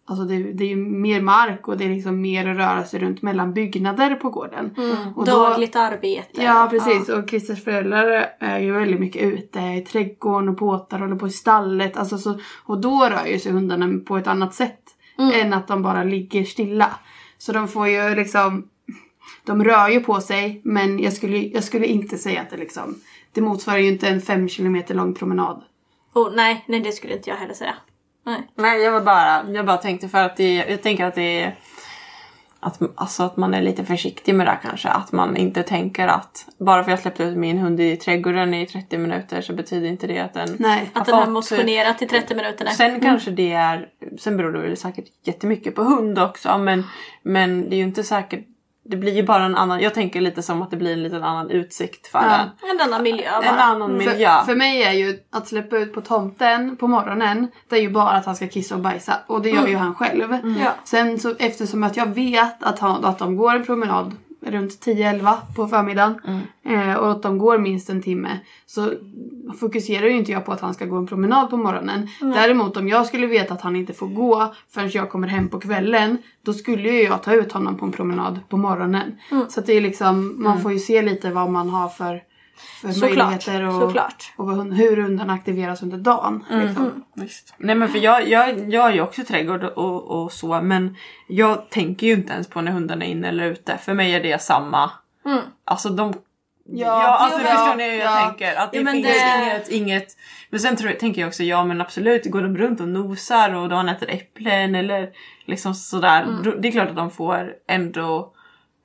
Alltså 0.04 0.24
det, 0.24 0.52
det 0.52 0.64
är 0.64 0.68
ju 0.68 0.76
mer 0.76 1.20
mark 1.20 1.68
och 1.68 1.76
det 1.76 1.84
är 1.84 1.88
liksom 1.88 2.20
mer 2.20 2.48
att 2.48 2.56
röra 2.56 2.84
sig 2.84 3.00
runt 3.00 3.22
mellan 3.22 3.52
byggnader 3.54 4.14
på 4.14 4.30
gården. 4.30 4.70
Och 5.16 5.24
då- 5.26 5.32
Dagligt 5.48 5.76
arbete. 5.76 6.42
Ja 6.42 6.68
precis 6.70 7.08
och 7.08 7.28
Christers 7.30 7.64
föräldrar 7.64 8.26
är 8.38 8.58
ju 8.58 8.72
väldigt 8.72 9.00
mycket 9.00 9.22
ute 9.22 9.58
i 9.60 9.84
trädgården 9.88 10.48
och 10.48 10.54
båtar 10.54 10.96
och 10.96 11.02
håller 11.02 11.16
på 11.16 11.26
i 11.26 11.30
stallet. 11.30 11.96
Alltså 11.96 12.18
så, 12.18 12.38
och 12.64 12.80
då 12.80 13.04
rör 13.10 13.26
ju 13.26 13.38
sig 13.38 13.52
hundarna 13.52 13.98
på 14.06 14.16
ett 14.16 14.26
annat 14.26 14.54
sätt. 14.54 14.80
Än 15.34 15.52
att 15.52 15.68
de 15.68 15.82
bara 15.82 16.04
ligger 16.04 16.44
stilla. 16.44 16.90
Så 17.42 17.52
de 17.52 17.68
får 17.68 17.88
ju 17.88 18.14
liksom 18.14 18.68
De 19.44 19.64
rör 19.64 19.88
ju 19.88 20.00
på 20.00 20.20
sig 20.20 20.60
men 20.64 20.98
jag 20.98 21.12
skulle, 21.12 21.38
jag 21.38 21.64
skulle 21.64 21.86
inte 21.86 22.18
säga 22.18 22.40
att 22.40 22.50
det 22.50 22.56
liksom 22.56 23.00
Det 23.32 23.40
motsvarar 23.40 23.78
ju 23.78 23.88
inte 23.88 24.08
en 24.08 24.20
fem 24.20 24.48
kilometer 24.48 24.94
lång 24.94 25.14
promenad. 25.14 25.62
Och, 26.12 26.32
nej, 26.34 26.64
nej 26.68 26.80
det 26.80 26.92
skulle 26.92 27.16
inte 27.16 27.30
jag 27.30 27.36
heller 27.36 27.54
säga. 27.54 27.74
Nej. 28.26 28.48
Nej, 28.54 28.82
jag 28.82 28.92
var 28.92 29.00
bara, 29.00 29.50
jag 29.50 29.66
bara 29.66 29.76
tänkte 29.76 30.08
för 30.08 30.18
att 30.18 30.36
det, 30.36 30.54
jag 30.54 30.82
tänker 30.82 31.04
att 31.04 31.14
det 31.14 31.40
är 31.40 31.58
att, 32.62 32.80
alltså 32.94 33.22
att 33.22 33.36
man 33.36 33.54
är 33.54 33.62
lite 33.62 33.84
försiktig 33.84 34.34
med 34.34 34.46
det 34.46 34.58
kanske. 34.62 34.88
Att 34.88 35.12
man 35.12 35.36
inte 35.36 35.62
tänker 35.62 36.06
att 36.08 36.46
bara 36.58 36.84
för 36.84 36.90
att 36.90 36.96
jag 36.96 36.98
släppte 36.98 37.22
ut 37.24 37.36
min 37.36 37.58
hund 37.58 37.80
i 37.80 37.96
trädgården 37.96 38.54
i 38.54 38.66
30 38.66 38.98
minuter 38.98 39.40
så 39.40 39.52
betyder 39.52 39.88
inte 39.88 40.06
det 40.06 40.18
att 40.18 40.34
den 40.34 40.56
Nej. 40.58 40.90
Att 40.92 41.06
den 41.06 41.14
har 41.14 41.24
fått- 41.24 41.32
motionerat 41.32 42.02
i 42.02 42.06
30 42.06 42.34
minuter. 42.34 42.64
nej. 42.64 42.74
Sen 42.74 43.00
kanske 43.00 43.30
det 43.30 43.52
är, 43.52 43.88
sen 44.18 44.36
beror 44.36 44.52
det 44.52 44.58
väl 44.58 44.76
säkert 44.76 45.04
jättemycket 45.24 45.74
på 45.74 45.82
hund 45.82 46.18
också 46.18 46.58
men, 46.58 46.84
men 47.22 47.70
det 47.70 47.76
är 47.76 47.78
ju 47.78 47.84
inte 47.84 48.04
säkert, 48.04 48.44
det 48.84 48.96
blir 48.96 49.12
ju 49.12 49.22
bara 49.22 49.44
en 49.44 49.56
annan, 49.56 49.80
jag 49.80 49.94
tänker 49.94 50.20
lite 50.20 50.42
som 50.42 50.62
att 50.62 50.70
det 50.70 50.76
blir 50.76 50.92
en 50.92 51.02
liten 51.02 51.22
annan 51.24 51.50
utsikt 51.50 52.06
för 52.06 52.18
Ja. 52.18 52.28
den. 52.28 52.70
En 52.70 52.80
annan 52.80 53.02
miljö 53.02 53.30
bara. 53.36 53.44
En 53.44 53.58
annan 53.58 53.96
miljö. 53.96 54.38
För, 54.38 54.44
för 54.44 54.54
mig 54.54 54.82
är 54.82 54.92
ju 54.92 55.18
att 55.30 55.48
släppa 55.48 55.78
ut 55.78 55.94
på 55.94 56.00
tomten 56.00 56.76
på 56.76 56.86
morgonen 56.88 57.48
det 57.68 57.76
är 57.76 57.80
ju 57.80 57.90
bara 57.90 58.10
att 58.10 58.26
han 58.26 58.36
ska 58.36 58.48
kissa 58.48 58.74
och 58.74 58.80
bajsa 58.80 59.14
och 59.26 59.42
det 59.42 59.50
gör 59.50 59.66
ju 59.66 59.76
han 59.76 59.94
själv. 59.94 60.38
Ja. 60.62 60.72
Sen 60.84 61.18
så 61.18 61.34
eftersom 61.38 61.84
att 61.84 61.96
jag 61.96 62.06
vet 62.06 62.62
att, 62.62 62.78
han, 62.78 63.04
att 63.04 63.18
de 63.18 63.36
går 63.36 63.54
en 63.54 63.66
promenad 63.66 64.12
runt 64.46 64.70
10-11 64.70 65.36
på 65.56 65.68
förmiddagen. 65.68 66.20
Eh, 66.64 66.94
och 66.94 67.10
att 67.10 67.22
de 67.22 67.38
går 67.38 67.58
minst 67.58 67.90
en 67.90 68.02
timme. 68.02 68.38
Så 68.66 68.92
fokuserar 69.60 70.06
ju 70.06 70.16
inte 70.16 70.32
jag 70.32 70.44
på 70.44 70.52
att 70.52 70.60
han 70.60 70.74
ska 70.74 70.84
gå 70.84 70.96
en 70.96 71.06
promenad 71.06 71.50
på 71.50 71.56
morgonen. 71.56 72.08
Däremot 72.20 72.76
om 72.76 72.88
jag 72.88 73.06
skulle 73.06 73.26
veta 73.26 73.54
att 73.54 73.60
han 73.60 73.76
inte 73.76 73.92
får 73.92 74.06
gå 74.06 74.54
förrän 74.70 74.90
jag 74.90 75.10
kommer 75.10 75.28
hem 75.28 75.48
på 75.48 75.60
kvällen 75.60 76.18
då 76.42 76.52
skulle 76.52 76.88
ju 76.88 77.02
jag 77.02 77.22
ta 77.22 77.34
ut 77.34 77.52
honom 77.52 77.78
på 77.78 77.84
en 77.84 77.92
promenad 77.92 78.40
på 78.48 78.56
morgonen. 78.56 79.18
Så 79.48 79.60
att 79.60 79.66
det 79.66 79.72
är 79.72 79.80
liksom, 79.80 80.42
man 80.42 80.60
får 80.60 80.72
ju 80.72 80.78
se 80.78 81.02
lite 81.02 81.30
vad 81.30 81.50
man 81.50 81.68
har 81.68 81.88
för 81.88 82.22
Såklart, 82.80 83.00
möjligheter 83.00 83.62
och, 83.66 83.72
såklart. 83.72 84.32
och 84.36 84.74
hur 84.74 84.96
hundarna 85.02 85.32
aktiveras 85.32 85.82
under 85.82 85.98
dagen. 85.98 86.44
Liksom. 86.50 87.04
Visst. 87.14 87.54
Nej 87.58 87.74
men 87.74 87.88
för 87.88 87.98
jag, 87.98 88.28
jag, 88.28 88.72
jag 88.72 88.88
är 88.88 88.92
ju 88.94 89.00
också 89.00 89.22
trädgård 89.24 89.64
och, 89.64 90.22
och 90.22 90.32
så 90.32 90.60
men 90.62 90.96
jag 91.28 91.70
tänker 91.70 92.06
ju 92.06 92.12
inte 92.12 92.32
ens 92.32 92.48
på 92.48 92.60
när 92.60 92.72
hundarna 92.72 93.04
är 93.04 93.08
inne 93.08 93.28
eller 93.28 93.44
ute. 93.44 93.78
För 93.78 93.94
mig 93.94 94.14
är 94.14 94.22
det 94.22 94.42
samma. 94.42 94.90
Alltså 95.64 95.88
de... 95.88 96.12
Ja, 96.64 97.16
alltså 97.18 97.38
jo, 97.40 97.46
förstår 97.46 97.68
ja, 97.68 97.74
ni 97.74 97.90
hur 97.90 97.98
ja. 97.98 98.20
jag 98.20 98.28
tänker? 98.28 98.56
Att 98.60 98.72
det 98.72 98.78
Ja, 98.78 98.84
men 98.84 98.94
finns 98.94 99.06
det- 99.06 99.42
inget, 99.44 99.68
inget... 99.68 100.16
Men 100.50 100.60
sen 100.60 100.76
tror 100.76 100.90
tänker 100.92 101.20
jag 101.20 101.28
också, 101.28 101.42
ja 101.42 101.64
men 101.64 101.80
absolut, 101.80 102.30
går 102.30 102.42
de 102.42 102.56
runt 102.56 102.80
och 102.80 102.88
nosar 102.88 103.54
och 103.54 103.68
de 103.68 103.88
äter 103.88 104.10
äpplen 104.10 104.74
eller 104.74 105.10
liksom 105.46 105.74
sådär. 105.74 106.26
då- 106.44 106.54
Det 106.58 106.68
är 106.68 106.72
klart 106.72 106.88
att 106.90 106.96
de 106.96 107.10
får 107.10 107.52
ändå 107.68 108.32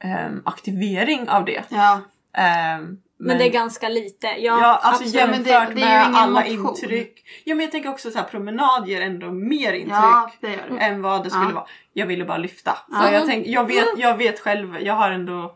ehm, 0.04 0.42
aktivering 0.46 1.30
av 1.30 1.46
det. 1.46 1.64
Ja. 1.70 2.00
Ehm, 2.34 2.98
Men, 3.20 3.38
det 3.38 3.44
är 3.44 3.50
ganska 3.50 3.90
lite. 3.90 4.28
Ja, 4.28 4.38
Ja, 4.40 4.66
alltså 4.76 4.88
absolut, 4.90 5.14
jämfört 5.14 5.36
men 5.36 5.44
det- 5.44 5.50
det 5.50 5.56
är 5.58 5.70
ju 5.70 5.76
med 5.76 6.04
ingen 6.04 6.16
alla 6.16 6.40
motion. 6.42 6.68
intryck. 6.70 7.24
Ja 7.44 7.56
men 7.56 7.64
jag 7.64 7.72
tänker 7.72 7.90
också 7.90 8.12
så 8.12 8.18
här 8.18 8.26
promenad 8.26 8.88
ger 8.88 9.02
ändå 9.02 9.32
mer 9.32 9.74
intryck 9.74 9.94
Ja, 9.96 10.32
det 10.42 10.48
gör 10.48 10.58
det. 10.70 10.78
än 10.78 11.02
vad 11.02 11.24
det 11.24 11.30
skulle 11.30 11.46
Ja. 11.46 11.54
vara. 11.56 11.66
Jag 11.94 12.06
ville 12.06 12.26
bara 12.26 12.38
lyfta. 12.38 12.78
För 13.02 13.12
jag, 13.14 13.26
tänk, 13.26 13.48
jag, 13.48 13.66
vet, 13.68 13.86
jag 13.98 14.18
vet 14.18 14.40
själv, 14.40 14.78
jag 14.82 14.94
har 14.94 15.12
ändå 15.12 15.56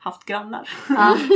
haft 0.00 0.24
grannar 0.24 0.68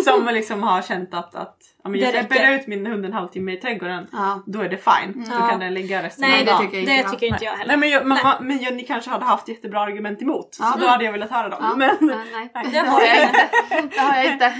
som 0.04 0.26
liksom 0.34 0.62
har 0.62 0.82
känt 0.82 1.14
att, 1.14 1.34
att 1.34 1.56
ja, 1.84 1.90
men 1.90 2.00
jag 2.00 2.10
släpper 2.10 2.54
ut 2.54 2.66
min 2.66 2.86
hund 2.86 3.04
en 3.06 3.12
halvtimme 3.12 3.52
i 3.52 3.56
trädgården, 3.56 4.06
Ja. 4.12 4.42
då 4.46 4.60
är 4.60 4.68
det 4.68 4.76
fine. 4.76 5.24
Då 5.30 5.46
kan 5.48 5.60
den 5.60 5.74
ligga 5.74 6.02
resten 6.02 6.28
Nej, 6.28 6.40
av 6.40 6.46
dagen. 6.46 6.64
inte 6.64 6.80
det 6.92 6.96
jag. 6.96 7.10
tycker 7.10 7.26
inte 7.26 7.44
jag 7.44 7.52
heller. 7.52 7.66
Nej 7.66 7.76
men, 7.76 7.90
jag, 7.90 8.06
men, 8.06 8.18
man- 8.24 8.46
men 8.46 8.58
jag, 8.62 8.74
ni 8.74 8.82
kanske 8.82 9.10
hade 9.10 9.24
haft 9.24 9.48
jättebra 9.48 9.80
argument 9.80 10.22
emot. 10.22 10.56
Ja. 10.60 10.72
Så 10.72 10.78
då 10.78 10.86
hade 10.86 11.04
jag 11.04 11.12
velat 11.12 11.30
höra 11.30 11.48
dem. 11.48 11.58
Ja. 11.62 11.76
Men, 11.76 11.96
Nej, 12.32 12.50
nej. 12.54 12.66
Det 12.72 12.78
har 12.78 13.00
jag 13.00 13.22
inte. 13.22 13.48
Det 13.96 14.00
har 14.00 14.16
jag 14.16 14.32
inte. 14.32 14.52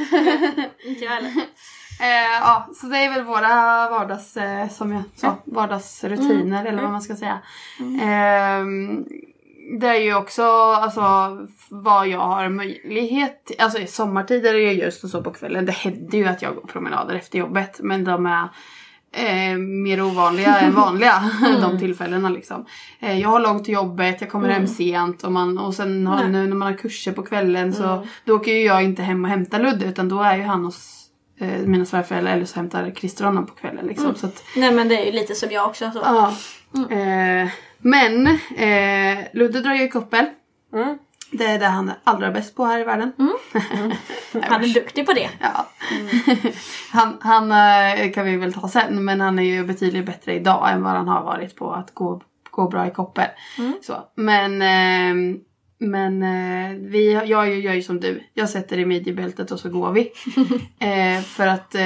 inte 0.85 1.05
jag 1.05 1.11
heller. 1.13 1.29
Eh, 2.01 2.41
ja, 2.41 2.69
så 2.75 2.87
det 2.87 2.99
är 2.99 3.11
väl 3.15 3.25
våra 3.25 3.49
vardags, 3.91 4.37
eh, 4.37 4.69
som 4.69 4.93
jag 4.93 5.03
sa, 5.17 5.37
vardagsrutiner 5.45 6.65
eller 6.65 6.83
vad 6.83 6.91
man 6.91 7.03
ska 7.03 7.17
säga. 7.17 7.39
Ehm, 8.03 9.05
det 9.81 9.87
är 9.87 10.01
ju 10.01 10.15
också 10.15 10.43
alltså, 10.73 11.03
vad 11.69 12.09
jag 12.09 12.21
har 12.21 12.49
möjlighet. 12.49 13.51
Alltså 13.59 13.79
i 13.79 13.87
sommartid 13.87 14.47
är 14.47 14.53
det 14.53 14.61
ju 14.61 14.73
just 14.73 15.05
och 15.05 15.11
så 15.11 15.23
på 15.23 15.33
kvällen. 15.33 15.67
Det 15.67 15.73
händer 15.73 16.19
ju 16.19 16.27
att 16.27 16.43
jag 16.43 16.55
går 16.55 16.67
promenader 16.67 17.15
efter 17.15 17.39
jobbet 17.39 17.81
men 17.83 18.05
de 18.05 18.27
är 18.27 18.49
eh, 19.13 19.59
mer 19.59 20.03
ovanliga 20.03 20.59
än 20.59 20.75
vanliga 20.75 21.31
de 21.61 21.79
tillfällena 21.79 22.29
liksom. 22.29 22.67
Eh, 23.01 23.21
jag 23.21 23.29
har 23.29 23.41
långt 23.41 23.65
till 23.65 23.75
jobbet, 23.75 24.21
jag 24.21 24.31
kommer 24.31 24.49
hem 24.49 24.67
sent 24.67 25.23
och, 25.23 25.33
man, 25.33 25.59
och 25.59 25.75
sen 25.75 26.07
har, 26.07 26.25
nu 26.25 26.47
när 26.47 26.57
man 26.57 26.73
har 26.73 26.79
kurser 26.79 27.13
på 27.13 27.23
kvällen 27.23 27.73
så 27.73 28.07
då 28.25 28.35
åker 28.37 28.53
ju 28.53 28.63
jag 28.63 28.83
inte 28.83 29.03
hem 29.03 29.25
och 29.25 29.31
hämtar 29.31 29.61
Ludde 29.61 29.87
utan 29.87 30.09
då 30.09 30.23
är 30.23 30.37
ju 30.37 30.43
han 30.43 30.65
hos 30.65 31.02
eh, 31.43 31.66
mina 31.66 31.84
svärföräldrar 31.84 32.32
eller 32.32 32.45
så 32.45 32.57
hämtar 32.57 32.90
Christer 32.90 33.24
honom 33.24 33.47
på 33.47 33.55
kvällen 33.55 33.86
liksom. 33.86 34.14
Så 34.14 34.26
att, 34.26 34.45
Nej 34.57 34.72
men 34.72 34.88
det 34.88 35.03
är 35.03 35.07
ju 35.07 35.12
lite 35.12 35.34
som 35.34 35.51
jag 35.51 35.68
också. 35.68 35.90
Så. 35.90 35.99
ja. 35.99 36.34
Eh, 36.97 37.49
men 37.78 38.26
eh, 38.57 39.18
Ludde 39.32 39.61
drar 39.61 39.74
ju 39.74 39.88
koppel. 39.88 40.26
Det 41.32 41.45
är 41.45 41.59
det 41.59 41.66
han 41.66 41.88
är 41.88 41.97
allra 42.05 42.30
bäst 42.30 42.57
på 42.57 42.64
här 42.64 42.80
i 42.80 42.84
världen. 42.84 43.12
Han 44.43 44.64
är 44.64 44.74
duktig 44.74 45.07
på 45.07 45.12
det. 45.12 45.30
Ja. 45.40 45.68
han 46.93 47.18
han 47.20 47.53
eh, 47.53 48.12
kan 48.12 48.24
vi 48.24 48.36
väl 48.36 48.53
ta 48.53 48.68
sen 48.68 49.05
men 49.05 49.20
han 49.20 49.38
är 49.38 49.43
ju 49.43 49.64
betydligt 49.64 50.07
bättre 50.07 50.34
idag 50.34 50.72
än 50.72 50.82
vad 50.82 50.93
han 50.93 51.09
har 51.09 51.22
varit 51.22 51.57
på 51.57 51.72
att 51.72 51.95
gå, 51.95 52.22
gå 52.51 52.68
bra 52.68 52.86
i 52.86 52.90
koppel. 52.90 53.28
Så. 53.82 53.95
Men, 54.14 54.62
eh, 54.62 55.36
men 55.83 56.22
eh, 56.22 56.76
vi, 56.78 57.12
jag 57.12 57.59
gör 57.59 57.72
ju 57.72 57.83
som 57.83 58.01
du. 58.01 58.22
Jag 58.35 58.49
sätter 58.49 58.78
i 58.78 58.87
midjebältet 58.87 59.51
och 59.51 59.61
så 59.61 59.68
går 59.68 59.93
vi. 59.93 60.12
eh, 60.78 61.22
för 61.22 61.47
att 61.47 61.74
eh, 61.74 61.80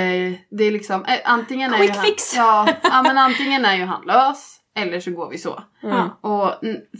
det 0.51 0.65
är 0.65 0.71
liksom 0.71 1.05
eh, 1.05 1.19
antingen 1.25 1.75
är 1.75 1.79
ju 1.79 1.85
Quick 1.85 1.97
han, 1.97 2.05
fix. 2.05 2.37
Ja, 2.37 2.69
ja 2.83 3.03
men 3.03 3.19
antingen 3.19 3.65
är 3.65 3.77
ju 3.77 3.85
han 3.85 4.07
lös 4.07 4.57
eller 4.75 5.01
så 5.01 5.11
går 5.11 5.31
vi 5.31 5.39
så. 5.39 5.63
Mm. 5.83 6.09
Och 6.21 6.53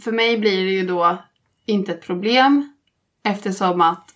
för 0.03 0.11
mig 0.11 0.37
blir 0.37 0.65
det 0.65 0.71
ju 0.71 0.87
då 0.87 1.17
inte 1.65 1.91
ett 1.91 2.01
problem 2.01 2.73
eftersom 3.23 3.81
att 3.81 4.13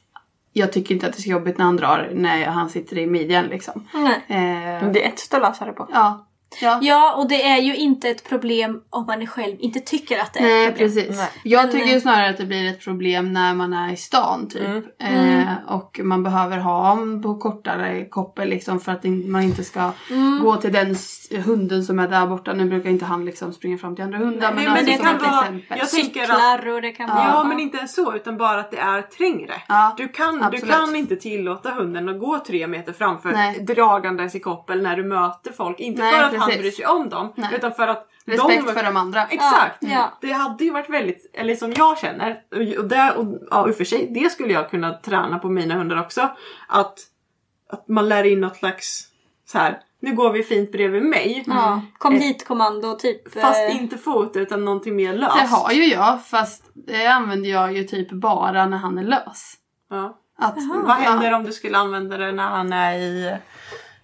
jag 0.54 0.74
tycker 0.74 0.96
inte 0.96 1.08
att 1.08 1.14
det 1.14 1.20
är 1.20 1.22
så 1.22 1.30
jobbigt 1.30 1.58
när 1.58 1.66
han 1.66 1.78
drar 1.78 2.12
när 2.14 2.46
han 2.46 2.70
sitter 2.70 2.98
i 2.98 3.08
midjan 3.08 3.46
liksom. 3.46 3.88
Nej. 3.94 4.22
Eh, 4.28 4.92
det 4.92 5.06
är 5.06 5.08
ett 5.08 5.20
sätt 5.20 5.34
att 5.34 5.42
lösa 5.42 5.66
det 5.66 5.72
på. 5.72 5.88
ja. 5.94 6.28
Ja. 6.62 6.80
Ja 6.82 7.14
och 7.16 7.28
det 7.28 7.48
är 7.48 7.58
ju 7.62 7.76
inte 7.76 8.10
ett 8.10 8.30
problem 8.30 8.82
om 8.90 9.06
man 9.06 9.28
själv 9.28 9.56
inte 9.60 9.80
tycker 9.80 10.20
att 10.20 10.34
det 10.34 10.40
är 10.40 10.44
Nej 10.44 10.66
ett 10.68 10.78
problem. 10.78 10.88
precis. 10.96 11.18
Nej. 11.18 11.30
Jag 11.44 11.64
Men, 11.64 11.72
tycker 11.72 11.88
eh, 11.88 11.94
ju 11.94 12.02
snarare 12.02 12.30
att 12.30 12.38
det 12.38 12.46
blir 12.46 12.70
ett 12.70 12.84
problem 12.84 13.34
när 13.34 13.54
man 13.54 13.74
är 13.74 13.94
i 13.94 13.96
stan 13.96 14.48
typ. 14.50 14.62
Mm. 15.02 15.40
Eh, 15.40 15.48
och 15.68 16.00
man 16.04 16.24
behöver 16.24 16.58
ha 16.58 16.98
på 17.24 17.36
kortare 17.38 18.06
koppel 18.06 18.50
liksom 18.50 18.80
för 18.80 18.92
att 18.92 19.04
man 19.28 19.42
inte 19.44 19.64
ska 19.64 19.92
Mm. 20.10 20.40
gå 20.44 20.56
till 20.56 20.72
den 20.74 20.96
hunden 21.46 21.84
som 21.84 22.00
är 22.00 22.08
där 22.08 22.28
borta. 22.28 22.54
Nu 22.54 22.66
brukar 22.70 22.90
inte 22.90 23.06
han 23.06 23.26
liksom 23.26 23.54
springa 23.54 23.78
fram 23.78 23.96
till 23.96 24.04
andra 24.06 24.18
hundar 24.18 24.52
Nej, 24.54 24.56
men, 24.56 24.64
men 24.64 24.74
alltså 24.74 24.86
det 24.92 24.98
som 24.98 25.06
kan 25.06 25.16
ett 25.16 25.22
vara- 25.22 25.40
exempel. 25.42 25.78
jag 25.80 25.90
tänker 25.90 26.22
att 26.22 26.28
Cyklar 26.60 26.68
och 26.76 26.82
det 26.82 26.92
kan 26.92 27.10
vara... 27.10 27.28
Ja, 27.28 27.44
men 27.44 27.60
inte 27.60 27.78
ens 27.78 27.96
så 27.96 28.16
utan 28.16 28.38
bara 28.38 28.60
att 28.60 28.72
det 28.72 28.78
är 28.78 29.02
trängre. 29.02 29.54
Ja, 29.68 29.94
du, 29.98 30.08
kan, 30.08 30.46
du 30.52 30.58
kan 30.62 30.96
inte 30.96 31.16
tillåta 31.16 31.72
hunden 31.72 32.10
att 32.10 32.20
gå 32.20 32.40
tre 32.48 32.68
meter 32.68 32.94
framför 32.94 33.32
Nej. 33.32 33.60
dragandes 33.60 34.36
i 34.36 34.40
koppel 34.40 34.82
när 34.82 34.96
du 34.98 35.04
möter 35.04 35.52
folk. 35.52 35.80
Inte 35.80 36.02
Nej, 36.02 36.14
för 36.14 36.24
att 36.38 36.41
han 36.42 36.58
bryr 36.58 36.72
sig 36.72 36.86
om 36.86 37.10
dem 37.10 37.34
Nej. 37.36 37.50
utan 37.56 37.74
för 37.74 37.88
att 37.88 38.08
Respekt 38.26 38.68
de... 38.68 38.74
för 38.74 38.84
de 38.84 38.98
andra. 38.98 39.28
Exakt! 39.28 39.78
Ja, 39.80 39.90
ja. 39.90 40.18
Det 40.22 40.32
hade 40.32 40.64
ju 40.64 40.72
varit 40.72 40.90
väldigt, 40.90 41.32
eller 41.34 41.56
som 41.56 41.74
jag 41.78 41.98
känner, 41.98 42.42
och, 42.78 42.86
det, 42.86 43.12
och 43.12 43.48
ja, 43.52 43.62
och 43.62 43.76
för 43.76 43.84
sig 43.84 44.08
det 44.12 44.30
skulle 44.32 44.54
jag 44.54 44.70
kunna 44.70 44.94
träna 44.94 45.40
på 45.40 45.50
mina 45.50 45.76
hundar 45.76 46.02
också. 46.02 46.30
Att, 46.68 47.00
att 47.70 47.88
man 47.88 48.10
lär 48.10 48.24
in 48.24 48.42
något 48.42 48.58
slags 48.58 49.08
så 49.46 49.58
här. 49.58 49.80
nu 50.00 50.16
går 50.16 50.32
vi 50.32 50.44
fint 50.44 50.72
bredvid 50.72 51.04
mig. 51.04 51.44
Ja, 51.48 51.82
kom 51.98 52.14
hit 52.14 52.48
kommando 52.48 52.96
typ. 52.96 53.34
Fast 53.42 53.70
eh, 53.70 53.82
inte 53.82 53.98
fot 53.98 54.36
utan 54.36 54.66
någonting 54.66 54.96
mer 54.96 55.14
löst. 55.14 55.36
Det 55.36 55.48
har 55.48 55.72
ju 55.72 55.86
jag 55.86 56.26
fast 56.26 56.72
det 56.74 57.06
använder 57.06 57.50
jag 57.50 57.74
ju 57.74 57.84
typ 57.84 58.12
bara 58.12 58.66
när 58.66 58.78
han 58.78 58.98
är 58.98 59.04
lös. 59.04 59.54
Ja. 59.90 60.18
Att, 60.38 60.56
Vad 60.86 60.96
händer 60.96 61.32
ja, 61.32 61.38
om 61.38 61.44
du 61.44 61.52
skulle 61.52 61.78
använda 61.78 62.18
det 62.18 62.32
när 62.32 62.48
han 62.48 62.74
är 62.74 62.94
i... 62.94 63.38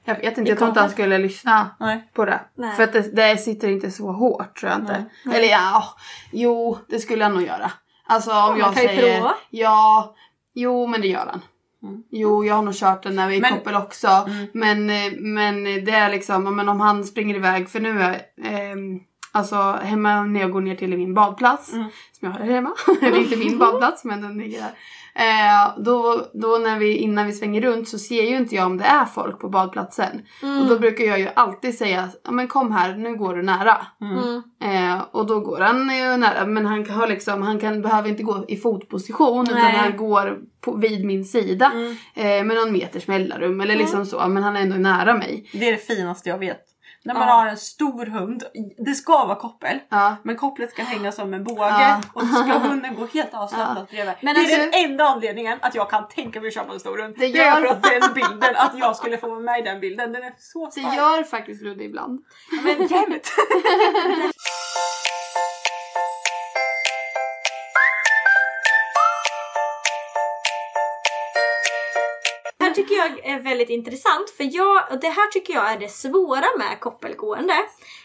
jag 0.07 0.15
vet 0.15 0.37
inte, 0.37 0.51
jag 0.51 0.57
tror 0.57 0.67
inte 0.69 0.79
han 0.79 0.89
skulle 0.89 1.17
lyssna 1.17 1.69
Nej. 1.79 2.11
på 2.13 2.25
det. 2.25 2.39
Nej. 2.57 2.75
För 2.75 2.83
att 2.83 2.93
det, 2.93 3.15
det 3.15 3.37
sitter 3.37 3.69
inte 3.69 3.91
så 3.91 4.11
hårt 4.11 4.59
tror 4.59 4.71
jag 4.71 4.79
inte. 4.79 5.05
Eller 5.25 5.47
ja, 5.47 5.83
jo 6.31 6.77
det 6.89 6.99
skulle 6.99 7.23
han 7.23 7.33
nog 7.33 7.43
göra. 7.43 7.71
Alltså 8.07 8.31
om 8.31 8.49
man 8.49 8.59
jag 8.59 8.73
säger 8.73 9.17
prova. 9.17 9.35
ja, 9.49 10.15
jo 10.53 10.87
men 10.87 11.01
det 11.01 11.07
gör 11.07 11.25
han. 11.25 11.41
Jo 12.11 12.45
jag 12.45 12.55
har 12.55 12.61
nog 12.61 12.75
kört 12.75 13.03
den 13.03 13.15
när 13.15 13.27
vi 13.27 13.33
är 13.33 13.37
i 13.37 13.41
Men- 13.41 13.53
koppel 13.53 13.75
också. 13.75 14.29
Men, 14.53 14.89
eh, 14.89 15.11
men 15.19 15.63
det 15.63 15.91
är 15.91 16.09
liksom, 16.09 16.45
ja, 16.45 16.51
men 16.51 16.69
om 16.69 16.79
han 16.79 17.03
springer 17.03 17.35
iväg 17.35 17.69
för 17.69 17.79
nu 17.79 18.01
är 18.01 18.21
ehm, 18.43 18.99
Alltså 19.31 19.79
hemma 19.83 20.23
när 20.23 20.39
jag 20.39 20.51
går 20.51 20.61
ner 20.61 20.75
till 20.75 20.97
min 20.97 21.13
badplats. 21.13 21.71
Som 21.71 21.89
jag 22.19 22.29
har 22.29 22.39
hemma. 22.39 22.73
det 22.99 23.07
är 23.07 23.15
inte 23.19 23.37
min 23.37 23.59
badplats 23.59 24.03
men 24.03 24.21
den 24.21 24.37
ligger 24.37 24.59
där. 24.59 24.71
Eh, 25.17 25.83
då 25.83 26.25
då 26.33 26.47
när 26.47 26.79
vi, 26.79 26.97
innan 26.97 27.27
vi 27.27 27.33
svänger 27.33 27.61
runt 27.61 27.89
så 27.89 27.99
ser 27.99 28.23
ju 28.23 28.37
inte 28.37 28.55
jag 28.55 28.65
om 28.65 28.77
det 28.77 28.85
är 28.85 29.05
folk 29.05 29.39
på 29.39 29.49
badplatsen. 29.49 30.21
Och 30.61 30.67
då 30.69 30.79
brukar 30.79 31.03
jag 31.03 31.19
ju 31.19 31.27
alltid 31.35 31.77
säga 31.77 32.09
ja 32.23 32.31
men 32.31 32.47
kom 32.47 32.71
här, 32.71 32.95
nu 32.95 33.15
går 33.15 33.35
du 33.35 33.43
nära. 33.43 33.77
Mm. 34.01 34.43
Eh, 34.63 35.01
och 35.11 35.25
då 35.25 35.39
går 35.39 35.59
han 35.59 35.79
ju 35.79 36.17
nära 36.17 36.45
men 36.45 36.65
han 36.65 36.85
kan, 36.85 36.95
ha 36.95 37.05
liksom, 37.05 37.41
han 37.41 37.59
kan, 37.59 37.81
behöver 37.81 38.09
inte 38.09 38.23
gå 38.23 38.45
i 38.47 38.57
fotposition 38.57 39.43
utan 39.43 39.61
Nej. 39.61 39.75
han 39.75 39.97
går 39.97 40.39
på, 40.61 40.75
vid 40.75 41.05
min 41.05 41.25
sida. 41.25 41.71
Eh, 42.15 42.23
med 42.23 42.47
någon 42.47 42.71
meters 42.71 43.07
mellanrum 43.07 43.61
eller 43.61 43.75
liksom 43.75 44.05
så 44.05 44.27
men 44.27 44.43
han 44.43 44.55
är 44.55 44.61
ändå 44.61 44.75
nära 44.75 45.13
mig. 45.13 45.49
Det 45.53 45.67
är 45.67 45.71
det 45.71 45.77
finaste 45.77 46.29
jag 46.29 46.37
vet. 46.37 46.76
När 47.07 47.13
man 47.13 47.27
Ja. 47.27 47.33
har 47.33 47.47
en 47.47 47.57
stor 47.57 48.05
hund, 48.05 48.43
det 48.85 48.93
ska 48.95 49.25
vara 49.25 49.35
koppel. 49.35 49.79
Ja. 49.89 50.15
Men 50.23 50.35
kopplet 50.35 50.71
ska 50.71 50.83
hänga 50.83 51.11
som 51.11 51.33
en 51.33 51.43
båge 51.43 51.59
Ja. 51.69 52.01
och 52.13 52.21
så 52.21 52.27
ska 52.27 52.43
hunden 52.67 52.95
gå 52.95 53.05
helt 53.13 53.33
avslappnat 53.33 53.89
bredvid. 53.89 54.13
Men 54.21 54.35
det 54.35 54.41
är 54.41 54.43
alltså- 54.43 54.57
den 54.79 54.91
enda 54.91 55.03
anledningen 55.03 55.57
att 55.61 55.75
jag 55.75 55.89
kan 55.89 56.07
tänka 56.07 56.39
mig 56.41 56.47
att 56.47 56.53
köpa 56.53 56.73
en 56.73 56.79
stor 56.79 56.97
hund. 56.97 57.15
Det 57.17 57.27
Det, 57.27 57.39
är 57.39 57.45
gör- 57.45 57.61
för 57.67 57.75
att 57.75 57.83
den 57.83 58.13
bilden, 58.13 58.55
att 58.55 58.79
jag 58.79 58.95
skulle 58.95 59.17
få 59.17 59.29
vara 59.29 59.39
med 59.39 59.59
i 59.59 59.63
den 59.63 59.79
bilden, 59.79 60.13
den 60.13 60.23
är 60.23 60.33
så 60.39 60.65
Det 60.65 60.71
stark. 60.71 60.95
gör 60.95 61.23
faktiskt 61.23 61.61
Ludde 61.63 61.83
ibland. 61.83 62.19
Men 62.63 62.87
jämt! 62.87 63.27
tycker 72.77 72.95
jag 72.95 73.25
är 73.25 73.39
väldigt 73.39 73.69
intressant 73.69 74.29
för 74.37 74.55
jag, 74.55 74.91
och 74.91 74.99
det 74.99 75.09
här 75.09 75.31
tycker 75.31 75.53
jag 75.53 75.71
är 75.71 75.79
det 75.79 75.89
svåra 75.89 76.47
med 76.57 76.79
koppelgående. 76.79 77.53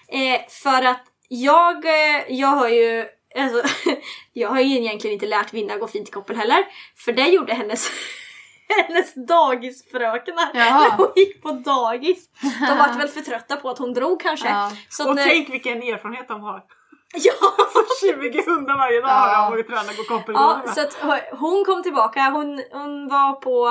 Eh, 0.09 0.41
för 0.49 0.83
att 0.83 1.05
jag, 1.29 1.85
eh, 1.85 2.23
jag 2.29 2.49
har 2.49 2.69
ju 2.69 3.07
Alltså, 3.37 3.63
jag 4.33 4.49
har 4.49 4.61
ju 4.61 4.77
egentligen 4.77 5.15
inte 5.15 5.27
lärt 5.27 5.53
Vinna 5.53 5.77
gå 5.77 5.89
fint 5.89 6.09
i 6.09 6.13
koppel 6.13 6.37
heller. 6.37 6.65
För 6.97 7.13
det 7.13 7.29
gjorde 7.29 7.55
hennes, 7.55 7.91
hennes 8.87 9.15
dagisfröknar 9.29 10.51
Jaha. 10.55 10.81
när 10.81 10.91
hon 10.97 11.13
gick 11.17 11.43
på 11.43 11.53
dagis. 11.53 12.31
De 12.69 12.79
var 12.79 12.93
väl 12.99 13.09
för 13.09 13.21
trötta 13.21 13.57
på 13.57 13.71
att 13.71 13.79
hon 13.79 13.95
drog 13.95 14.21
kanske. 14.21 14.49
Ja. 14.49 14.73
Och 15.09 15.15
när- 15.15 15.25
tänk 15.25 15.49
vilken 15.51 15.83
erfarenhet 15.83 16.29
de 16.29 16.41
har. 16.41 16.63
Ja! 17.13 17.33
20 18.01 18.43
hundar 18.47 18.79
varje 18.79 19.01
dag 19.01 19.09
har 19.09 19.29
jag 19.29 19.61
och 19.61 19.67
tränar 19.67 19.97
gå 19.97 20.03
koppel 20.03 20.35
Ja, 20.35 20.63
så 20.75 20.81
att 20.81 20.97
hon 21.31 21.65
kom 21.65 21.83
tillbaka. 21.83 22.21
Hon, 22.21 22.63
hon 22.73 23.09
var 23.09 23.33
på 23.33 23.71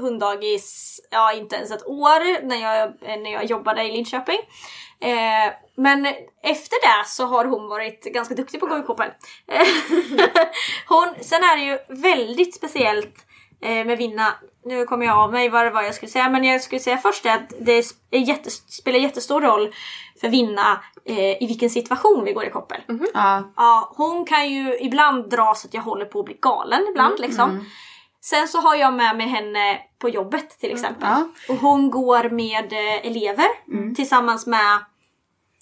hunddagis, 0.00 1.00
ja 1.10 1.32
inte 1.32 1.56
ens 1.56 1.70
ett 1.70 1.86
år 1.86 2.46
när 2.46 2.56
jag, 2.56 2.92
när 3.00 3.32
jag 3.32 3.44
jobbade 3.44 3.82
i 3.82 3.92
Linköping. 3.92 4.38
Eh, 5.00 5.52
men 5.76 6.06
efter 6.42 6.80
det 6.82 7.08
så 7.08 7.26
har 7.26 7.44
hon 7.44 7.68
varit 7.68 8.04
ganska 8.04 8.34
duktig 8.34 8.60
på 8.60 8.66
att 8.66 8.72
gå 8.72 8.78
i 8.78 8.82
koppel. 8.82 9.10
Eh, 9.48 9.66
hon, 10.88 11.14
sen 11.20 11.42
är 11.42 11.56
det 11.56 11.62
ju 11.62 11.78
väldigt 12.02 12.54
speciellt 12.54 13.14
eh, 13.62 13.86
med 13.86 13.98
Vinna. 13.98 14.34
Nu 14.64 14.84
kommer 14.84 15.06
jag 15.06 15.18
av 15.18 15.32
mig 15.32 15.48
vad 15.48 15.64
det 15.64 15.70
var 15.70 15.82
jag 15.82 15.94
skulle 15.94 16.12
säga 16.12 16.28
men 16.28 16.44
jag 16.44 16.62
skulle 16.62 16.80
säga 16.80 16.98
först 16.98 17.26
att 17.26 17.52
det 17.60 17.72
är 18.10 18.18
jätte, 18.18 18.50
spelar 18.50 18.98
jättestor 18.98 19.40
roll 19.40 19.74
för 20.20 20.28
Vinna 20.28 20.80
eh, 21.04 21.42
i 21.42 21.46
vilken 21.46 21.70
situation 21.70 22.24
vi 22.24 22.32
går 22.32 22.44
i 22.44 22.50
koppel. 22.50 22.80
Ja. 23.14 23.52
Ja, 23.56 23.92
hon 23.96 24.24
kan 24.24 24.50
ju 24.50 24.78
ibland 24.80 25.30
dra 25.30 25.54
så 25.54 25.68
att 25.68 25.74
jag 25.74 25.82
håller 25.82 26.04
på 26.04 26.18
att 26.18 26.24
bli 26.24 26.38
galen 26.40 26.86
ibland 26.90 27.20
liksom. 27.20 27.64
Sen 28.20 28.48
så 28.48 28.58
har 28.58 28.74
jag 28.74 28.94
med 28.94 29.16
mig 29.16 29.26
henne 29.26 29.80
på 29.98 30.08
jobbet 30.08 30.58
till 30.60 30.72
exempel. 30.72 31.08
Ja. 31.08 31.28
Och 31.48 31.56
hon 31.60 31.90
går 31.90 32.30
med 32.30 32.72
eh, 32.72 33.06
elever 33.06 33.46
tillsammans 33.94 34.46
med 34.46 34.78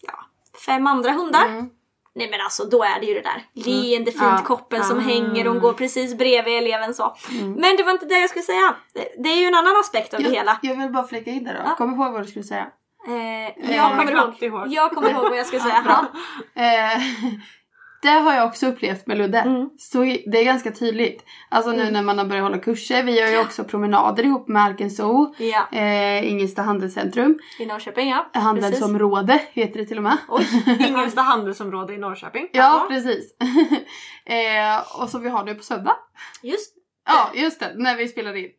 ja, 0.02 0.24
fem 0.66 0.86
andra 0.86 1.12
hundar. 1.12 1.68
Nej 2.14 2.30
men 2.30 2.40
alltså 2.40 2.64
då 2.64 2.82
är 2.84 3.00
det 3.00 3.06
ju 3.06 3.14
det 3.14 3.20
där 3.20 3.42
leende 3.52 4.10
fint 4.10 4.22
Ja. 4.22 4.42
koppel 4.44 4.84
som 4.84 5.00
hänger 5.00 5.48
och 5.48 5.60
går 5.60 5.72
precis 5.72 6.14
bredvid 6.18 6.58
eleven 6.58 6.94
så. 6.94 7.16
Men 7.56 7.76
det 7.76 7.82
var 7.82 7.92
inte 7.92 8.06
det 8.06 8.18
jag 8.18 8.30
skulle 8.30 8.42
säga. 8.42 8.74
Det, 8.94 9.22
det 9.22 9.28
är 9.28 9.36
ju 9.40 9.44
en 9.46 9.54
annan 9.54 9.76
aspekt 9.80 10.14
av 10.14 10.22
det 10.22 10.30
hela. 10.30 10.58
Jag, 10.62 10.72
jag 10.72 10.78
vill 10.82 10.92
bara 10.92 11.06
flika 11.06 11.30
in 11.30 11.44
där 11.44 11.54
då. 11.54 11.60
Ja. 11.64 11.74
Kom 11.74 11.94
ihåg 11.94 12.12
vad 12.12 12.22
du 12.22 12.26
skulle 12.26 12.44
säga. 12.44 12.66
Eh, 13.08 13.74
jag, 13.76 13.90
kommer 13.90 14.12
ihåg, 14.12 14.42
ihåg. 14.42 14.72
jag 14.72 14.90
kommer 14.90 15.10
ihåg 15.10 15.22
vad 15.22 15.38
jag 15.38 15.46
skulle 15.46 15.62
säga. 15.62 15.82
Det 18.02 18.08
har 18.08 18.34
jag 18.34 18.46
också 18.46 18.66
upplevt 18.66 19.06
med 19.06 19.18
Ludde. 19.18 19.38
Mm. 19.38 19.70
Så 19.78 20.02
det 20.02 20.40
är 20.40 20.44
ganska 20.44 20.70
tydligt. 20.72 21.24
Alltså 21.48 21.72
nu 21.72 21.90
när 21.90 22.02
man 22.02 22.18
har 22.18 22.24
börjat 22.24 22.42
hålla 22.42 22.58
kurser. 22.58 23.02
Vi 23.02 23.20
gör 23.20 23.28
ju 23.28 23.40
också 23.40 23.64
promenader 23.64 24.24
ihop 24.24 24.48
med 24.48 24.62
Arken 24.62 24.90
Zoo. 24.90 25.34
Ja, 25.38 25.68
Eh, 25.72 26.30
Ingelsta 26.30 26.62
handelscentrum. 26.62 27.38
i 27.58 27.66
Norrköping 27.66 28.08
ja. 28.08 28.26
Precis. 28.32 28.44
Handelsområde 28.44 29.40
heter 29.52 29.78
det 29.78 29.86
till 29.86 29.96
och 29.96 30.02
med. 30.02 30.16
Ingelsta 30.88 31.20
handelsområde 31.20 31.94
i 31.94 31.98
Norrköping. 31.98 32.48
Ja, 32.52 32.86
precis. 32.88 33.34
eh, 34.24 35.00
och 35.02 35.08
så 35.08 35.18
vi 35.18 35.28
har 35.28 35.44
det 35.44 35.54
på 35.54 35.62
söndag. 35.62 35.96
Just 36.42 36.79
Ja, 37.06 37.30
just 37.34 37.60
det. 37.60 37.72
När 37.76 37.96
vi 37.96 38.08
spelar 38.08 38.36
in. 38.36 38.50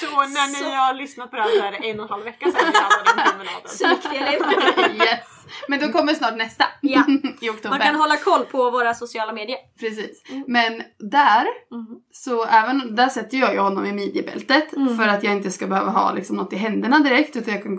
Så 0.00 0.06
när 0.20 0.62
ni 0.70 0.76
har 0.76 0.94
lyssnat 0.94 1.30
på 1.30 1.36
det 1.36 1.42
här 1.42 1.50
så 1.50 1.64
är 1.64 1.70
det 1.72 1.76
en 1.90 2.00
och 2.00 2.04
en 2.06 2.10
halv 2.10 2.24
vecka 2.24 2.46
sedan 2.46 2.60
vi 2.72 2.78
hade 2.78 3.04
den 3.04 3.30
promenaden. 3.30 3.60
så 3.66 3.84
eller 3.84 4.88
hur? 4.88 5.04
yes. 5.04 5.26
Men 5.68 5.78
då 5.80 5.88
kommer 5.88 6.14
snart 6.14 6.36
nästa. 6.36 6.64
Ja. 6.80 7.04
I 7.40 7.50
oktober. 7.50 7.68
Man 7.70 7.78
kan 7.80 7.94
hålla 7.96 8.16
koll 8.16 8.44
på 8.44 8.70
våra 8.70 8.94
sociala 8.94 9.32
medier. 9.32 9.58
Precis. 9.80 10.22
Men 10.46 10.82
där, 11.10 11.46
Mm. 11.72 11.86
så 12.12 12.44
även 12.44 12.96
där 12.96 13.08
sätter 13.08 13.36
jag 13.38 13.52
ju 13.54 13.58
honom 13.60 13.86
i 13.86 13.92
midjebältet 13.92 14.72
Mm. 14.76 14.96
för 14.98 15.08
att 15.08 15.24
jag 15.24 15.32
inte 15.32 15.50
ska 15.50 15.66
behöva 15.66 15.90
ha 15.90 16.12
liksom 16.12 16.36
något 16.36 16.52
i 16.52 16.56
händerna 16.56 16.98
direkt 16.98 17.36
utan 17.36 17.54
jag 17.54 17.62
kan 17.62 17.78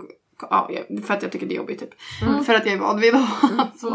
Ja, 0.50 0.70
jag- 0.70 1.04
för 1.04 1.14
att 1.14 1.22
jag 1.22 1.32
tycker 1.32 1.46
det 1.46 1.54
är 1.54 1.56
jobbigt 1.56 1.80
typ. 1.80 1.90
Mm. 2.22 2.44
För 2.44 2.54
att 2.54 2.66
jag 2.66 2.74
är 2.74 2.78
van 2.78 3.00
vid 3.00 3.14
att 3.14 3.28
ha 3.28 3.66
så. 3.76 3.94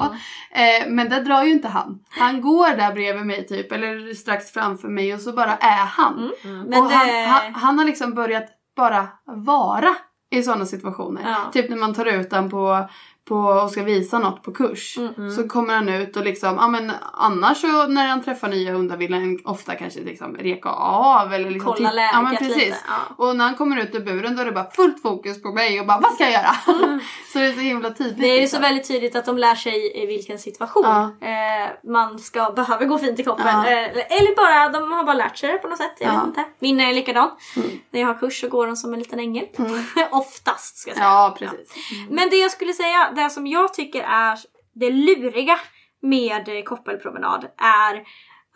Eh, 0.51 0.87
men 0.87 1.09
det 1.09 1.19
drar 1.23 1.43
ju 1.43 1.51
inte 1.51 1.67
han. 1.67 1.99
Han 2.09 2.41
går 2.41 2.77
där 2.77 2.93
bredvid 2.93 3.25
mig 3.25 3.47
typ 3.47 3.71
eller 3.71 4.13
strax 4.13 4.51
framför 4.51 4.87
mig 4.87 5.13
och 5.13 5.19
så 5.21 5.31
bara 5.33 5.55
är 5.57 5.85
han. 5.85 6.31
Mm. 6.43 6.61
Men 6.63 6.83
och 6.83 6.89
det... 6.89 6.95
han, 6.95 7.09
han, 7.09 7.53
han 7.55 7.79
har 7.79 7.85
liksom 7.85 8.13
börjat 8.13 8.45
bara 8.75 9.07
vara 9.25 9.95
i 10.29 10.43
sådana 10.43 10.65
situationer. 10.65 11.21
Ja. 11.25 11.51
Typ 11.51 11.69
när 11.69 11.77
man 11.77 11.93
tar 11.93 12.05
ut 12.05 12.31
han 12.31 12.49
på, 12.49 12.89
på 13.27 13.35
och 13.35 13.71
ska 13.71 13.83
visa 13.83 14.19
något 14.19 14.43
på 14.43 14.51
kurs. 14.53 14.97
Mm. 14.97 15.31
Så 15.31 15.47
kommer 15.47 15.73
han 15.73 15.89
ut 15.89 16.17
och 16.17 16.23
liksom, 16.23 16.55
ja 16.55 16.67
men 16.67 16.91
annars 17.13 17.57
så 17.61 17.87
när 17.87 18.07
han 18.07 18.23
träffar 18.23 18.47
nya 18.47 18.71
hundar 18.73 18.97
vill 18.97 19.13
han 19.13 19.39
ofta 19.45 19.75
kanske 19.75 19.99
liksom 19.99 20.35
reka 20.35 20.69
av 20.69 21.33
eller 21.33 21.49
liksom 21.49 21.73
Kolla 21.73 21.89
titta- 21.89 22.01
ja, 22.01 22.21
men 22.21 22.33
läget 22.33 22.39
precis. 22.39 22.57
lite, 22.65 22.77
ja. 22.87 23.25
Och 23.25 23.35
när 23.37 23.45
han 23.45 23.55
kommer 23.55 23.81
ut 23.81 23.95
ur 23.95 23.99
buren 23.99 24.35
då 24.35 24.41
är 24.41 24.45
det 24.45 24.51
bara 24.51 24.71
fullt 24.71 25.01
fokus 25.01 25.41
på 25.41 25.51
mig 25.51 25.79
och 25.79 25.85
bara 25.87 25.99
vad 25.99 26.13
ska 26.13 26.23
jag 26.23 26.33
göra? 26.33 26.53
så 27.33 27.39
det 27.39 27.45
är 27.45 27.53
så 27.53 27.59
himla 27.59 27.89
tydligt. 27.89 28.17
Det 28.21 28.27
är 28.27 28.31
ju 28.31 28.37
så 28.37 28.41
liksom. 28.41 28.61
väldigt 28.61 28.87
tydligt 28.87 29.15
att 29.15 29.25
de 29.25 29.37
lär 29.37 29.55
sig 29.55 30.03
i 30.03 30.05
vilken 30.05 30.39
situation 30.39 30.83
Ja. 30.85 31.01
eh, 31.27 31.69
man 31.91 32.19
ska, 32.19 32.49
behöver 32.51 32.85
gå 32.85 32.97
fint 32.97 33.19
i 33.19 33.23
koppen. 33.23 33.45
Ja. 33.47 33.67
Eh, 33.67 34.17
eller 34.17 34.35
bara, 34.35 34.79
de 34.79 34.91
har 34.91 35.03
bara 35.03 35.13
lärt 35.15 35.37
sig 35.37 35.51
det 35.51 35.57
på 35.57 35.67
något 35.67 35.77
sätt. 35.77 35.95
Jag 35.99 36.09
Ja. 36.13 36.17
vet 36.17 36.27
inte. 36.27 36.43
Min 36.59 36.79
är 36.79 36.93
likadan. 36.93 37.29
Mm. 37.55 37.69
När 37.91 37.99
jag 37.99 38.07
har 38.07 38.13
kurs 38.13 38.41
så 38.41 38.47
går 38.49 38.67
de 38.67 38.75
som 38.75 38.93
en 38.93 38.99
liten 38.99 39.19
ängel. 39.19 39.45
Oftast 40.11 40.77
ska 40.77 40.89
jag 40.89 40.97
säga. 40.97 41.07
Ja 41.09 41.35
precis. 41.39 41.73
Men 42.09 42.29
det 42.29 42.35
jag 42.35 42.51
skulle 42.51 42.73
säga, 42.73 43.11
det 43.17 43.29
som 43.29 43.47
jag 43.47 43.73
tycker 43.73 44.03
är 44.03 44.39
det 44.73 44.89
luriga 44.89 45.59
med 46.01 46.49
eh, 46.49 46.63
koppelpromenad 46.63 47.45
är 47.57 48.03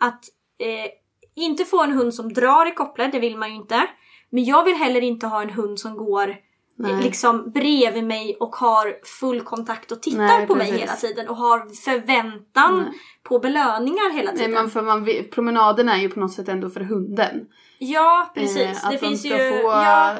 att 0.00 0.24
eh, 0.58 0.90
inte 1.34 1.64
få 1.64 1.82
en 1.82 1.92
hund 1.92 2.14
som 2.14 2.32
drar 2.32 2.66
i 2.66 2.74
kopplet, 2.74 3.12
det 3.12 3.18
vill 3.18 3.36
man 3.36 3.50
ju 3.50 3.56
inte. 3.56 3.86
Men 4.30 4.44
jag 4.44 4.64
vill 4.64 4.74
heller 4.74 5.00
inte 5.00 5.26
ha 5.26 5.42
en 5.42 5.50
hund 5.50 5.80
som 5.80 5.96
går 5.96 6.28
eh, 6.30 6.36
Nej. 6.76 7.02
liksom 7.02 7.50
bredvid 7.50 8.04
mig 8.04 8.36
och 8.40 8.56
har 8.56 8.96
full 9.20 9.40
kontakt 9.40 9.92
och 9.92 10.02
tittar 10.02 10.18
Nej, 10.18 10.46
på 10.46 10.54
mig 10.54 10.66
precis. 10.66 10.82
hela 10.82 10.96
tiden 10.96 11.28
och 11.28 11.36
har 11.36 11.74
förväntan 11.74 12.78
Nej. 12.78 12.92
på 13.22 13.38
belöningar 13.38 14.12
hela 14.12 14.30
Nej, 14.30 14.38
tiden. 14.38 14.54
man, 14.54 14.70
för 14.70 14.82
man, 14.82 15.08
promenaden 15.32 15.88
är 15.88 15.96
ju 15.96 16.08
på 16.08 16.20
något 16.20 16.32
sätt 16.32 16.48
ändå 16.48 16.70
för 16.70 16.80
hunden. 16.80 17.46
Ja 17.78 18.30
precis, 18.34 18.56
Eh, 18.56 18.70
att 18.70 18.90
det 18.90 18.96
de 18.96 18.98
finns 18.98 19.20
ska 19.20 19.44
ju... 19.44 19.62
få 19.62 19.68
Ja, 19.68 20.16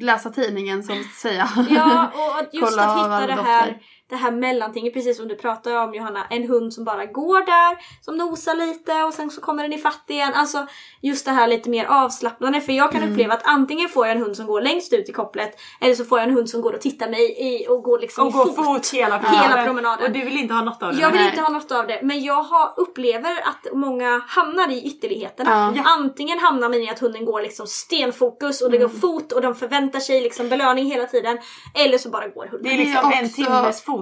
läsa 0.00 0.30
tidningen 0.30 0.82
som 0.82 1.04
säga. 1.04 1.48
Ja, 1.70 2.10
och 2.14 2.38
att 2.40 2.54
just 2.54 2.78
att 2.78 2.98
hitta 2.98 3.26
det 3.26 3.42
här, 3.42 3.78
det 4.14 4.20
här 4.20 4.30
mellantinget, 4.30 4.94
precis 4.94 5.16
som 5.16 5.28
du 5.28 5.34
pratade 5.36 5.78
om 5.78 5.94
Johanna. 5.94 6.26
En 6.30 6.48
hund 6.48 6.72
som 6.74 6.84
bara 6.84 7.06
går 7.06 7.40
där, 7.40 7.78
som 8.04 8.16
nosar 8.16 8.54
lite 8.54 9.02
och 9.02 9.14
sen 9.14 9.30
så 9.30 9.40
kommer 9.40 9.62
den 9.62 9.72
i 9.72 9.78
fatt 9.78 10.04
igen. 10.06 10.32
Alltså 10.34 10.66
just 11.02 11.24
det 11.24 11.30
här 11.30 11.46
lite 11.46 11.70
mer 11.70 11.84
avslappnande. 11.86 12.60
För 12.60 12.72
jag 12.72 12.92
kan 12.92 13.00
Mm. 13.02 13.12
uppleva 13.12 13.34
att 13.34 13.42
antingen 13.44 13.88
får 13.88 14.06
jag 14.06 14.16
en 14.16 14.22
hund 14.22 14.36
som 14.36 14.46
går 14.46 14.60
längst 14.60 14.92
ut 14.92 15.08
i 15.08 15.12
kopplet 15.12 15.60
eller 15.80 15.94
så 15.94 16.04
får 16.04 16.18
jag 16.18 16.28
en 16.28 16.34
hund 16.34 16.48
som 16.50 16.60
går 16.62 16.72
och 16.72 16.80
tittar 16.80 17.08
mig 17.08 17.36
i 17.38 17.66
och 17.68 17.82
går 17.82 17.98
liksom 17.98 18.26
Och 18.26 18.30
i 18.34 18.36
gå 18.36 18.44
fot. 18.44 18.64
fot 18.64 18.90
hela 18.94 19.18
Hela 19.18 19.64
promenaden. 19.64 20.06
Och 20.06 20.12
du 20.12 20.24
vill 20.24 20.38
inte 20.38 20.54
ha 20.54 20.62
något 20.62 20.82
av 20.82 20.94
det? 20.94 21.00
Jag 21.00 21.10
vill 21.10 21.20
Nej. 21.20 21.28
inte 21.30 21.40
ha 21.40 21.48
något 21.48 21.72
av 21.72 21.86
det 21.86 22.00
men 22.02 22.22
jag 22.24 22.42
har, 22.42 22.74
upplever 22.76 23.30
att 23.40 23.72
många 23.72 24.22
hamnar 24.28 24.70
i 24.70 24.82
ytterligheterna. 24.86 25.72
Ja. 25.76 25.82
Antingen 25.86 26.38
hamnar 26.38 26.68
man 26.68 26.74
i 26.80 26.90
att 26.90 26.98
hunden 26.98 27.24
går 27.24 27.42
liksom 27.42 27.66
stenfokus 27.66 28.60
och 28.62 28.70
det 28.70 28.76
Mm. 28.76 28.88
går 28.88 28.98
fot 28.98 29.32
och 29.32 29.42
de 29.42 29.54
förväntar 29.54 30.00
sig 30.00 30.20
liksom 30.20 30.48
belöning 30.48 30.84
hela 30.86 31.06
tiden. 31.06 31.38
Eller 31.74 31.98
så 31.98 32.08
bara 32.08 32.28
går 32.28 32.46
hunden. 32.46 32.62
Det 32.62 32.74
är 32.74 32.78
liksom 32.78 33.10
Det 33.10 33.16
är 33.16 33.22
en 33.22 33.28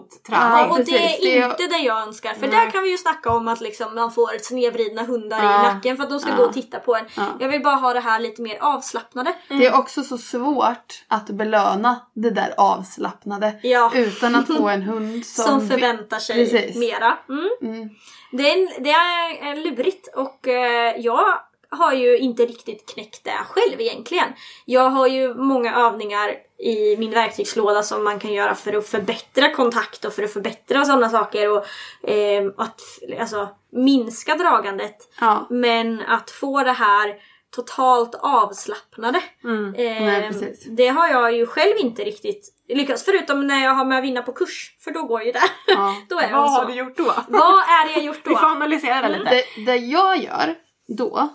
timmes 0.09 0.41
fotträning. 0.41 0.59
Ja, 0.59 0.71
och 0.71 0.77
precis. 0.77 0.95
det 1.21 1.39
är 1.39 1.41
Det 1.49 1.63
inte 1.63 1.77
det 1.79 1.83
jag 1.85 2.03
önskar. 2.03 2.35
För 2.35 2.41
Nej. 2.47 2.51
där 2.51 2.71
kan 2.71 2.83
vi 2.83 2.91
ju 2.91 2.99
snacka 2.99 3.31
om 3.31 3.49
att 3.49 3.61
liksom 3.61 3.95
man 3.95 4.13
får 4.13 4.39
snedvridna 4.43 5.03
hundar 5.03 5.43
Ja. 5.43 5.61
i 5.61 5.75
nacken 5.75 5.97
för 5.97 6.05
att 6.05 6.11
de 6.11 6.21
ska 6.21 6.31
Ja. 6.31 6.37
gå 6.37 6.43
och 6.43 6.53
titta 6.53 6.79
på 6.81 6.97
en. 6.97 7.05
Ja. 7.17 7.27
Jag 7.41 7.49
vill 7.49 7.63
bara 7.63 7.75
ha 7.75 7.93
det 7.95 8.01
här 8.01 8.21
lite 8.21 8.43
mer 8.43 8.59
avslappnade. 8.61 9.35
Det 9.49 9.67
är 9.67 9.79
också 9.79 10.03
så 10.03 10.19
svårt 10.19 11.05
att 11.09 11.27
belöna 11.27 12.01
det 12.15 12.31
där 12.31 12.55
avslappnade 12.57 13.55
Ja. 13.63 13.91
utan 13.95 14.35
att 14.35 14.47
få 14.47 14.69
en 14.69 14.83
hund 14.83 15.27
som, 15.27 15.45
Som, 15.45 15.69
förväntar 15.69 16.19
sig 16.19 16.37
Precis. 16.51 16.77
mera. 16.77 17.19
Mm. 17.29 17.49
Mm. 17.63 17.89
Det, 18.33 18.51
är, 18.51 18.59
en- 18.59 18.83
det 18.85 18.91
är 18.91 19.55
lurigt 19.65 20.09
och 20.17 20.49
eh, 20.49 20.95
jag 20.99 21.25
har 21.71 21.93
ju 21.93 22.19
inte 22.19 22.43
riktigt 22.43 22.95
knäckt 22.95 23.25
det 23.25 23.39
själv 23.49 23.81
egentligen. 23.81 24.25
Jag 24.65 24.91
har 24.91 25.07
ju 25.07 25.35
många 25.35 25.75
övningar 25.77 26.35
i 26.63 26.97
min 26.99 27.11
verktygslåda 27.11 27.83
som 27.83 28.05
man 28.05 28.19
kan 28.19 28.33
göra 28.33 28.55
för 28.55 28.73
att 28.73 28.87
förbättra 28.87 29.51
kontakt 29.55 30.05
och 30.05 30.13
för 30.13 30.23
att 30.23 30.33
förbättra 30.33 30.85
sådana 30.85 31.09
saker 31.09 31.51
och 31.51 31.65
eh, 32.11 32.53
att 32.57 32.81
alltså, 33.21 33.49
minska 33.73 34.35
dragandet. 34.35 34.97
Ja. 35.21 35.47
Men 35.51 36.03
att 36.03 36.31
få 36.31 36.63
det 36.65 36.73
här 36.73 37.15
totalt 37.51 38.15
avslappnade. 38.15 39.23
Mm. 39.45 39.75
Eh, 39.75 40.03
Nej, 40.03 40.29
precis. 40.29 40.65
det 40.65 40.89
har 40.89 41.09
jag 41.09 41.33
ju 41.37 41.47
själv 41.47 41.77
inte 41.79 42.05
riktigt 42.05 42.49
lyckats. 42.69 43.05
Förutom 43.05 43.47
när 43.47 43.65
jag 43.65 43.75
har 43.75 43.85
med 43.85 43.99
att 43.99 44.05
vinna 44.05 44.23
på 44.23 44.33
kurs. 44.33 44.77
För 44.81 44.91
då 44.91 45.03
går 45.03 45.23
ju 45.23 45.33
det. 45.33 45.43
Ja. 45.67 45.95
då 46.09 46.19
är 46.19 46.33
Vad 46.33 46.41
jag 46.43 46.49
har 46.49 46.63
så. 46.63 46.69
du 46.69 46.75
gjort 46.75 46.97
då? 46.97 47.15
Vad 47.29 47.59
är 47.59 47.87
det 47.87 47.93
jag 47.93 48.05
gjort 48.05 48.21
Vi 48.25 48.35
får 48.35 48.41
då? 48.41 48.47
analysera 48.47 49.09
det 49.09 49.19
lite. 49.19 49.31
Det, 49.31 49.65
det 49.67 49.77
jag 49.77 50.19
gör 50.19 50.55
då 50.89 51.29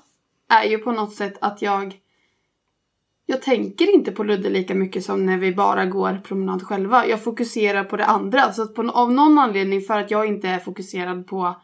är 0.49 0.63
ju 0.63 0.77
på 0.77 0.91
något 0.91 1.15
sätt 1.15 1.37
att 1.41 1.61
jag 1.61 1.99
jag 3.29 3.41
tänker 3.41 3.93
inte 3.93 4.11
på 4.11 4.23
Ludde 4.23 4.49
lika 4.49 4.75
mycket 4.75 5.03
som 5.05 5.25
när 5.25 5.37
vi 5.37 5.53
bara 5.55 5.85
går 5.85 6.21
promenad 6.23 6.63
själva. 6.63 7.07
Jag 7.07 7.23
fokuserar 7.23 7.83
på 7.83 7.97
det 7.97 8.05
andra. 8.05 8.53
Så 8.53 8.61
att 8.61 8.75
på, 8.75 8.89
av 8.91 9.11
någon 9.13 9.37
anledning 9.37 9.81
för 9.81 9.99
att 9.99 10.11
jag 10.11 10.25
inte 10.27 10.47
är 10.47 10.59
fokuserad 10.59 11.27
på... 11.27 11.55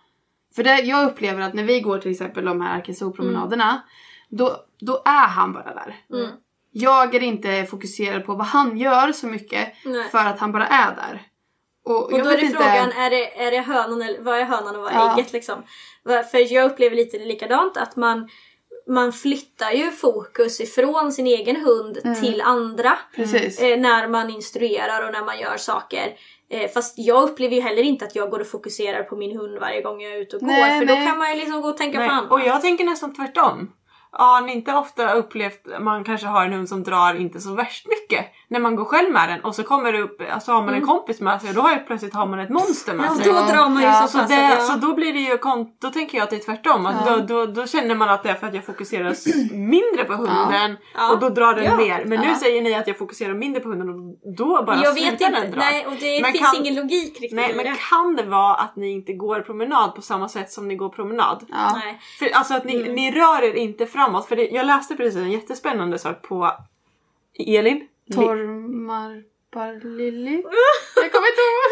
För 0.55 0.63
det, 0.63 0.79
jag 0.81 1.11
upplever 1.11 1.41
att 1.41 1.53
när 1.53 1.63
vi 1.63 1.79
går 1.81 1.97
till 1.97 2.11
exempel 2.11 2.45
de 2.45 2.61
här 2.61 2.77
Arkeso-promenaderna 2.81 3.81
då, 4.29 4.57
då 4.79 5.01
är 5.05 5.27
han 5.27 5.53
bara 5.53 5.73
där. 5.73 5.95
Mm. 6.13 6.31
Jag 6.71 7.15
är 7.15 7.23
inte 7.23 7.65
fokuserad 7.65 8.25
på 8.25 8.35
vad 8.35 8.47
han 8.47 8.77
gör 8.77 9.11
så 9.11 9.27
mycket 9.27 9.73
Nej. 9.85 10.09
för 10.11 10.17
att 10.19 10.39
han 10.39 10.51
bara 10.51 10.67
är 10.67 10.95
där. 10.95 11.21
Och, 11.85 12.03
Och 12.05 12.19
jag 12.19 12.25
då 12.25 12.29
är 12.29 12.35
det 12.37 12.41
inte- 12.41 12.57
frågan, 12.57 12.91
är 12.91 13.09
det, 13.09 13.41
är 13.43 13.51
det 13.51 13.59
hönan 13.61 14.01
eller 14.01 14.21
vad 14.21 14.39
är 14.39 14.43
hönan 14.45 14.75
och 14.75 14.81
vad 14.81 14.91
är 14.91 14.95
Ja. 14.95 15.13
ägget 15.13 15.33
liksom? 15.33 15.63
För 16.31 16.53
jag 16.53 16.71
upplever 16.71 16.95
lite 16.95 17.17
likadant 17.19 17.77
att 17.77 17.95
man 17.95 18.29
man 18.87 19.13
flyttar 19.13 19.71
ju 19.71 19.91
fokus 19.91 20.61
ifrån 20.61 21.11
sin 21.11 21.27
egen 21.27 21.55
hund 21.55 22.17
till 22.21 22.41
andra. 22.41 22.97
Precis. 23.15 23.59
Eh, 23.61 23.79
när 23.79 24.07
man 24.07 24.29
instruerar 24.29 25.07
och 25.07 25.13
när 25.13 25.25
man 25.25 25.39
gör 25.39 25.57
saker. 25.57 26.13
Eh, 26.49 26.71
fast 26.71 26.93
jag 26.97 27.23
upplever 27.23 27.55
ju 27.55 27.61
heller 27.61 27.83
inte 27.83 28.05
att 28.05 28.15
jag 28.15 28.29
går 28.29 28.39
och 28.39 28.47
fokuserar 28.47 29.03
på 29.03 29.15
min 29.15 29.37
hund 29.37 29.59
varje 29.59 29.81
gång 29.81 30.01
jag 30.01 30.13
är 30.13 30.17
ute 30.17 30.35
och 30.35 30.43
Nej, 30.43 30.71
går. 30.71 30.79
För 30.79 30.85
då 30.85 30.93
nej. 30.93 31.07
kan 31.07 31.17
man 31.17 31.29
ju 31.29 31.35
liksom 31.35 31.61
gå 31.61 31.69
och 31.69 31.77
tänka 31.77 31.99
Nej, 31.99 32.07
på 32.07 32.13
annat. 32.13 32.31
och 32.31 32.41
jag 32.41 32.61
tänker 32.61 32.85
nästan 32.85 33.13
tvärtom. 33.13 33.71
Har 34.15 34.41
ni 34.41 34.53
inte 34.53 34.73
ofta 34.73 35.13
upplevt 35.13 35.67
man 35.79 36.03
kanske 36.03 36.27
har 36.27 36.45
en 36.45 36.53
hund 36.53 36.69
som 36.69 36.83
drar 36.83 37.13
inte 37.15 37.39
så 37.39 37.53
värst 37.55 37.87
mycket 37.87 38.25
när 38.47 38.59
man 38.59 38.75
går 38.75 38.85
själv 38.85 39.11
med 39.11 39.29
den 39.29 39.41
och 39.43 39.55
så 39.55 39.63
kommer 39.63 39.91
det 39.93 40.01
upp, 40.01 40.21
alltså 40.33 40.51
har 40.51 40.61
man 40.63 40.73
en 40.73 40.85
kompis 40.85 41.21
med 41.21 41.41
sig 41.41 41.49
och 41.49 41.55
då 41.55 41.61
har 41.61 41.71
ju 41.71 41.79
plötsligt 41.79 42.13
har 42.13 42.25
man 42.25 42.39
ett 42.39 42.49
monster 42.49 42.93
med 42.93 43.05
Ja, 43.09 43.15
sig. 43.15 43.25
då 43.25 43.33
drar 43.33 43.69
man 43.69 43.81
ju 43.81 43.87
Ja, 43.87 44.07
så 44.07 44.17
Så, 44.19 44.25
det, 44.27 44.47
att 44.53 44.65
så 44.67 44.73
då 44.75 44.93
blir 44.93 45.13
det 45.13 45.19
ju 45.19 45.37
då 45.81 45.89
tänker 45.89 46.17
jag 46.17 46.23
att 46.23 46.29
det 46.29 46.35
är 46.35 46.39
tvärtom. 46.39 46.85
Att 46.85 46.95
Ja. 47.05 47.17
då, 47.17 47.45
då, 47.45 47.45
då 47.45 47.67
känner 47.67 47.95
man 47.95 48.09
att 48.09 48.23
det 48.23 48.29
är 48.29 48.35
för 48.35 48.47
att 48.47 48.53
jag 48.55 48.65
fokuserar 48.65 49.13
mindre 49.55 50.03
på 50.03 50.13
hunden 50.13 50.77
Ja. 50.95 51.11
och 51.13 51.19
då 51.19 51.29
drar 51.29 51.53
den 51.53 51.63
Ja. 51.63 51.77
mer. 51.77 52.05
Men 52.05 52.19
nu 52.19 52.27
Ja. 52.27 52.35
säger 52.35 52.61
ni 52.61 52.75
att 52.75 52.87
jag 52.87 52.97
fokuserar 52.97 53.33
mindre 53.33 53.61
på 53.61 53.69
hunden 53.69 53.89
och 53.89 53.95
då 54.37 54.63
bara 54.63 54.75
jag 54.83 54.97
slutar 54.97 55.31
vet 55.31 55.41
den 55.41 55.51
dra. 55.51 55.59
Nej, 55.59 55.85
och 55.85 55.93
det 55.99 56.21
Men 56.21 56.31
finns 56.31 56.51
kan- 56.51 56.61
ingen 56.61 56.75
logik 56.75 57.13
riktigt 57.21 57.33
Nej 57.33 57.53
men 57.55 57.75
kan 57.75 58.15
det 58.15 58.23
vara 58.23 58.53
att 58.55 58.75
ni 58.75 58.91
inte 58.91 59.13
går 59.13 59.39
promenad 59.41 59.95
på 59.95 60.01
samma 60.01 60.29
sätt 60.29 60.51
som 60.51 60.67
ni 60.67 60.75
går 60.75 60.89
promenad? 60.89 61.45
Ja. 61.49 61.71
Nej. 61.75 61.99
För, 62.19 62.29
alltså 62.37 62.53
att 62.53 62.63
ni, 62.65 62.75
Mm. 62.75 62.93
ni 62.95 63.11
rör 63.11 63.43
er 63.43 63.53
inte 63.53 63.85
framåt. 64.03 64.27
För 64.27 64.35
det, 64.35 64.47
jag 64.47 64.65
läste 64.65 64.95
precis 64.95 65.15
en 65.15 65.31
jättespännande 65.31 65.99
sak 65.99 66.21
på 66.21 66.51
Elin. 67.47 67.87
Tormarpar-Lilly. 68.13 70.41
Jag 70.95 71.11
kommer 71.11 71.27
inte 71.27 71.41
ihåg. 71.41 71.71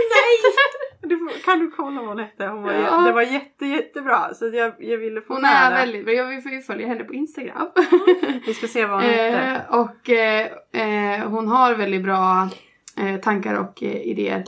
Du, 1.04 1.18
får- 1.18 1.44
kan 1.46 1.60
du 1.60 1.72
kolla 1.72 2.00
vad 2.02 2.10
hon 2.10 2.20
hette? 2.20 2.46
Hon 2.46 2.64
var, 2.64 2.74
Ja. 2.74 2.98
Det 3.02 3.12
var 3.12 3.22
jätte, 3.22 3.66
jättebra. 3.66 4.34
Så 4.34 4.48
jag, 4.48 4.74
jag 4.80 4.98
ville 4.98 5.22
få 5.22 5.34
Hon 5.34 5.42
med 5.42 5.52
är 5.66 5.70
det. 5.72 5.76
väldigt 5.76 6.06
bra. 6.06 6.14
Jag 6.14 6.26
vill 6.28 6.62
följa 6.64 6.88
henne 6.88 7.04
på 7.04 7.14
Instagram. 7.14 7.68
Vi 8.46 8.54
ska 8.54 8.68
se 8.68 8.86
vad 8.86 8.96
hon 9.02 9.10
hette. 9.10 9.64
eh, 9.70 9.76
och 9.80 10.10
eh, 10.10 10.52
eh, 10.72 11.28
hon 11.30 11.48
har 11.48 11.76
väldigt 11.76 12.04
bra 12.04 12.50
eh, 12.98 13.20
tankar 13.20 13.56
och 13.60 13.84
eh, 13.84 14.02
idéer. 14.02 14.44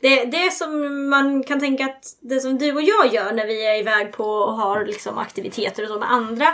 Det, 0.01 0.25
det 0.25 0.53
som 0.53 1.09
man 1.11 1.43
kan 1.43 1.61
tänka 1.61 1.85
att 1.85 2.05
det 2.21 2.41
som 2.41 2.59
du 2.59 2.73
och 2.75 2.83
jag 2.83 3.07
gör 3.15 3.33
när 3.33 3.47
vi 3.47 3.67
är 3.67 3.81
iväg 3.81 4.13
på 4.13 4.25
och 4.25 4.53
har 4.53 4.85
liksom 4.85 5.19
aktiviteter 5.19 5.83
och 5.83 5.89
så 5.89 5.99
med 5.99 6.13
andra 6.13 6.47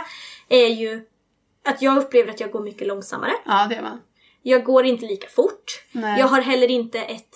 är 0.49 0.67
ju 0.67 1.01
att 1.69 1.81
jag 1.81 1.97
upplever 1.97 2.29
att 2.31 2.39
jag 2.39 2.51
går 2.51 2.59
mycket 2.63 2.87
långsammare. 2.87 3.31
Ja, 3.45 3.67
det 3.69 3.75
är 3.75 3.81
man. 3.81 4.01
Jag 4.41 4.63
går 4.63 4.85
inte 4.85 5.05
lika 5.05 5.27
fort. 5.27 5.83
Nej. 5.91 6.19
Jag 6.19 6.27
har 6.27 6.41
heller 6.41 6.71
inte 6.71 6.99
ett. 6.99 7.29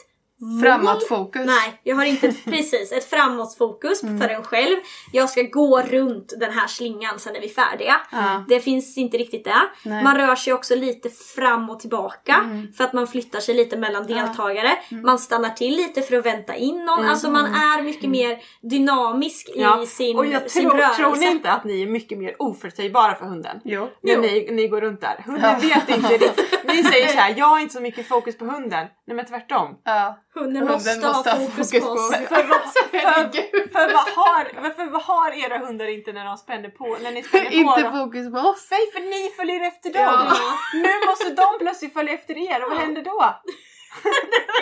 Framåtfokus. 0.64 1.46
Nej, 1.46 1.80
jag 1.84 1.96
har 1.96 2.04
inte 2.06 2.28
precis 2.46 2.92
ett 2.92 3.10
framåtfokus 3.10 4.04
Mm. 4.04 4.22
för 4.22 4.30
en 4.30 4.44
själv. 4.44 4.76
Jag 5.12 5.30
ska 5.30 5.42
gå 5.42 5.82
runt 5.82 6.34
den 6.40 6.52
här 6.52 6.68
slingan 6.68 7.20
sen 7.20 7.36
är 7.36 7.42
vi 7.42 7.50
färdiga. 7.50 7.96
Ja. 8.12 8.44
Det 8.48 8.60
finns 8.60 8.98
inte 8.98 9.18
riktigt 9.18 9.44
det. 9.44 9.62
Nej. 9.86 10.04
Man 10.04 10.18
rör 10.18 10.36
sig 10.36 10.54
också 10.54 10.76
lite 10.76 11.10
fram 11.10 11.70
och 11.70 11.80
tillbaka 11.80 12.36
Mm. 12.44 12.74
för 12.74 12.84
att 12.84 12.94
man 12.94 13.08
flyttar 13.08 13.40
sig 13.40 13.56
lite 13.56 13.78
mellan 13.78 14.08
deltagare. 14.08 14.72
Man 15.04 15.20
stannar 15.20 15.50
till 15.50 15.76
lite 15.76 16.02
för 16.02 16.16
att 16.18 16.26
vänta 16.26 16.56
in 16.56 16.86
någon. 16.86 17.00
Mm. 17.00 17.12
Alltså 17.12 17.30
man 17.30 17.46
är 17.46 17.82
mycket 17.82 18.10
mer 18.10 18.38
dynamisk 18.62 19.50
i 19.50 19.86
sin, 19.88 20.18
och 20.18 20.26
jag 20.26 20.52
sin 20.52 20.62
tror, 20.70 20.78
rörelse. 20.78 20.96
tror 20.96 21.16
ni 21.16 21.26
inte 21.26 21.52
att 21.52 21.64
ni 21.64 21.82
är 21.82 21.88
mycket 21.88 22.18
mer 22.18 22.36
oförutsägbara 22.40 23.16
för 23.16 23.26
hunden? 23.26 23.60
Jo. 23.64 23.90
När 24.04 24.14
Jo. 24.16 24.22
ni, 24.22 24.48
ni 24.52 24.68
går 24.68 24.82
runt 24.82 25.02
där. 25.02 25.24
Hunden 25.26 25.60
vet 25.60 25.90
inte 25.90 26.08
riktigt. 26.14 26.64
Ni 26.64 26.84
säger 26.84 27.08
så 27.08 27.18
här: 27.18 27.34
jag 27.38 27.46
har 27.46 27.60
inte 27.60 27.74
så 27.74 27.82
mycket 27.82 28.08
fokus 28.08 28.38
på 28.38 28.46
hunden. 28.46 28.88
Nej 29.08 29.16
men 29.16 29.26
tvärtom. 29.26 29.78
Ja. 29.84 30.18
Hunden, 30.36 30.56
Hunden 30.68 30.74
måste, 30.74 31.08
måste 31.08 31.30
ha 31.32 31.38
fokus, 31.40 31.72
fokus 31.72 31.84
på 31.84 31.90
oss. 31.92 32.12
För 32.12 32.48
vad, 32.48 32.62
för, 32.92 33.70
för, 33.74 33.94
vad 33.94 34.08
har, 34.20 34.62
varför, 34.62 34.86
vad 34.86 35.02
har 35.02 35.32
era 35.32 35.58
hundar 35.58 35.88
inte 35.88 36.14
när 36.14 36.26
de 36.26 36.38
spänner 36.38 36.70
på? 36.70 36.98
När 37.04 37.12
ni 37.12 37.24
spänner 37.24 37.46
på 37.46 37.52
Inte 37.54 37.82
dem? 37.82 37.94
fokus 37.94 38.32
på 38.32 38.40
oss. 38.40 38.68
Nej 38.72 38.92
för 38.94 39.00
ni 39.00 39.32
följer 39.38 39.68
efter 39.68 39.90
dem! 39.94 40.04
Ja. 40.04 40.38
Nu 40.74 40.94
måste 41.06 41.30
de 41.30 41.48
plötsligt 41.60 41.94
följa 41.94 42.14
efter 42.14 42.38
er 42.38 42.64
och 42.64 42.70
vad 42.70 42.80
händer 42.80 43.02
då? 43.02 43.36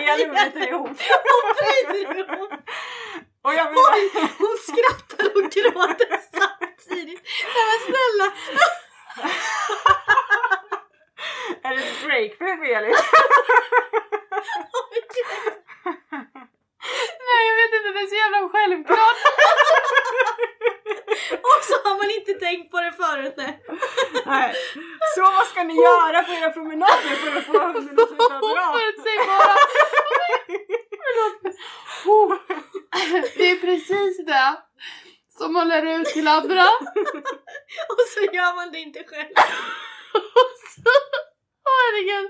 Elin 0.11 0.30
bryter 0.30 0.68
ihop. 0.70 0.89
Och 3.43 3.53
jag 3.53 3.65
menar, 3.65 4.38
Hon 4.38 4.57
skrattar 4.68 5.26
och 5.38 5.51
gråter 5.51 6.20
samtidigt. 6.39 7.22
Nej 7.55 7.65
men 7.70 7.80
snälla! 7.88 8.32
är 11.63 11.76
det 11.76 11.82
ett 11.84 12.05
break 12.05 12.38
för 12.38 12.65
Elin? 12.65 12.95
Nej, 17.30 17.41
jag 17.49 17.55
vet 17.61 17.72
inte. 17.78 17.89
Det 17.95 18.01
är 18.05 18.09
så 18.13 18.20
jävla 18.24 18.39
självklart. 18.55 19.20
Och 21.51 21.59
så 21.70 21.76
har 21.84 21.95
man 22.01 22.09
inte 22.11 22.34
tänkt 22.34 22.72
på 22.72 22.80
det 22.82 22.91
förut. 22.91 23.34
Nej. 23.38 23.59
Nej. 24.26 24.53
Så 25.15 25.22
vad 25.22 25.47
ska 25.47 25.63
ni 25.63 25.76
göra 25.76 26.24
på 26.24 26.32
era 26.32 26.49
promenader 26.49 27.15
för 27.22 27.38
att 27.38 27.45
få 27.45 27.59
hunden 27.59 27.99
att 27.99 28.07
sluta 28.07 28.39
dra? 28.39 28.45
Oförutsägbara. 28.47 29.55
Förlåt. 31.01 31.55
Oh. 32.05 32.38
Det 33.38 33.49
är 33.51 33.55
precis 33.55 34.26
det 34.26 34.55
som 35.38 35.53
man 35.53 35.68
lär 35.68 35.99
ut 35.99 36.07
till 36.07 36.28
andra. 36.28 36.63
Och 37.89 38.05
så 38.13 38.20
gör 38.20 38.55
man 38.55 38.72
det 38.72 38.80
inte 38.80 39.03
själv. 39.03 39.34
Och 41.88 41.93
herregud. 41.93 42.29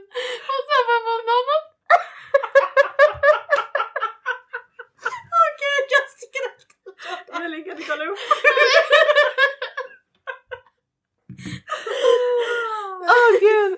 Och 0.52 0.62
så 0.68 0.76
var 0.90 1.00
man 1.08 1.20
någon 1.32 1.62
Åh 5.38 5.50
gud, 5.62 5.86
jag 5.96 6.06
skrattar. 6.24 7.46
Elin 7.46 7.64
kan 7.66 7.76
du 7.78 7.84
kolla 7.84 8.06
upp? 8.06 8.20
Åh 13.02 13.40
gud. 13.40 13.78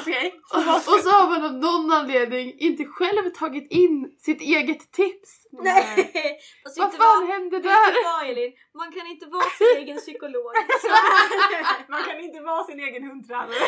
Okej. 0.00 0.40
Och 0.86 1.00
så 1.02 1.10
har 1.10 1.28
man 1.28 1.44
av 1.44 1.52
någon 1.54 1.92
anledning 1.92 2.54
inte 2.58 2.84
själv 2.84 3.30
tagit 3.30 3.72
in 3.72 4.16
sitt 4.18 4.40
eget 4.40 4.92
tips. 4.92 5.46
Nej! 5.52 6.38
Vad 6.76 6.92
fan 6.92 6.98
vara- 6.98 7.26
hände 7.32 7.56
Vet 7.56 7.62
du 7.62 7.68
där? 7.68 8.04
vad 8.04 8.28
Elin? 8.30 8.52
Man 8.76 8.92
kan 8.92 9.06
inte 9.06 9.26
vara 9.26 9.50
sin 9.58 9.76
egen 9.82 9.96
psykolog. 9.98 10.52
Man 11.88 12.02
kan 12.04 12.20
inte 12.20 12.40
vara 12.40 12.64
sin 12.64 12.80
egen 12.80 13.04
hundtränare. 13.04 13.48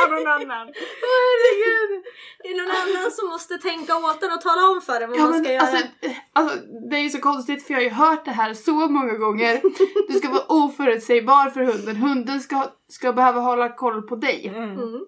Var 0.00 0.08
någon 0.16 0.26
annan. 0.26 0.66
Herregud. 1.06 2.04
Det 2.42 2.48
är 2.48 2.56
någon 2.62 2.76
annan 2.76 3.10
som 3.12 3.28
måste 3.28 3.58
tänka 3.58 3.96
åt 3.96 4.22
en 4.22 4.32
och 4.32 4.40
tala 4.40 4.68
om 4.68 4.80
för 4.80 5.00
en 5.00 5.10
vad 5.10 5.18
Ja, 5.18 5.22
man 5.22 5.30
men, 5.30 5.44
ska 5.44 5.52
göra. 5.52 5.62
alltså, 5.62 5.86
eh, 6.06 6.12
alltså, 6.32 6.56
det 6.90 6.96
är 6.96 7.00
ju 7.00 7.10
så 7.10 7.20
konstigt 7.20 7.66
för 7.66 7.74
jag 7.74 7.80
har 7.80 7.84
ju 7.84 7.90
hört 7.90 8.24
det 8.24 8.30
här 8.30 8.54
så 8.54 8.72
många 8.72 9.12
gånger. 9.14 9.60
Du 10.08 10.18
ska 10.18 10.28
vara 10.28 10.44
oförutsägbar 10.48 11.50
för 11.50 11.60
hunden. 11.60 11.96
Hunden 11.96 12.40
ska, 12.40 12.70
ska 12.88 13.12
behöva 13.12 13.40
hålla 13.40 13.68
koll 13.68 14.02
på 14.02 14.16
dig. 14.16 14.46
Mm. 14.48 15.00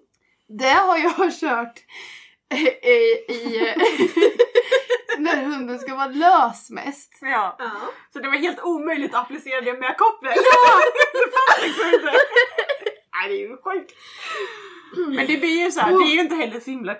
Det 0.59 0.69
har 0.69 0.97
jag 0.97 1.33
kört 1.33 1.79
eh, 2.53 2.67
i, 2.89 3.25
i, 3.29 3.73
när 5.17 5.43
hunden 5.43 5.79
ska 5.79 5.95
vara 5.95 6.07
lös 6.07 6.69
mest. 6.69 7.17
Ja. 7.21 7.55
Ja. 7.59 7.71
Så 8.13 8.19
det 8.19 8.27
var 8.27 8.35
helt 8.35 8.59
omöjligt 8.63 9.13
att 9.13 9.21
applicera 9.21 9.61
det 9.61 9.73
med 9.73 9.97
kopplet. 9.97 10.35
Ja! 10.35 10.79
det 11.13 11.31
fanns 11.35 11.67
liksom 11.67 11.85
inte. 11.85 12.11
Nej 13.13 13.29
det 13.29 13.33
är 13.33 13.49
ju 13.49 13.57
sjukt. 13.57 13.91
Men 14.95 15.27
det 15.27 15.37
blir 15.37 15.63
ju 15.63 15.71
så 15.71 15.79
här, 15.79 15.91
det 15.91 16.03
är 16.03 16.13
ju 16.13 16.19
inte 16.19 16.35
heller 16.35 16.59
så 16.59 16.69
himla... 16.71 16.95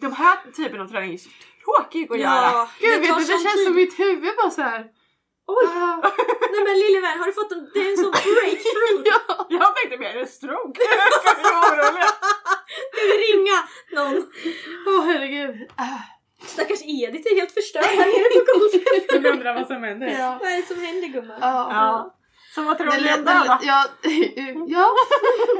De 0.00 0.12
här 0.12 0.36
typen 0.56 0.80
av 0.80 0.86
träning 0.88 1.14
är 1.14 1.18
så 1.18 1.30
tråkig 1.64 2.12
att 2.12 2.18
göra. 2.18 2.30
Ja, 2.30 2.68
Gud 2.80 3.00
vet 3.00 3.16
du, 3.18 3.24
det 3.24 3.26
känns 3.26 3.56
tid. 3.56 3.66
som 3.66 3.74
mitt 3.74 3.98
huvud 3.98 4.36
bara 4.36 4.50
så 4.50 4.62
här. 4.62 4.86
Oj! 5.46 5.66
Ah. 5.66 5.96
Nej 6.52 6.64
men 6.64 6.78
lille 6.78 7.00
vän, 7.00 7.18
har 7.18 7.26
du 7.26 7.32
fått 7.32 7.52
en, 7.52 7.70
det 7.74 7.80
är 7.80 7.90
en 7.90 7.96
sån 7.96 8.10
breakthrough? 8.10 9.02
ja. 9.28 9.46
Jag 9.50 9.76
tänkte 9.76 9.98
mer 9.98 10.16
en 10.16 10.26
stroke. 10.28 10.80
Ska 11.20 11.34
vi 11.36 11.42
vara 11.42 11.70
oroliga? 11.72 12.10
Vi 12.92 13.06
ringa 13.24 13.58
någon? 13.92 14.32
Åh 14.86 15.04
herregud. 15.06 15.70
Ah. 15.76 16.13
Stackars 16.46 16.82
Edith 16.82 17.32
är 17.32 17.36
helt 17.36 17.52
förstörd 17.52 17.84
här 17.84 17.96
nere 17.96 18.44
på 18.44 18.52
golvet. 18.58 19.24
Jag 19.24 19.32
undrar 19.34 19.54
vad 19.54 19.66
som 19.66 19.82
händer. 19.82 20.06
Ja. 20.06 20.38
Vad 20.42 20.52
är 20.52 20.56
det 20.56 20.66
som 20.74 20.84
händer 20.84 21.08
gumman? 21.08 21.38
Ja. 21.40 21.68
Ja. 21.70 22.10
Vad 22.56 22.78
tror 22.78 22.86
Det, 22.90 22.98
lät- 23.00 23.24
det, 23.26 23.58
ja, 23.62 23.84
ja, 24.66 24.90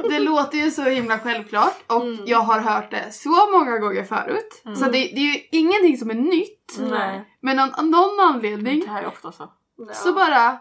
det 0.09 0.19
låter 0.19 0.57
ju 0.57 0.71
så 0.71 0.81
himla 0.81 1.19
självklart 1.19 1.75
och 1.87 2.03
jag 2.25 2.39
har 2.39 2.59
hört 2.59 2.91
det 2.91 3.11
så 3.11 3.29
många 3.51 3.77
gånger 3.77 4.03
förut. 4.03 4.61
Så 4.63 4.83
det, 4.85 4.91
det 4.91 4.97
är 5.19 5.33
ju 5.33 5.39
ingenting 5.51 5.97
som 5.97 6.09
är 6.09 6.13
nytt. 6.15 6.75
Nej. 6.79 7.37
Men 7.41 7.59
av 7.59 7.69
av 7.77 7.85
någon 7.85 8.19
anledning 8.19 8.79
Det 8.79 8.87
här 8.89 9.01
är 9.03 9.07
ofta 9.07 9.31
så. 9.31 9.51
Ja. 9.87 9.93
så 9.93 10.13
bara, 10.13 10.59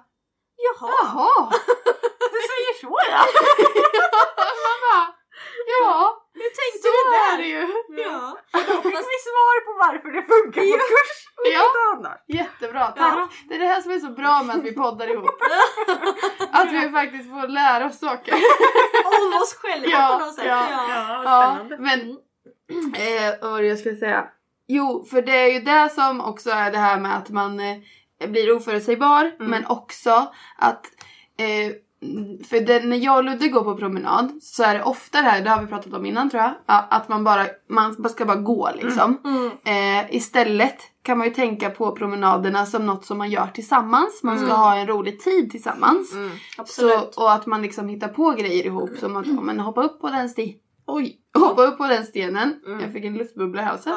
Jaha. 0.57 0.91
jaha. 1.03 1.51
Du 2.35 2.41
säger 2.41 2.81
så 2.81 2.99
ja! 3.11 3.25
Man 4.65 4.79
bara, 4.85 5.15
ja, 5.81 6.24
Hur 6.35 6.51
tänkte 6.59 6.79
så 6.83 6.89
är 7.01 7.07
där? 7.17 7.39
det 7.43 7.49
ju. 7.49 7.63
Ja. 8.03 8.39
Då 8.53 8.59
fick 8.83 8.95
vi 9.15 9.19
svar 9.29 9.57
på 9.67 9.73
varför 9.85 10.09
det 10.17 10.23
funkar 10.23 10.63
på 10.63 10.79
kurs 10.79 11.13
och 11.39 11.47
Ja. 11.53 11.63
inte 11.67 12.09
annat. 12.09 12.25
Jättebra, 12.29 12.87
tack. 12.87 13.31
Det 13.49 13.55
är 13.55 13.59
det 13.59 13.67
här 13.67 13.81
som 13.81 13.91
är 13.93 13.99
så 13.99 14.11
bra 14.11 14.43
med 14.43 14.57
att 14.57 14.63
vi 14.65 14.73
poddar 14.75 15.13
ihop. 15.13 15.31
Att 16.53 16.73
vi 16.73 16.91
faktiskt 16.91 17.31
får 17.31 17.49
lära 17.49 17.87
oss 17.87 17.99
saker. 17.99 18.35
Om 19.05 19.33
oss 19.43 19.55
själva 19.55 19.87
Ja, 19.89 20.17
på 20.21 20.25
något 20.27 20.35
sätt. 20.35 20.45
ja. 20.47 20.67
Ja. 20.71 21.23
Ja, 21.25 21.77
men 21.79 22.01
eh, 22.95 23.35
vad 23.43 23.51
var 23.51 23.63
det 23.63 23.69
jag 23.69 23.79
skulle 23.79 23.97
säga? 23.97 24.25
Jo, 24.67 25.07
för 25.11 25.23
det 25.23 25.37
är 25.37 25.53
ju 25.53 25.61
det 25.61 25.89
som 25.95 26.21
också 26.21 26.51
är 26.51 26.71
det 26.71 26.79
här 26.79 27.01
med 27.01 27.17
att 27.17 27.29
man 27.31 27.61
eh, 27.61 27.77
blir 28.29 28.57
oförutsägbar 28.57 29.33
men 29.39 29.67
också 29.67 30.33
att 30.59 30.87
eh, 31.39 31.73
för 32.49 32.61
det, 32.61 32.85
när 32.85 32.97
jag 32.97 33.17
och 33.17 33.25
Ludde 33.25 33.49
går 33.49 33.65
på 33.65 33.77
promenad 33.77 34.39
så 34.43 34.63
är 34.63 34.75
det 34.75 34.83
ofta 34.83 35.23
det 35.23 35.29
här, 35.29 35.43
det 35.43 35.51
har 35.51 35.61
vi 35.61 35.67
pratat 35.67 35.93
om 35.93 36.07
innan 36.07 36.31
tror 36.31 36.43
jag, 36.43 36.53
att 36.67 37.09
man 37.09 37.25
bara, 37.25 37.47
man 37.69 38.09
ska 38.09 38.25
bara 38.25 38.37
gå 38.37 38.71
liksom. 38.75 39.21
Eh, 39.65 40.17
istället 40.17 40.77
kan 41.03 41.19
man 41.19 41.27
ju 41.27 41.35
tänka 41.35 41.71
på 41.71 41.93
promenaderna 41.93 42.67
som 42.67 42.87
något 42.87 43.05
som 43.05 43.19
man 43.19 43.31
gör 43.31 43.47
tillsammans. 43.47 44.23
Man 44.23 44.39
ska 44.39 44.55
ha 44.55 44.77
en 44.77 44.87
rolig 44.87 45.21
tid 45.21 45.51
tillsammans. 45.51 46.13
Absolut. 46.59 47.15
Så, 47.15 47.23
och 47.23 47.33
att 47.33 47.47
man 47.47 47.63
liksom 47.63 47.89
hittar 47.89 48.09
på 48.09 48.31
grejer 48.31 48.67
ihop 48.67 48.91
som 49.01 49.17
att 49.17 49.27
men 49.27 49.61
hoppa 49.61 49.83
upp 49.83 50.01
på 50.01 50.11
den 50.11 50.29
sten. 50.29 50.53
Oj! 50.87 51.21
Hoppa 51.35 51.63
upp 51.63 51.79
på 51.79 51.87
den 51.87 52.05
stenen. 52.05 52.61
Jag 52.81 52.93
fick 52.93 53.05
en 53.05 53.15
luftbubbla 53.19 53.63
i 53.63 53.65
halsen. 53.65 53.93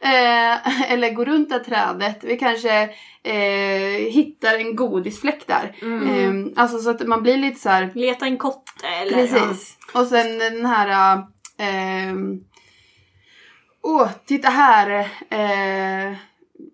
Eh, 0.00 0.92
eller 0.92 1.10
gå 1.12 1.24
runt 1.24 1.48
det 1.50 1.58
trädet. 1.58 2.24
Vi 2.24 2.36
kanske 2.38 2.82
eh, 3.22 4.12
hittar 4.12 4.54
en 4.58 4.76
godisfläck 4.76 5.46
där. 5.46 5.74
Eh, 5.82 6.62
alltså 6.62 6.78
så 6.78 6.90
att 6.90 7.06
man 7.06 7.22
blir 7.22 7.36
lite 7.36 7.60
så 7.60 7.68
här. 7.68 7.90
Leta 7.94 8.26
en 8.26 8.36
kotte 8.38 8.86
eller... 8.86 9.12
Precis. 9.12 9.78
Och 9.94 10.06
sen 10.06 10.38
den 10.38 10.66
här... 10.66 11.16
eh, 11.58 12.14
Åh, 13.82 14.08
titta 14.26 14.48
här. 14.48 15.08
Eh, 15.30 16.16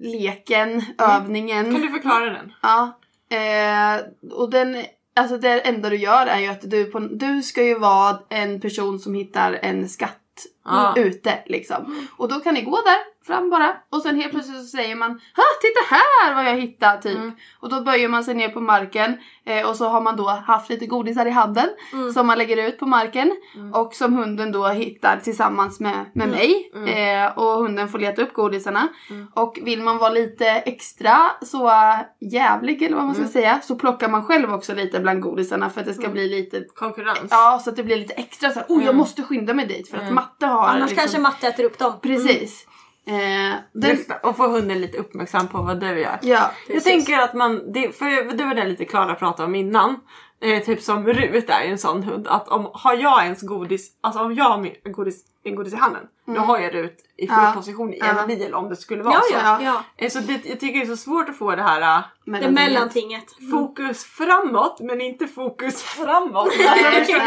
leken, 0.01 0.83
övningen. 0.99 1.73
Kan 1.73 1.81
du 1.83 1.89
förklara 1.89 2.25
den? 2.31 2.53
Ja. 2.63 2.99
Eh, 3.37 4.01
och 4.33 4.51
den, 4.51 4.77
alltså 5.17 5.39
det 5.39 5.61
enda 5.61 5.91
du 5.91 5.97
gör 5.97 6.27
är 6.27 6.39
ju 6.41 6.47
att 6.47 6.71
du, 6.71 6.85
på, 6.85 6.99
du 6.99 7.43
ska 7.43 7.63
ju 7.63 7.79
vara 7.79 8.19
en 8.29 8.61
person 8.61 8.99
som 8.99 9.15
hittar 9.15 9.53
en 9.63 9.89
skatt 9.89 10.23
Ja. 10.65 10.95
ute 10.97 11.39
liksom. 11.47 12.09
Och 12.17 12.29
då 12.29 12.41
kan 12.41 12.55
ni 12.55 12.63
gå 12.63 12.77
där 12.77 12.99
fram 13.27 13.51
bara 13.51 13.77
och 13.91 14.03
sen 14.03 14.17
helt 14.17 14.31
plötsligt 14.31 14.57
så 14.61 14.65
säger 14.65 14.97
man 14.97 15.11
ha 15.11 15.45
titta 15.61 15.95
här 15.95 16.35
vad 16.35 16.45
jag 16.45 16.61
hittat 16.61 17.03
typ. 17.03 17.19
Och 17.61 17.69
då 17.71 17.81
böjer 17.81 18.09
man 18.09 18.25
sig 18.25 18.35
ner 18.35 18.49
på 18.49 18.61
marken 18.61 19.19
eh, 19.47 19.69
och 19.69 19.77
så 19.77 19.89
har 19.89 20.01
man 20.01 20.17
då 20.17 20.29
haft 20.29 20.71
lite 20.71 20.87
godisar 20.87 21.27
i 21.27 21.31
handen 21.31 21.69
som 22.15 22.27
man 22.27 22.39
lägger 22.39 22.69
ut 22.69 22.79
på 22.79 22.87
marken 22.87 23.33
och 23.73 23.95
som 23.95 24.15
hunden 24.15 24.53
då 24.53 24.67
hittar 24.67 25.21
tillsammans 25.25 25.81
med, 25.81 26.05
med 26.15 26.29
mig. 26.29 26.73
Eh, 26.87 27.39
och 27.39 27.59
hunden 27.63 27.89
får 27.89 27.99
leta 27.99 28.23
upp 28.23 28.33
godisarna. 28.33 28.89
Och 29.35 29.59
vill 29.63 29.83
man 29.83 29.99
vara 29.99 30.11
lite 30.11 30.47
extra 30.47 31.19
så 31.43 31.73
jävlig 32.21 32.83
eller 32.83 32.97
vad 32.97 33.05
man 33.05 33.15
ska 33.15 33.25
säga 33.25 33.61
så 33.61 33.77
plockar 33.77 34.09
man 34.09 34.25
själv 34.25 34.53
också 34.53 34.75
lite 34.75 35.01
bland 35.01 35.21
godisarna 35.23 35.71
för 35.71 35.81
att 35.81 35.87
det 35.87 35.95
ska 35.95 36.09
bli 36.09 36.29
lite 36.29 36.65
Konkurrens. 36.75 37.29
Ja, 37.31 37.61
så 37.65 37.71
att 37.71 37.77
det 37.77 37.83
blir 37.83 37.97
lite 37.97 38.15
extra 38.15 38.51
så 38.51 38.59
här, 38.59 38.67
oh 38.69 38.85
jag 38.85 38.95
måste 38.95 39.23
skynda 39.23 39.55
mig 39.55 39.67
dit 39.67 39.91
för 39.91 39.99
att 39.99 40.13
matte 40.13 40.47
har 40.47 40.69
Annars 40.69 40.81
liksom, 40.81 40.97
kanske 40.97 41.19
matte 41.19 41.49
äter 41.49 41.65
upp 41.65 41.79
dem. 41.79 41.93
Precis. 42.03 42.67
Eh, 43.09 43.55
den, 43.73 43.91
Just 43.91 44.11
och 44.23 44.37
få 44.37 44.49
hunden 44.49 44.81
lite 44.81 44.99
uppmärksam 44.99 45.49
på 45.49 45.63
vad 45.63 45.81
du 45.81 46.01
gör. 46.01 46.19
ja, 46.23 46.51
Jag 46.69 46.85
tänker 46.85 47.19
att 47.19 47.35
man, 47.35 47.73
det, 47.73 47.93
för 47.99 48.33
det 48.37 48.45
var 48.45 48.55
det 48.55 48.65
lite 48.65 48.85
Klara 48.85 49.15
pratade 49.15 49.47
om 49.47 49.55
innan. 49.55 49.97
Eh, 50.41 50.63
typ 50.63 50.83
som 50.83 51.07
Rut 51.07 51.51
är 51.51 51.61
en 51.61 51.79
sån 51.79 52.03
hund 52.03 52.29
att 52.29 52.49
om 52.49 52.71
har 52.75 52.95
jag 52.95 53.25
ens 53.25 53.43
godis, 53.43 53.91
alltså 54.01 54.21
om 54.23 54.35
jag 54.35 54.45
har 54.45 54.59
min 54.59 54.75
godis, 54.85 55.25
en 55.45 55.55
godis 55.55 55.73
i 55.73 55.77
handen, 55.77 56.03
då 56.27 56.41
har 56.41 56.59
jag 56.59 56.75
Rut 56.75 56.97
i 57.17 57.27
full 57.29 57.37
Ja. 57.45 57.53
position 57.55 57.95
i 57.95 57.99
Ja. 57.99 58.21
en 58.21 58.27
bil 58.27 58.55
om 58.55 58.69
det 58.69 58.77
skulle 58.77 59.03
vara 59.03 59.15
Ja, 59.15 59.21
så. 59.21 59.35
ja, 59.45 59.59
ja. 59.63 59.85
Eh, 59.97 60.11
Så 60.11 60.19
det, 60.19 60.33
jag 60.47 60.61
tycker 60.61 60.79
det 60.81 60.85
är 60.85 60.87
så 60.87 60.97
svårt 60.97 61.29
att 61.29 61.37
få 61.39 61.57
det 61.57 61.63
här 61.63 62.03
Det 62.25 62.51
mellantinget. 62.51 63.25
fokus 63.53 64.05
framåt 64.05 64.77
men 64.81 65.01
inte 65.01 65.27
fokus 65.27 65.83
framåt. 65.83 66.53
Nej, 66.59 66.97
Alltså, 66.99 67.13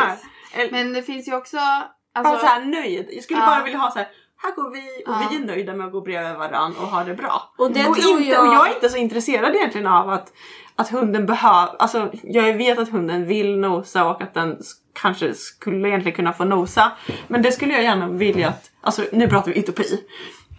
nej. 0.00 0.18
Eller, 0.54 0.70
Men 0.72 0.92
det 0.92 1.02
finns 1.02 1.28
ju 1.28 1.36
också... 1.36 1.56
bara 1.56 1.88
Alltså, 2.14 2.38
så 2.38 2.46
här 2.46 2.64
nöjd. 2.64 3.08
Jag 3.12 3.22
skulle 3.24 3.40
Ja. 3.40 3.46
bara 3.46 3.62
vilja 3.64 3.78
ha 3.78 3.90
så 3.90 3.98
här. 3.98 4.08
Här 4.44 4.54
går 4.54 4.70
vi 4.70 4.80
och 5.06 5.12
Ja. 5.12 5.28
vi 5.30 5.36
är 5.36 5.40
nöjda 5.40 5.74
med 5.74 5.86
att 5.86 5.92
gå 5.92 6.00
bredvid 6.00 6.34
varandra 6.36 6.80
och 6.80 6.86
ha 6.88 7.04
det 7.04 7.14
bra. 7.14 7.52
Och 7.58 7.72
det 7.72 7.86
och, 7.88 7.98
inte, 7.98 8.24
jag- 8.30 8.46
och 8.48 8.54
jag 8.54 8.68
är 8.70 8.74
inte 8.74 8.88
så 8.88 8.96
intresserad 8.96 9.54
egentligen 9.54 9.86
av 9.86 10.10
att, 10.10 10.32
att 10.76 10.88
hunden 10.90 11.26
behöver, 11.26 11.76
alltså 11.78 12.10
jag 12.22 12.54
vet 12.56 12.78
att 12.78 12.88
hunden 12.88 13.26
vill 13.26 13.58
nosa 13.58 14.04
och 14.10 14.22
att 14.22 14.34
den 14.34 14.58
kanske 14.92 15.34
skulle 15.34 15.88
egentligen 15.88 16.16
kunna 16.16 16.32
få 16.32 16.44
nosa. 16.44 16.92
Men 17.28 17.42
det 17.42 17.52
skulle 17.52 17.72
jag 17.72 17.82
gärna 17.82 18.08
vilja 18.08 18.48
att, 18.48 18.70
alltså 18.80 19.02
nu 19.12 19.28
pratar 19.28 19.52
vi 19.52 19.58
utopi, 19.58 20.00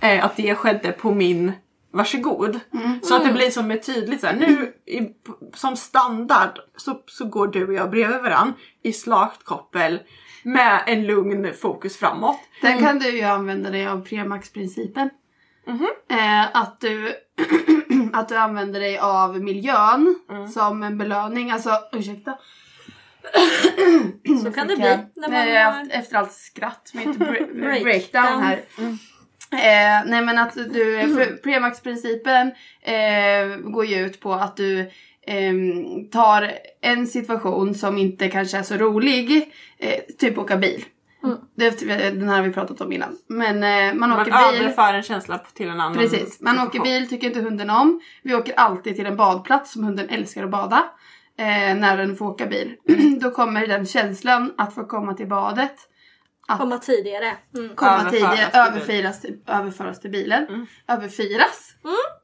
eh, 0.01 0.25
att 0.25 0.35
det 0.35 0.55
skedde 0.55 0.91
på 0.91 1.11
min 1.11 1.51
varsågod. 1.91 2.59
Så 3.03 3.15
att 3.15 3.23
det 3.25 3.33
blir 3.33 3.49
som 3.49 3.71
ett 3.71 3.85
tydligt 3.85 4.21
så 4.21 4.27
här, 4.27 4.35
nu 4.35 4.73
i, 4.85 5.01
som 5.53 5.75
standard 5.75 6.59
så, 6.77 6.99
så 7.05 7.25
går 7.25 7.47
du 7.47 7.67
och 7.67 7.73
jag 7.73 7.89
bredvid 7.89 8.21
varandra 8.21 8.53
i 8.83 8.93
slakt 8.93 9.43
koppel 9.43 9.99
med 10.45 10.83
en 10.87 11.05
lugn 11.05 11.53
fokus 11.53 11.97
framåt. 11.97 12.39
Där 12.61 12.79
kan 12.79 12.99
du 12.99 13.09
ju 13.17 13.21
använda 13.23 13.69
dig 13.69 13.87
av 13.87 14.05
premaxprincipen. 14.05 15.09
Mhm. 15.67 15.87
Eh, 16.11 16.57
att, 16.57 16.79
du, 16.79 17.13
att 18.13 18.29
du 18.29 18.37
använder 18.37 18.79
dig 18.79 18.97
av 18.97 19.41
miljön 19.43 20.15
Mm. 20.29 20.47
som 20.47 20.83
en 20.83 20.97
belöning. 20.97 21.51
Alltså, 21.51 21.69
ursäkta. 21.91 22.37
Så 24.43 24.51
kan 24.51 24.67
det 24.67 24.75
bli. 24.75 24.97
När 25.15 25.29
man 25.29 25.73
har 25.73 25.87
efter 25.99 26.17
allt 26.17 26.31
skratt, 26.31 26.91
mitt 26.93 27.07
bre- 27.17 27.61
Breakdown. 27.61 27.83
breakdown 27.83 28.41
här. 28.43 28.57
Eh, 29.51 30.05
nej 30.05 30.21
men 30.21 30.37
att 30.37 30.53
du, 30.55 30.99
för 31.15 31.37
premaxprincipen 31.43 32.51
eh, 32.81 33.57
går 33.57 33.85
ju 33.85 34.05
ut 34.05 34.19
på 34.19 34.33
att 34.33 34.57
du 34.57 34.91
tar 36.11 36.51
en 36.81 37.07
situation 37.07 37.75
som 37.75 37.97
inte 37.97 38.29
kanske 38.29 38.57
är 38.57 38.63
så 38.63 38.75
rolig, 38.75 39.53
eh, 39.77 39.99
typ 40.19 40.37
åka 40.37 40.57
bil. 40.57 40.85
Det, 41.55 41.85
den 42.19 42.29
här 42.29 42.35
har 42.35 42.43
vi 42.43 42.53
pratat 42.53 42.81
om 42.81 42.91
innan. 42.91 43.17
Men 43.27 43.63
eh, 43.63 43.93
man 43.93 44.09
Man 44.09 44.21
åker 44.21 44.51
bil. 44.51 44.61
överför 44.61 44.93
en 44.93 45.03
känsla 45.03 45.37
till 45.37 45.69
en 45.69 45.79
annan 45.79 45.93
Precis, 45.97 46.41
man 46.41 46.59
åker 46.59 46.79
bil 46.79 47.09
tycker 47.09 47.27
inte 47.27 47.41
hunden 47.41 47.69
om. 47.69 48.01
Vi 48.23 48.35
åker 48.35 48.53
alltid 48.59 48.95
till 48.95 49.05
en 49.05 49.15
badplats 49.17 49.71
som 49.71 49.83
hunden 49.83 50.09
älskar 50.09 50.43
att 50.43 50.51
bada. 50.51 50.83
Eh, 51.37 51.75
när 51.75 51.97
den 51.97 52.15
får 52.15 52.25
åka 52.25 52.45
bil. 52.45 52.75
Då 53.21 53.31
kommer 53.31 53.67
den 53.67 53.85
känslan 53.85 54.53
att 54.57 54.75
få 54.75 54.83
komma 54.83 55.13
till 55.13 55.27
badet. 55.27 55.75
Att 56.47 56.59
Komma 56.59 56.77
tidigare. 56.77 57.37
Mm. 57.55 57.75
komma 57.75 57.91
Överföras 57.91 58.11
tidigare, 58.11 58.49
till 58.51 58.59
överfiras 58.59 59.21
till, 59.21 59.39
överföras 59.47 59.99
till 60.01 60.11
bilen. 60.11 60.67
Överfiras. 60.87 61.69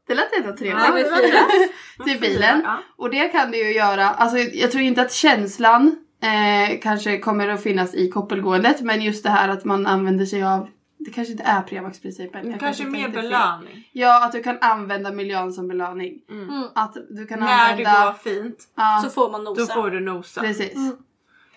Det 0.07 0.15
lät 0.15 0.33
ändå 0.37 0.57
trevligt. 0.57 0.87
Överfiras. 0.89 1.69
till 2.05 2.19
bilen. 2.21 2.61
Ja. 2.65 2.77
Och 2.97 3.09
det 3.09 3.27
kan 3.27 3.51
du 3.51 3.57
ju 3.57 3.73
göra, 3.75 4.09
alltså 4.09 4.37
jag 4.37 4.71
tror 4.71 4.83
inte 4.83 5.01
att 5.01 5.11
känslan 5.11 5.95
eh, 6.23 6.79
kanske 6.81 7.17
kommer 7.19 7.47
att 7.47 7.63
finnas 7.63 7.93
i 7.95 8.09
koppelgåendet 8.09 8.81
men 8.81 9.01
just 9.01 9.23
det 9.23 9.29
här 9.29 9.49
att 9.49 9.65
man 9.65 9.87
använder 9.87 10.25
sig 10.25 10.43
av 10.43 10.69
det 11.05 11.11
kanske 11.11 11.31
inte 11.31 11.43
är 11.43 11.61
premaxprincipen. 11.61 12.51
Jag 12.51 12.59
Kanske 12.59 12.83
mer 12.85 13.01
tänkte 13.03 13.21
fel. 13.21 13.29
belöning. 13.29 13.89
Ja, 13.91 14.25
att 14.25 14.31
du 14.31 14.43
kan 14.43 14.57
använda 14.61 15.11
miljön 15.11 15.53
som 15.53 15.67
belöning. 15.67 16.19
Att 16.75 16.93
du 17.09 17.25
kan 17.27 17.39
När 17.39 17.47
det 17.47 17.53
använda... 17.53 18.05
går 18.05 18.13
fint, 18.13 18.57
ja, 18.75 19.01
Så 19.03 19.09
får 19.09 19.31
man 19.31 19.43
nosa. 19.43 19.61
då 19.61 19.81
får 19.81 19.89
du 19.91 19.99
nosa. 19.99 20.41
Precis. 20.41 20.73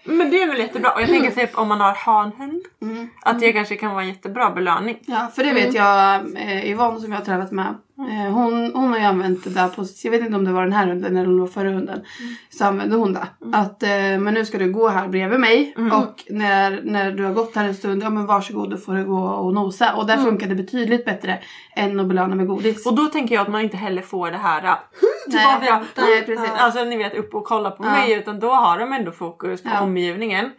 Men 0.05 0.31
det 0.31 0.43
är 0.43 0.49
väl 0.49 0.59
jättebra. 0.59 0.91
Och 0.91 1.01
jag 1.01 1.09
tänker 1.09 1.31
typ 1.31 1.59
om 1.59 1.69
man 1.69 1.81
har 1.81 1.93
hanhund. 1.95 2.63
Mm. 2.83 3.09
Att 3.23 3.41
det 3.41 3.53
kanske 3.53 3.77
kan 3.77 3.91
vara 3.91 4.03
en 4.03 4.09
jättebra 4.09 4.51
belöning. 4.51 4.99
Ja, 5.07 5.31
för 5.35 5.45
det 5.45 5.53
vet 5.53 5.75
jag 5.75 6.15
eh, 6.37 6.71
Yvonne 6.71 7.01
som 7.01 7.13
jag 7.13 7.19
har 7.19 7.25
tränat 7.25 7.53
med. 7.53 7.75
Eh, 7.99 8.33
hon, 8.33 8.73
hon 8.75 8.91
har 8.91 8.99
ju 8.99 9.05
använt 9.05 9.45
det 9.45 9.51
där 9.51 9.69
på, 9.69 9.85
jag 10.05 10.11
vet 10.11 10.21
inte 10.21 10.37
om 10.37 10.45
det 10.45 10.53
var 10.53 10.63
den 10.63 10.73
här 10.73 10.87
hunden 10.87 11.17
eller 11.17 11.29
om 11.29 11.35
det 11.35 11.41
var 11.41 11.49
förra 11.49 11.71
hunden. 11.71 12.01
Så 12.51 12.65
använde 12.65 12.97
hon 12.97 13.13
det. 13.13 13.27
Att 13.53 13.83
eh, 13.83 13.89
men 14.19 14.35
nu 14.35 14.45
ska 14.45 14.59
du 14.59 14.73
gå 14.73 14.89
här 14.89 15.09
bredvid 15.09 15.41
mig 15.41 15.75
och 15.93 16.25
när, 16.31 16.81
när 16.85 17.13
du 17.13 17.25
har 17.25 17.33
gått 17.33 17.57
här 17.57 17.65
en 17.69 17.75
stund, 17.75 18.03
ja 18.03 18.11
men 18.11 18.27
varsågod 18.27 18.71
då 18.71 18.77
får 18.77 18.95
du 18.95 19.05
gå 19.05 19.19
och 19.25 19.55
nosa. 19.55 19.95
Och 19.95 20.07
där 20.07 20.17
funkar 20.17 20.47
det 20.47 20.55
betydligt 20.55 21.05
bättre 21.05 21.39
än 21.77 22.01
att 22.01 22.07
belöna 22.07 22.35
med 22.35 22.47
godis. 22.47 22.87
Och 22.87 22.95
då 22.97 23.05
tänker 23.07 23.35
jag 23.35 23.43
att 23.43 23.49
man 23.53 23.61
inte 23.61 23.77
heller 23.77 24.03
får 24.03 24.31
det 24.31 24.37
här 24.37 24.63
Nej, 24.63 24.79
tillbaka. 25.31 25.85
nej, 25.97 26.23
precis. 26.27 26.51
Alltså 26.59 26.85
ni 26.85 26.97
vet 26.97 27.15
upp 27.15 27.35
och 27.35 27.45
kolla 27.45 27.71
på 27.71 27.85
Ja. 27.85 27.91
mig 27.91 28.13
utan 28.13 28.41
då 28.41 28.51
har 28.51 28.79
de 28.79 28.93
ändå 28.93 29.13
fokus 29.13 29.63
på 29.63 29.71
Ja. 29.75 29.81
omgivningen. 29.81 30.51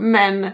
Men, 0.00 0.50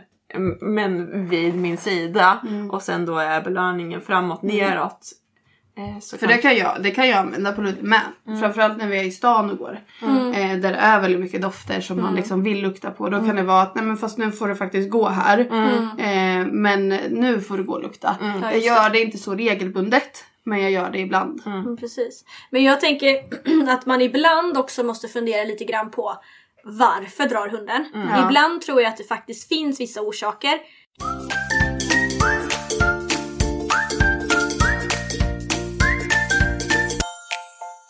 men 0.61 1.29
vid 1.29 1.55
min 1.55 1.77
sida 1.77 2.39
och 2.73 2.83
sen 2.83 3.07
då 3.07 3.19
är 3.19 3.41
belöningen 3.41 4.01
framåt 4.01 4.43
neråt. 4.43 5.13
Eh, 5.77 6.01
Så 6.01 6.19
För 6.19 6.27
kan- 6.27 6.37
det 6.37 6.43
kan 6.43 6.57
jag, 6.57 6.83
det 6.83 6.91
kan 6.91 7.09
jag 7.09 7.19
använda 7.19 7.53
på 7.53 7.63
Ludde 7.63 7.83
med. 7.83 8.01
Framförallt 8.41 8.79
när 8.79 8.87
vi 8.87 8.99
är 8.99 9.05
i 9.05 9.11
stan 9.11 9.51
och 9.51 9.59
går. 9.59 9.81
Eh, 10.03 10.57
där 10.57 10.57
det 10.73 10.77
är 10.77 11.01
väldigt 11.01 11.21
mycket 11.21 11.43
dofter 11.43 11.81
som 11.81 12.03
man 12.03 12.15
liksom 12.15 12.43
vill 12.43 12.61
lukta 12.63 12.91
på. 12.91 13.09
Då 13.09 13.19
kan 13.27 13.37
det 13.37 13.43
vara 13.43 13.63
att 13.63 13.75
nej 13.75 13.85
men 13.85 13.97
fast 13.97 14.19
nu 14.19 14.33
får 14.33 14.49
du 14.49 14.55
faktiskt 14.57 14.91
gå 14.91 15.09
här. 15.09 15.39
Eh, 15.99 16.47
men 16.47 16.89
nu 17.11 17.41
får 17.41 17.57
du 17.59 17.65
gå 17.65 17.73
och 17.73 17.83
lukta. 17.83 18.17
Jag 18.43 18.59
gör 18.59 18.91
det 18.91 19.01
inte 19.01 19.19
så 19.19 19.35
regelbundet. 19.35 20.25
Men 20.45 20.61
jag 20.63 20.71
gör 20.71 20.91
det 20.91 20.99
ibland. 20.99 21.43
Mm, 21.47 21.77
precis. 21.77 22.25
Men 22.51 22.63
jag 22.65 22.81
tänker 22.81 23.21
att 23.69 23.87
man 23.87 24.03
ibland 24.03 24.57
också 24.59 24.83
måste 24.83 25.09
fundera 25.09 25.45
lite 25.45 25.65
grann 25.65 25.91
på 25.91 26.15
varför 26.65 27.29
drar 27.29 27.49
hunden? 27.49 27.87
Ibland 28.27 28.63
tror 28.63 28.83
jag 28.83 28.89
att 28.89 28.97
det 28.97 29.05
faktiskt 29.05 29.49
finns 29.49 29.81
vissa 29.81 30.01
orsaker. 30.01 30.59